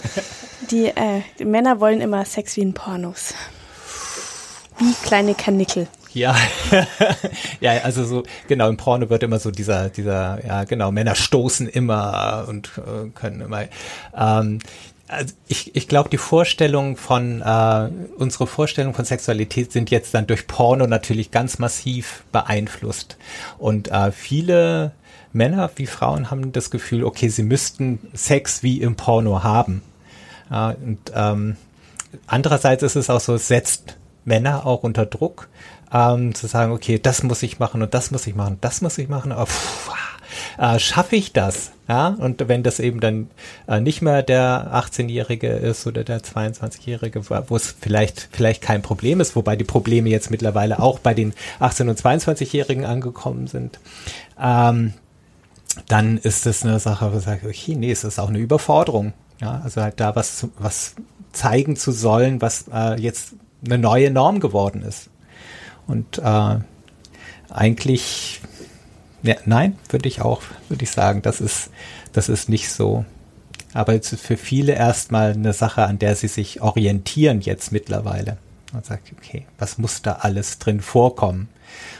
Die, 0.69 0.87
äh, 0.87 1.21
die 1.39 1.45
Männer 1.45 1.79
wollen 1.79 2.01
immer 2.01 2.25
Sex 2.25 2.57
wie 2.57 2.61
in 2.61 2.73
Pornos. 2.73 3.33
Wie 4.77 4.93
kleine 5.05 5.35
Kanickel. 5.35 5.87
Ja, 6.13 6.35
ja, 7.61 7.71
also 7.83 8.05
so, 8.05 8.23
genau, 8.47 8.69
im 8.69 8.77
Porno 8.77 9.09
wird 9.09 9.23
immer 9.23 9.39
so 9.39 9.51
dieser, 9.51 9.89
dieser, 9.89 10.45
ja, 10.45 10.63
genau, 10.63 10.91
Männer 10.91 11.15
stoßen 11.15 11.67
immer 11.67 12.45
und 12.47 12.71
äh, 12.77 13.09
können 13.13 13.41
immer. 13.41 13.63
Ähm, 14.17 14.59
also 15.07 15.33
ich, 15.47 15.75
ich 15.75 15.87
glaube, 15.87 16.09
die 16.09 16.17
Vorstellung 16.17 16.97
von, 16.97 17.41
äh, 17.41 17.89
unsere 18.17 18.47
Vorstellung 18.47 18.93
von 18.93 19.05
Sexualität 19.05 19.71
sind 19.71 19.91
jetzt 19.91 20.13
dann 20.13 20.27
durch 20.27 20.47
Porno 20.47 20.87
natürlich 20.87 21.31
ganz 21.31 21.59
massiv 21.59 22.23
beeinflusst. 22.31 23.17
Und 23.57 23.89
äh, 23.91 24.11
viele 24.11 24.93
Männer 25.31 25.69
wie 25.75 25.85
Frauen 25.85 26.31
haben 26.31 26.51
das 26.51 26.71
Gefühl, 26.71 27.03
okay, 27.03 27.27
sie 27.27 27.43
müssten 27.43 27.99
Sex 28.13 28.63
wie 28.63 28.81
im 28.81 28.95
Porno 28.95 29.43
haben. 29.43 29.83
Ja, 30.49 30.69
und 30.69 30.99
ähm, 31.13 31.57
andererseits 32.25 32.83
ist 32.83 32.95
es 32.95 33.09
auch 33.09 33.19
so, 33.19 33.35
es 33.35 33.47
setzt 33.47 33.97
Männer 34.23 34.65
auch 34.65 34.83
unter 34.83 35.05
Druck, 35.05 35.49
ähm, 35.95 36.35
zu 36.35 36.47
sagen, 36.47 36.73
okay, 36.73 36.99
das 36.99 37.23
muss 37.23 37.41
ich 37.41 37.59
machen 37.59 37.81
und 37.81 37.93
das 37.93 38.11
muss 38.11 38.27
ich 38.27 38.35
machen, 38.35 38.57
das 38.59 38.81
muss 38.81 38.97
ich 38.97 39.07
machen. 39.07 39.31
Aber, 39.31 39.45
pff, 39.45 39.91
äh, 40.57 40.77
schaffe 40.77 41.15
ich 41.15 41.31
das? 41.31 41.71
Ja, 41.87 42.07
und 42.07 42.47
wenn 42.47 42.63
das 42.63 42.79
eben 42.79 42.99
dann 42.99 43.29
äh, 43.67 43.79
nicht 43.79 44.01
mehr 44.01 44.23
der 44.23 44.71
18-Jährige 44.73 45.49
ist 45.49 45.85
oder 45.85 46.03
der 46.03 46.21
22-Jährige, 46.21 47.29
wo 47.29 47.55
es 47.55 47.75
vielleicht, 47.79 48.27
vielleicht 48.31 48.63
kein 48.63 48.81
Problem 48.81 49.21
ist, 49.21 49.35
wobei 49.35 49.55
die 49.55 49.63
Probleme 49.63 50.09
jetzt 50.09 50.31
mittlerweile 50.31 50.79
auch 50.79 50.97
bei 50.99 51.13
den 51.13 51.33
18- 51.61 51.89
und 51.89 52.01
22-Jährigen 52.01 52.85
angekommen 52.85 53.47
sind, 53.47 53.79
ähm, 54.41 54.93
dann 55.87 56.17
ist 56.17 56.45
das 56.45 56.63
eine 56.63 56.79
Sache, 56.79 57.05
wo 57.05 57.11
man 57.11 57.19
sagt, 57.21 57.45
okay, 57.45 57.75
nee, 57.75 57.91
es 57.91 58.03
ist 58.03 58.19
auch 58.19 58.29
eine 58.29 58.39
Überforderung. 58.39 59.13
Ja, 59.39 59.61
also 59.63 59.81
halt 59.81 59.99
da 59.99 60.15
was, 60.15 60.47
was 60.57 60.95
zeigen 61.33 61.75
zu 61.75 61.91
sollen, 61.91 62.41
was 62.41 62.65
äh, 62.73 62.99
jetzt 62.99 63.33
eine 63.63 63.77
neue 63.77 64.09
Norm 64.09 64.39
geworden 64.39 64.81
ist. 64.81 65.09
Und 65.87 66.17
äh, 66.19 66.57
eigentlich 67.49 68.41
ja, 69.25 69.35
nein, 69.45 69.77
würde 69.89 70.07
ich 70.07 70.21
auch, 70.21 70.43
würde 70.69 70.83
ich 70.83 70.91
sagen, 70.91 71.21
das 71.21 71.41
ist, 71.41 71.71
das 72.13 72.29
ist 72.29 72.47
nicht 72.47 72.69
so. 72.69 73.05
Aber 73.73 73.95
es 73.95 74.13
ist 74.13 74.23
für 74.23 74.37
viele 74.37 74.73
erstmal 74.73 75.31
eine 75.31 75.53
Sache, 75.53 75.83
an 75.83 75.99
der 75.99 76.15
sie 76.15 76.27
sich 76.27 76.61
orientieren 76.61 77.41
jetzt 77.41 77.71
mittlerweile. 77.71 78.37
Man 78.71 78.83
sagt, 78.83 79.11
okay, 79.17 79.45
was 79.57 79.77
muss 79.77 80.01
da 80.01 80.13
alles 80.21 80.59
drin 80.59 80.79
vorkommen? 80.79 81.49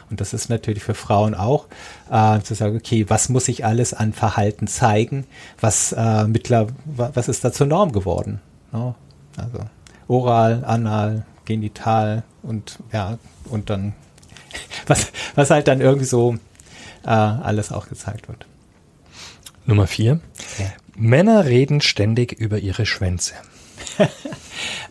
Und 0.09 0.21
das 0.21 0.33
ist 0.33 0.49
natürlich 0.49 0.83
für 0.83 0.93
Frauen 0.93 1.33
auch, 1.33 1.65
äh, 2.11 2.39
zu 2.41 2.53
sagen, 2.53 2.77
okay, 2.77 3.09
was 3.09 3.29
muss 3.29 3.47
ich 3.47 3.65
alles 3.65 3.93
an 3.93 4.13
Verhalten 4.13 4.67
zeigen? 4.67 5.25
Was, 5.59 5.93
äh, 5.93 6.27
mittler, 6.27 6.67
was 6.85 7.27
ist 7.27 7.43
da 7.43 7.51
zur 7.51 7.67
Norm 7.67 7.91
geworden? 7.91 8.39
No? 8.71 8.95
Also 9.35 9.59
oral, 10.07 10.63
anal, 10.63 11.25
genital 11.45 12.23
und 12.47 12.79
ja, 12.91 13.17
und 13.45 13.69
dann, 13.69 13.93
was, 14.87 15.11
was 15.35 15.49
halt 15.49 15.67
dann 15.67 15.81
irgendwie 15.81 16.05
so 16.05 16.35
äh, 17.03 17.09
alles 17.09 17.71
auch 17.71 17.87
gezeigt 17.87 18.27
wird. 18.27 18.45
Nummer 19.65 19.87
vier. 19.87 20.19
Ja. 20.59 20.65
Männer 20.95 21.45
reden 21.45 21.81
ständig 21.81 22.31
über 22.33 22.59
ihre 22.59 22.85
Schwänze. 22.85 23.33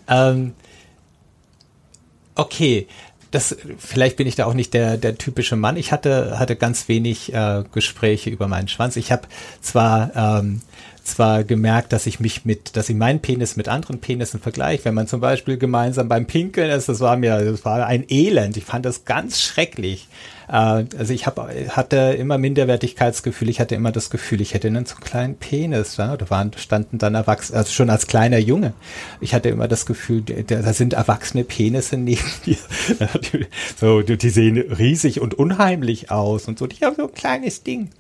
ähm, 0.09 0.53
okay, 2.35 2.89
das, 3.31 3.57
vielleicht 3.79 4.17
bin 4.17 4.27
ich 4.27 4.37
da 4.37 4.47
auch 4.47 4.55
nicht 4.55 4.75
der, 4.75 4.97
der 4.97 5.19
typische 5.19 5.57
Mann. 5.57 5.77
Ich 5.77 5.91
hatte, 5.91 6.39
hatte 6.39 6.55
ganz 6.57 6.89
wenig 6.89 7.33
äh, 7.33 7.65
Gespräche 7.73 8.31
über 8.31 8.47
meinen 8.47 8.69
Schwanz. 8.69 8.97
Ich 8.97 9.11
habe 9.11 9.27
zwar 9.61 10.15
ähm, 10.15 10.63
zwar 11.05 11.45
gemerkt, 11.45 11.93
dass 11.93 12.07
ich 12.07 12.21
mich 12.21 12.45
mit, 12.45 12.77
dass 12.77 12.89
ich 12.89 12.97
meinen 12.97 13.21
Penis 13.21 13.57
mit 13.57 13.69
anderen 13.69 14.01
Penissen 14.01 14.41
vergleiche. 14.41 14.87
Wenn 14.87 14.95
man 14.95 15.07
zum 15.07 15.21
Beispiel 15.21 15.59
gemeinsam 15.59 16.09
beim 16.09 16.27
Pinkeln 16.27 16.71
ist, 16.71 16.89
das 16.89 17.01
war 17.01 17.17
mir, 17.17 17.45
das 17.45 17.65
war 17.65 17.87
ein 17.87 18.05
Elend. 18.09 18.57
Ich 18.57 18.65
fand 18.65 18.85
das 18.85 19.05
ganz 19.05 19.41
schrecklich. 19.41 20.09
Äh, 20.49 20.85
also 20.99 21.13
ich 21.13 21.27
hab, 21.27 21.39
hatte 21.39 21.97
immer 22.19 22.39
Minderwertigkeitsgefühl. 22.39 23.49
Ich 23.49 23.61
hatte 23.61 23.75
immer 23.75 23.93
das 23.93 24.11
Gefühl, 24.11 24.41
ich 24.41 24.55
hätte 24.55 24.69
einen 24.69 24.87
zu 24.87 24.97
kleinen 24.97 25.37
Penis. 25.37 25.97
Ja? 25.97 26.17
Da 26.17 26.31
waren, 26.31 26.53
standen 26.57 26.99
dann 26.99 27.15
Erwachsene, 27.15 27.59
also 27.59 27.73
schon 27.73 27.91
als 27.91 28.07
kleiner 28.07 28.39
Junge. 28.39 28.73
Ich 29.21 29.35
hatte 29.35 29.49
immer 29.49 29.69
das 29.69 29.87
Gefühl, 29.87 30.23
da 30.23 30.73
sind 30.73 30.93
erwachsene 30.93 31.45
Penisse 31.45 31.97
neben 31.97 32.23
mir. 32.47 32.57
so, 33.79 34.03
die 34.03 34.31
sehen 34.31 34.59
riesig 34.59 35.21
und 35.21 35.35
unheimlich 35.35 36.11
aus 36.11 36.49
und 36.49 36.59
so. 36.59 36.69
Ich 36.69 36.83
habe 36.83 36.97
so 36.97 37.09
ein 37.09 37.15
kleines 37.15 37.63
Ding. 37.63 37.91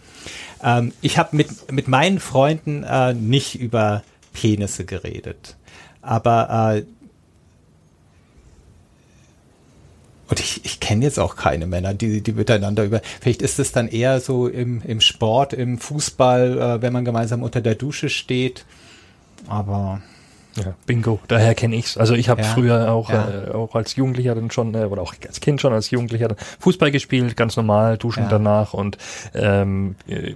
Ähm, 0.63 0.93
ich 1.01 1.19
habe 1.19 1.37
mit, 1.37 1.73
mit 1.73 1.89
meinen 1.89 2.19
Freunden 2.21 2.85
äh, 2.85 3.15
nicht 3.15 3.61
über 3.61 4.03
Penisse 4.33 4.85
geredet. 4.85 5.57
Aber 6.03 6.77
äh, 6.77 6.85
und 10.35 10.41
ich, 10.41 10.65
ich 10.65 10.81
kenne 10.81 11.05
jetzt 11.05 11.21
auch 11.21 11.37
keine 11.37 11.69
Männer, 11.69 11.95
die, 11.95 12.21
die 12.21 12.33
miteinander 12.33 12.83
über. 12.83 13.01
Vielleicht 13.21 13.41
ist 13.41 13.61
es 13.61 13.71
dann 13.71 13.87
eher 13.87 14.19
so 14.19 14.49
im, 14.49 14.83
im 14.83 15.01
Sport, 15.01 15.53
im 15.53 15.79
Fußball, 15.79 16.59
äh, 16.59 16.83
wenn 16.83 16.93
man 16.93 17.05
gemeinsam 17.05 17.45
unter 17.45 17.61
der 17.61 17.77
Dusche 17.77 18.09
steht. 18.09 18.65
Aber 19.47 20.03
ja, 20.57 20.75
Bingo, 20.87 21.21
daher 21.29 21.55
kenne 21.55 21.77
ich's. 21.77 21.97
Also 21.97 22.15
ich 22.15 22.29
habe 22.29 22.43
ja, 22.43 22.49
früher 22.49 22.93
auch, 22.93 23.11
ja. 23.11 23.49
äh, 23.49 23.51
auch 23.53 23.75
als 23.75 23.97
Jugendlicher 23.97 24.35
dann 24.35 24.51
schon, 24.51 24.75
äh, 24.75 24.85
oder 24.85 25.03
auch 25.03 25.15
als 25.27 25.41
Kind 25.41 25.61
schon 25.61 25.73
als 25.73 25.91
Jugendlicher 25.91 26.29
dann 26.29 26.39
Fußball 26.61 26.91
gespielt, 26.91 27.37
ganz 27.37 27.57
normal, 27.57 27.99
duschen 27.99 28.27
danach 28.29 28.75
und 28.75 28.99
ähm, 29.35 29.97
äh, 30.07 30.35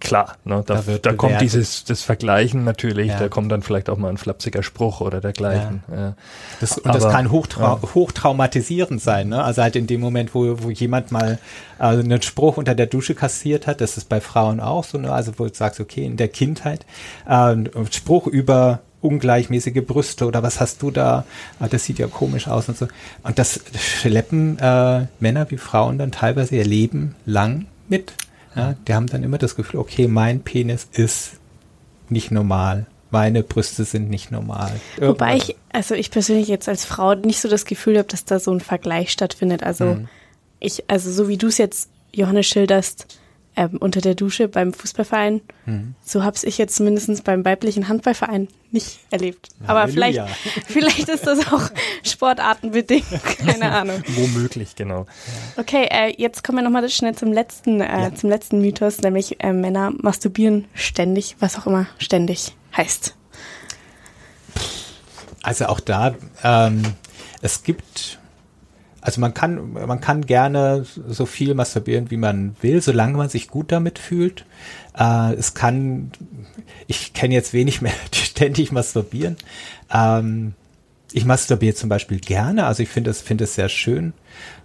klar, 0.00 0.36
ne, 0.44 0.62
da, 0.66 0.82
da, 0.82 0.98
da 0.98 1.12
kommt 1.12 1.40
dieses 1.40 1.84
das 1.84 2.02
Vergleichen 2.02 2.64
natürlich, 2.64 3.12
da 3.12 3.28
kommt 3.28 3.52
dann 3.52 3.62
vielleicht 3.62 3.90
auch 3.90 3.96
mal 3.96 4.08
ein 4.08 4.18
flapsiger 4.18 4.62
Spruch 4.62 5.00
oder 5.00 5.20
dergleichen. 5.20 5.82
Ja. 5.90 6.14
Das, 6.60 6.78
und 6.78 6.86
Aber, 6.86 6.98
das 6.98 7.12
kann 7.12 7.30
hochtrau 7.30 7.80
hochtraumatisierend 7.94 9.00
sein, 9.00 9.28
ne? 9.28 9.42
Also 9.42 9.62
halt 9.62 9.76
in 9.76 9.86
dem 9.86 10.00
Moment, 10.00 10.34
wo, 10.34 10.62
wo 10.62 10.70
jemand 10.70 11.12
mal 11.12 11.38
äh, 11.78 11.84
einen 11.84 12.22
Spruch 12.22 12.56
unter 12.56 12.74
der 12.74 12.86
Dusche 12.86 13.14
kassiert 13.14 13.66
hat, 13.66 13.80
das 13.80 13.96
ist 13.96 14.08
bei 14.08 14.20
Frauen 14.20 14.60
auch 14.60 14.84
so, 14.84 14.98
ne? 14.98 15.12
Also 15.12 15.32
wo 15.36 15.46
du 15.46 15.54
sagst, 15.54 15.80
okay, 15.80 16.04
in 16.04 16.16
der 16.16 16.28
Kindheit, 16.28 16.84
äh, 17.28 17.56
Spruch 17.90 18.26
über 18.26 18.80
ungleichmäßige 19.02 19.82
Brüste 19.86 20.26
oder 20.26 20.42
was 20.42 20.60
hast 20.60 20.82
du 20.82 20.90
da? 20.90 21.24
Ah, 21.58 21.68
das 21.68 21.84
sieht 21.84 21.98
ja 21.98 22.06
komisch 22.06 22.48
aus 22.48 22.68
und 22.68 22.76
so. 22.76 22.86
Und 23.22 23.38
das 23.38 23.60
schleppen 23.78 24.58
äh, 24.58 25.06
Männer 25.20 25.50
wie 25.50 25.56
Frauen 25.56 25.98
dann 25.98 26.12
teilweise 26.12 26.56
ihr 26.56 26.64
Leben 26.64 27.14
lang 27.26 27.66
mit. 27.88 28.12
Ja, 28.54 28.74
die 28.86 28.94
haben 28.94 29.06
dann 29.06 29.22
immer 29.22 29.38
das 29.38 29.56
Gefühl, 29.56 29.80
okay, 29.80 30.08
mein 30.08 30.40
Penis 30.40 30.86
ist 30.92 31.32
nicht 32.08 32.30
normal. 32.30 32.86
Meine 33.10 33.42
Brüste 33.42 33.84
sind 33.84 34.10
nicht 34.10 34.30
normal. 34.30 34.72
Irgendwas. 34.96 35.08
Wobei 35.08 35.36
ich, 35.36 35.56
also 35.72 35.94
ich 35.94 36.10
persönlich 36.10 36.48
jetzt 36.48 36.68
als 36.68 36.84
Frau 36.84 37.14
nicht 37.14 37.40
so 37.40 37.48
das 37.48 37.64
Gefühl 37.64 37.98
habe, 37.98 38.08
dass 38.08 38.24
da 38.24 38.38
so 38.38 38.52
ein 38.52 38.60
Vergleich 38.60 39.10
stattfindet. 39.10 39.62
Also 39.62 39.84
mhm. 39.84 40.08
ich, 40.58 40.84
also 40.88 41.10
so 41.10 41.28
wie 41.28 41.36
du 41.36 41.48
es 41.48 41.58
jetzt 41.58 41.90
Johannes 42.12 42.46
schilderst, 42.46 43.19
ähm, 43.56 43.76
unter 43.78 44.00
der 44.00 44.14
Dusche 44.14 44.48
beim 44.48 44.72
Fußballverein. 44.72 45.40
Mhm. 45.66 45.94
So 46.04 46.22
habe 46.22 46.36
ich 46.42 46.58
jetzt 46.58 46.76
zumindest 46.76 47.24
beim 47.24 47.44
weiblichen 47.44 47.88
Handballverein 47.88 48.48
nicht 48.70 49.00
erlebt. 49.10 49.48
Aber 49.66 49.88
vielleicht, 49.88 50.20
vielleicht 50.66 51.08
ist 51.08 51.26
das 51.26 51.52
auch 51.52 51.70
sportartenbedingt, 52.04 53.06
keine 53.38 53.72
Ahnung. 53.76 54.02
Womöglich, 54.06 54.76
genau. 54.76 55.06
Okay, 55.56 55.88
äh, 55.90 56.14
jetzt 56.16 56.44
kommen 56.44 56.58
wir 56.58 56.62
nochmal 56.62 56.88
schnell 56.88 57.14
zum 57.14 57.32
letzten, 57.32 57.80
äh, 57.80 58.02
ja. 58.02 58.14
zum 58.14 58.30
letzten 58.30 58.60
Mythos, 58.60 59.00
nämlich 59.00 59.42
äh, 59.42 59.52
Männer 59.52 59.92
masturbieren 60.00 60.66
ständig, 60.74 61.36
was 61.40 61.58
auch 61.58 61.66
immer 61.66 61.86
ständig 61.98 62.54
heißt. 62.76 63.16
Also 65.42 65.66
auch 65.66 65.80
da, 65.80 66.14
ähm, 66.44 66.82
es 67.40 67.62
gibt 67.62 68.19
also 69.00 69.20
man 69.20 69.34
kann, 69.34 69.72
man 69.72 70.00
kann 70.00 70.26
gerne 70.26 70.84
so 70.84 71.26
viel 71.26 71.54
masturbieren, 71.54 72.10
wie 72.10 72.16
man 72.16 72.56
will, 72.60 72.82
solange 72.82 73.16
man 73.16 73.28
sich 73.28 73.48
gut 73.48 73.72
damit 73.72 73.98
fühlt. 73.98 74.44
Äh, 74.98 75.34
es 75.34 75.54
kann, 75.54 76.12
ich 76.86 77.12
kenne 77.12 77.34
jetzt 77.34 77.52
wenig 77.52 77.80
mehr, 77.80 77.92
die 78.14 78.18
ständig 78.18 78.72
masturbieren. 78.72 79.36
Ähm, 79.92 80.54
ich 81.12 81.24
masturbiere 81.24 81.74
zum 81.74 81.88
Beispiel 81.88 82.20
gerne, 82.20 82.66
also 82.66 82.82
ich 82.82 82.88
finde 82.88 83.10
es, 83.10 83.20
finde 83.20 83.44
es 83.44 83.54
sehr 83.54 83.68
schön. 83.68 84.12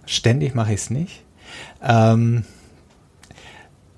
Ständig 0.04 0.54
mache 0.54 0.72
ich 0.72 0.80
es 0.80 0.90
nicht. 0.90 1.22
Ähm, 1.82 2.44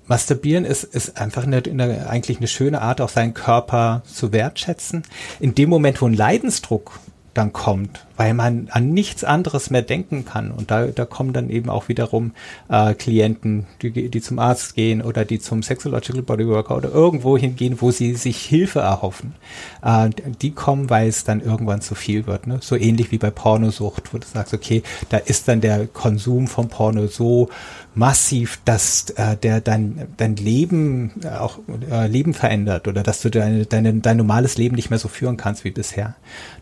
Masturbieren 0.09 0.65
ist, 0.65 0.83
ist 0.85 1.21
einfach 1.21 1.43
eine, 1.43 1.57
eine, 1.57 2.09
eigentlich 2.09 2.37
eine 2.37 2.47
schöne 2.47 2.81
Art, 2.81 2.99
auch 2.99 3.09
seinen 3.09 3.35
Körper 3.35 4.01
zu 4.11 4.33
wertschätzen. 4.33 5.03
In 5.39 5.53
dem 5.53 5.69
Moment, 5.69 6.01
wo 6.01 6.07
ein 6.07 6.15
Leidensdruck 6.15 6.99
dann 7.39 7.53
kommt, 7.53 8.05
weil 8.17 8.33
man 8.33 8.67
an 8.69 8.89
nichts 8.89 9.23
anderes 9.23 9.69
mehr 9.69 9.81
denken 9.81 10.25
kann. 10.25 10.51
Und 10.51 10.71
da, 10.71 10.87
da 10.87 11.05
kommen 11.05 11.31
dann 11.31 11.49
eben 11.49 11.69
auch 11.69 11.87
wiederum 11.87 12.33
äh, 12.67 12.93
Klienten, 12.93 13.65
die, 13.81 14.09
die 14.09 14.21
zum 14.21 14.39
Arzt 14.39 14.75
gehen 14.75 15.01
oder 15.01 15.23
die 15.23 15.39
zum 15.39 15.63
Sexological 15.63 16.21
Bodyworker 16.21 16.75
oder 16.75 16.91
irgendwo 16.91 17.37
hingehen, 17.37 17.77
wo 17.79 17.91
sie 17.91 18.15
sich 18.15 18.41
Hilfe 18.41 18.79
erhoffen. 18.79 19.35
Äh, 19.81 20.09
die 20.41 20.51
kommen, 20.51 20.89
weil 20.89 21.07
es 21.07 21.23
dann 21.23 21.39
irgendwann 21.39 21.79
zu 21.81 21.95
viel 21.95 22.27
wird. 22.27 22.45
Ne? 22.45 22.57
So 22.61 22.75
ähnlich 22.75 23.11
wie 23.11 23.17
bei 23.17 23.31
Pornosucht, 23.31 24.13
wo 24.13 24.17
du 24.17 24.27
sagst, 24.27 24.53
okay, 24.53 24.83
da 25.07 25.17
ist 25.17 25.47
dann 25.47 25.61
der 25.61 25.87
Konsum 25.87 26.47
von 26.47 26.67
Porno 26.67 27.07
so 27.07 27.49
massiv, 27.95 28.59
dass 28.65 29.09
äh, 29.11 29.35
der 29.37 29.61
dein, 29.61 30.07
dein 30.17 30.35
Leben 30.35 31.11
äh, 31.23 31.29
auch 31.29 31.59
äh, 31.89 32.07
Leben 32.07 32.33
verändert 32.33 32.87
oder 32.87 33.03
dass 33.03 33.21
du 33.21 33.29
deine, 33.29 33.65
deine, 33.65 33.93
dein 33.95 34.17
normales 34.17 34.57
Leben 34.57 34.75
nicht 34.75 34.89
mehr 34.89 34.99
so 34.99 35.07
führen 35.07 35.37
kannst 35.37 35.63
wie 35.63 35.71
bisher. 35.71 36.15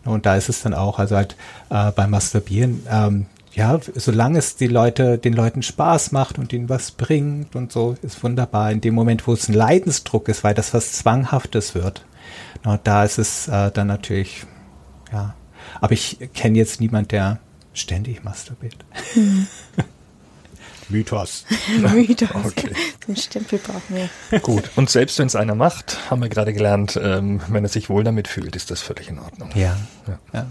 Und 0.04 0.26
da 0.26 0.36
ist 0.36 0.48
es 0.48 0.62
dann 0.62 0.74
auch, 0.74 0.98
also 0.98 1.16
halt 1.16 1.36
äh, 1.70 1.92
beim 1.92 2.10
Masturbieren, 2.10 2.82
ähm, 2.90 3.26
ja, 3.52 3.78
solange 3.94 4.38
es 4.38 4.56
die 4.56 4.68
Leute, 4.68 5.18
den 5.18 5.32
Leuten 5.32 5.62
Spaß 5.62 6.12
macht 6.12 6.38
und 6.38 6.52
ihnen 6.52 6.68
was 6.68 6.92
bringt 6.92 7.56
und 7.56 7.72
so, 7.72 7.96
ist 8.02 8.22
wunderbar. 8.22 8.70
In 8.70 8.80
dem 8.80 8.94
Moment, 8.94 9.26
wo 9.26 9.32
es 9.32 9.48
ein 9.48 9.54
Leidensdruck 9.54 10.28
ist, 10.28 10.44
weil 10.44 10.54
das 10.54 10.74
was 10.74 10.92
Zwanghaftes 10.92 11.74
wird, 11.74 12.04
na, 12.64 12.78
da 12.82 13.04
ist 13.04 13.18
es 13.18 13.48
äh, 13.48 13.70
dann 13.70 13.86
natürlich, 13.86 14.46
ja. 15.12 15.34
Aber 15.80 15.92
ich 15.92 16.18
kenne 16.34 16.56
jetzt 16.56 16.80
niemand, 16.80 17.12
der 17.12 17.40
ständig 17.74 18.24
masturbiert. 18.24 18.76
Mhm. 19.14 19.46
Mythos. 20.88 21.44
Mythos. 21.92 22.30
Okay. 22.32 22.70
Den 23.06 23.16
Stempel 23.16 23.58
brauchen 23.58 23.96
wir. 24.30 24.40
Gut. 24.40 24.70
Und 24.76 24.90
selbst 24.90 25.18
wenn 25.18 25.26
es 25.26 25.36
einer 25.36 25.54
macht, 25.54 26.10
haben 26.10 26.22
wir 26.22 26.28
gerade 26.28 26.52
gelernt, 26.52 26.98
ähm, 27.02 27.40
wenn 27.48 27.64
er 27.64 27.68
sich 27.68 27.90
wohl 27.90 28.04
damit 28.04 28.28
fühlt, 28.28 28.56
ist 28.56 28.70
das 28.70 28.80
völlig 28.80 29.08
in 29.08 29.18
Ordnung. 29.18 29.50
Ja. 29.54 29.76
ja. 30.06 30.18
ja. 30.32 30.46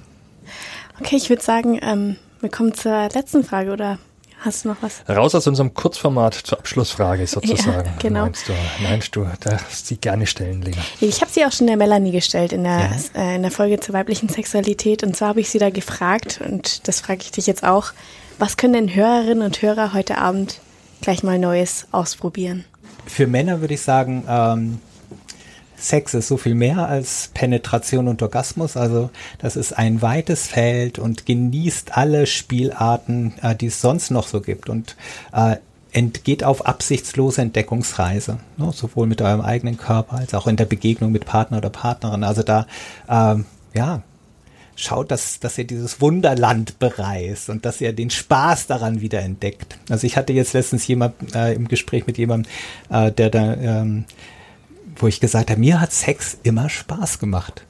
Okay, 0.99 1.15
ich 1.15 1.29
würde 1.29 1.43
sagen, 1.43 1.79
ähm, 1.81 2.17
wir 2.41 2.49
kommen 2.49 2.73
zur 2.73 3.09
letzten 3.13 3.43
Frage 3.43 3.71
oder 3.71 3.99
hast 4.39 4.65
du 4.65 4.69
noch 4.69 4.77
was? 4.81 5.03
Raus 5.07 5.35
aus 5.35 5.47
unserem 5.47 5.73
Kurzformat 5.73 6.33
zur 6.33 6.59
Abschlussfrage 6.59 7.25
sozusagen. 7.27 7.87
Ja, 7.87 7.93
genau. 7.99 8.21
Meinst 8.23 8.47
du, 8.47 8.53
meinst 8.81 9.15
du, 9.15 9.27
darfst 9.39 9.87
sie 9.87 9.97
gerne 9.97 10.27
stellen, 10.27 10.61
Lena. 10.61 10.81
Ich 11.01 11.21
habe 11.21 11.31
sie 11.31 11.45
auch 11.45 11.51
schon 11.51 11.67
der 11.67 11.77
Melanie 11.77 12.11
gestellt 12.11 12.53
in 12.53 12.63
der, 12.63 12.91
ja. 13.15 13.21
äh, 13.21 13.35
in 13.35 13.41
der 13.41 13.51
Folge 13.51 13.79
zur 13.79 13.93
weiblichen 13.93 14.29
Sexualität 14.29 15.03
und 15.03 15.15
zwar 15.15 15.29
habe 15.29 15.41
ich 15.41 15.49
sie 15.49 15.59
da 15.59 15.69
gefragt 15.69 16.39
und 16.43 16.87
das 16.87 17.01
frage 17.01 17.21
ich 17.21 17.31
dich 17.31 17.47
jetzt 17.47 17.63
auch. 17.63 17.93
Was 18.39 18.55
können 18.55 18.73
denn 18.73 18.95
Hörerinnen 18.95 19.41
und 19.41 19.61
Hörer 19.63 19.93
heute 19.93 20.19
Abend 20.19 20.61
gleich 21.01 21.23
mal 21.23 21.39
Neues 21.39 21.87
ausprobieren? 21.91 22.65
Für 23.07 23.25
Männer 23.25 23.61
würde 23.61 23.73
ich 23.73 23.81
sagen, 23.81 24.23
ähm, 24.29 24.79
Sex 25.75 26.13
ist 26.13 26.27
so 26.27 26.37
viel 26.37 26.53
mehr 26.53 26.87
als 26.87 27.31
Penetration 27.33 28.07
und 28.07 28.21
Orgasmus. 28.21 28.77
Also 28.77 29.09
das 29.39 29.55
ist 29.55 29.73
ein 29.73 30.03
weites 30.03 30.47
Feld 30.47 30.99
und 30.99 31.25
genießt 31.25 31.97
alle 31.97 32.27
Spielarten, 32.27 33.33
äh, 33.41 33.55
die 33.55 33.67
es 33.67 33.81
sonst 33.81 34.11
noch 34.11 34.27
so 34.27 34.41
gibt. 34.41 34.69
Und 34.69 34.95
äh, 35.33 35.55
entgeht 35.91 36.43
auf 36.43 36.65
absichtslose 36.67 37.41
Entdeckungsreise, 37.41 38.37
ne? 38.57 38.71
sowohl 38.71 39.07
mit 39.07 39.19
eurem 39.21 39.41
eigenen 39.41 39.77
Körper 39.77 40.17
als 40.17 40.35
auch 40.35 40.45
in 40.45 40.57
der 40.57 40.65
Begegnung 40.65 41.11
mit 41.11 41.25
Partner 41.25 41.57
oder 41.57 41.71
Partnerin. 41.71 42.23
Also 42.23 42.43
da, 42.43 42.67
äh, 43.07 43.37
ja, 43.73 44.03
schaut, 44.77 45.11
dass, 45.11 45.39
dass 45.39 45.57
ihr 45.57 45.65
dieses 45.65 45.99
Wunderland 45.99 46.79
bereist 46.79 47.49
und 47.49 47.65
dass 47.65 47.81
ihr 47.81 47.91
den 47.93 48.09
Spaß 48.09 48.67
daran 48.67 49.01
wieder 49.01 49.21
entdeckt. 49.21 49.77
Also 49.89 50.07
ich 50.07 50.15
hatte 50.15 50.31
jetzt 50.33 50.53
letztens 50.53 50.87
jemand 50.87 51.35
äh, 51.35 51.53
im 51.53 51.67
Gespräch 51.67 52.07
mit 52.07 52.17
jemandem, 52.17 52.49
äh, 52.89 53.11
der 53.11 53.29
da, 53.29 53.53
ähm, 53.55 54.05
wo 54.95 55.07
ich 55.07 55.19
gesagt 55.19 55.49
habe, 55.49 55.59
mir 55.59 55.81
hat 55.81 55.91
Sex 55.91 56.37
immer 56.43 56.69
Spaß 56.69 57.19
gemacht. 57.19 57.65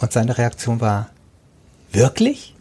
Und 0.00 0.12
seine 0.12 0.36
Reaktion 0.36 0.80
war, 0.80 1.10
wirklich? 1.92 2.54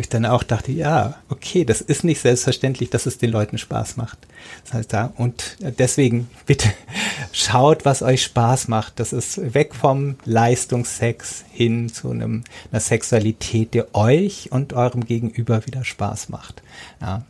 Ich 0.00 0.08
dann 0.08 0.24
auch 0.24 0.42
dachte, 0.42 0.72
ja, 0.72 1.16
okay, 1.28 1.64
das 1.64 1.82
ist 1.82 2.04
nicht 2.04 2.20
selbstverständlich, 2.20 2.88
dass 2.88 3.04
es 3.04 3.18
den 3.18 3.30
Leuten 3.30 3.58
Spaß 3.58 3.98
macht. 3.98 4.18
Das 4.64 4.72
heißt 4.72 4.92
da, 4.92 5.12
und 5.16 5.58
deswegen 5.60 6.28
bitte 6.46 6.72
schaut, 7.32 7.84
was 7.84 8.02
euch 8.02 8.22
Spaß 8.22 8.68
macht. 8.68 8.98
Das 8.98 9.12
ist 9.12 9.54
weg 9.54 9.74
vom 9.74 10.16
Leistungssex 10.24 11.44
hin 11.52 11.92
zu 11.92 12.10
einem, 12.10 12.44
einer 12.72 12.80
Sexualität, 12.80 13.74
die 13.74 13.82
euch 13.92 14.50
und 14.50 14.72
eurem 14.72 15.04
Gegenüber 15.04 15.66
wieder 15.66 15.84
Spaß 15.84 16.30
macht. 16.30 16.62
Ja, 17.02 17.24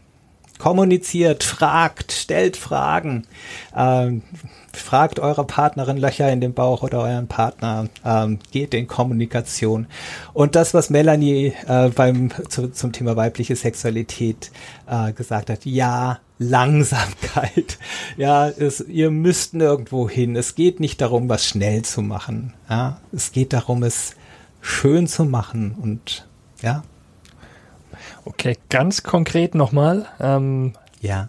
kommuniziert, 0.59 1.43
fragt, 1.43 2.13
stellt 2.13 2.57
Fragen, 2.57 3.27
ähm, 3.77 4.23
fragt 4.73 5.19
eure 5.19 5.45
Partnerin 5.45 5.97
Löcher 5.97 6.31
in 6.31 6.41
den 6.41 6.55
Bauch 6.55 6.83
oder 6.83 7.01
euren 7.01 7.27
Partner, 7.27 7.89
ähm, 8.05 8.39
geht 8.51 8.75
in 8.75 8.87
Kommunikation. 8.87 9.87
Und 10.33 10.55
das, 10.55 10.75
was 10.75 10.91
Melanie 10.91 11.55
äh, 11.67 11.89
beim 11.89 12.31
zu, 12.49 12.71
zum 12.71 12.93
Thema 12.93 13.17
weibliche 13.17 13.57
Sexualität 13.57 14.51
äh, 14.89 15.13
gesagt 15.13 15.51
hat, 15.51 15.65
ja, 15.65 16.19
Langsamkeit. 16.39 17.79
Ja, 18.17 18.49
es, 18.49 18.81
ihr 18.81 19.11
müsst 19.11 19.55
nirgendwo 19.55 20.09
hin. 20.09 20.37
Es 20.37 20.55
geht 20.55 20.81
nicht 20.81 21.01
darum, 21.01 21.29
was 21.29 21.47
schnell 21.47 21.83
zu 21.83 22.03
machen. 22.03 22.55
Ja, 22.69 23.01
es 23.13 23.33
geht 23.33 23.53
darum, 23.53 23.83
es 23.83 24.15
schön 24.61 25.07
zu 25.07 25.25
machen 25.25 25.75
und 25.81 26.27
ja, 26.61 26.83
Okay, 28.25 28.57
ganz 28.69 29.03
konkret 29.03 29.55
nochmal. 29.55 30.07
Ähm, 30.21 30.75
ja. 31.01 31.29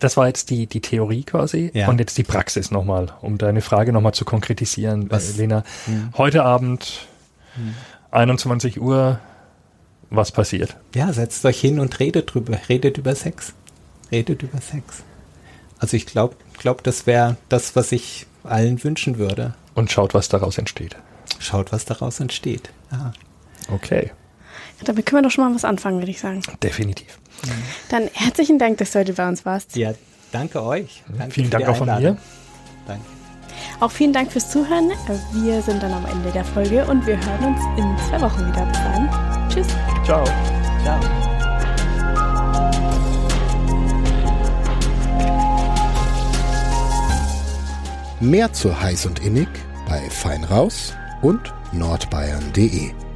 Das 0.00 0.16
war 0.16 0.26
jetzt 0.26 0.50
die, 0.50 0.66
die 0.66 0.80
Theorie 0.80 1.24
quasi 1.24 1.70
ja. 1.74 1.88
und 1.88 1.98
jetzt 1.98 2.16
die 2.18 2.22
Praxis 2.22 2.70
nochmal, 2.70 3.08
um 3.20 3.38
deine 3.38 3.60
Frage 3.60 3.92
nochmal 3.92 4.14
zu 4.14 4.24
konkretisieren, 4.24 5.10
was? 5.10 5.36
Lena. 5.36 5.64
Hm. 5.86 6.10
Heute 6.16 6.44
Abend, 6.44 7.08
hm. 7.54 7.74
21 8.10 8.80
Uhr, 8.80 9.20
was 10.10 10.32
passiert? 10.32 10.76
Ja, 10.94 11.12
setzt 11.12 11.44
euch 11.44 11.60
hin 11.60 11.80
und 11.80 11.98
redet 12.00 12.34
drüber, 12.34 12.58
redet 12.68 12.98
über 12.98 13.14
Sex. 13.14 13.52
Redet 14.10 14.42
über 14.42 14.60
Sex. 14.60 15.02
Also 15.78 15.96
ich 15.96 16.06
glaube, 16.06 16.36
glaub, 16.58 16.82
das 16.82 17.06
wäre 17.06 17.36
das, 17.48 17.76
was 17.76 17.92
ich 17.92 18.26
allen 18.44 18.82
wünschen 18.82 19.18
würde. 19.18 19.54
Und 19.74 19.92
schaut, 19.92 20.14
was 20.14 20.28
daraus 20.28 20.58
entsteht. 20.58 20.96
Schaut, 21.38 21.72
was 21.72 21.84
daraus 21.84 22.20
entsteht. 22.20 22.70
Ja. 22.90 23.12
Okay. 23.70 24.10
Damit 24.84 25.06
können 25.06 25.22
wir 25.22 25.28
doch 25.28 25.34
schon 25.34 25.44
mal 25.44 25.54
was 25.54 25.64
anfangen, 25.64 25.98
würde 25.98 26.10
ich 26.10 26.20
sagen. 26.20 26.42
Definitiv. 26.62 27.18
Dann 27.88 28.08
herzlichen 28.12 28.58
Dank, 28.58 28.78
dass 28.78 28.92
du 28.92 29.00
heute 29.00 29.12
bei 29.12 29.28
uns 29.28 29.44
warst. 29.44 29.76
Ja, 29.76 29.92
danke 30.32 30.62
euch. 30.62 31.02
Danke 31.16 31.34
vielen 31.34 31.50
Dank 31.50 31.68
auch 31.68 31.76
von 31.76 31.86
mir. 31.86 32.16
Danke. 32.86 33.04
Auch 33.80 33.90
vielen 33.90 34.12
Dank 34.12 34.32
fürs 34.32 34.50
Zuhören. 34.50 34.90
Wir 35.32 35.62
sind 35.62 35.82
dann 35.82 35.92
am 35.92 36.06
Ende 36.06 36.30
der 36.30 36.44
Folge 36.44 36.84
und 36.86 37.06
wir 37.06 37.16
hören 37.16 37.54
uns 37.54 37.60
in 37.76 37.96
zwei 38.08 38.20
Wochen 38.20 38.46
wieder. 38.46 38.66
Bis 38.66 38.78
dann. 38.78 39.48
Tschüss. 39.48 39.66
Ciao. 40.04 40.24
Ciao. 40.82 41.00
Mehr 48.20 48.52
zu 48.52 48.80
heiß 48.80 49.06
und 49.06 49.20
innig 49.20 49.48
bei 49.88 50.00
Feinraus 50.10 50.94
und 51.22 51.54
nordbayern.de. 51.72 53.07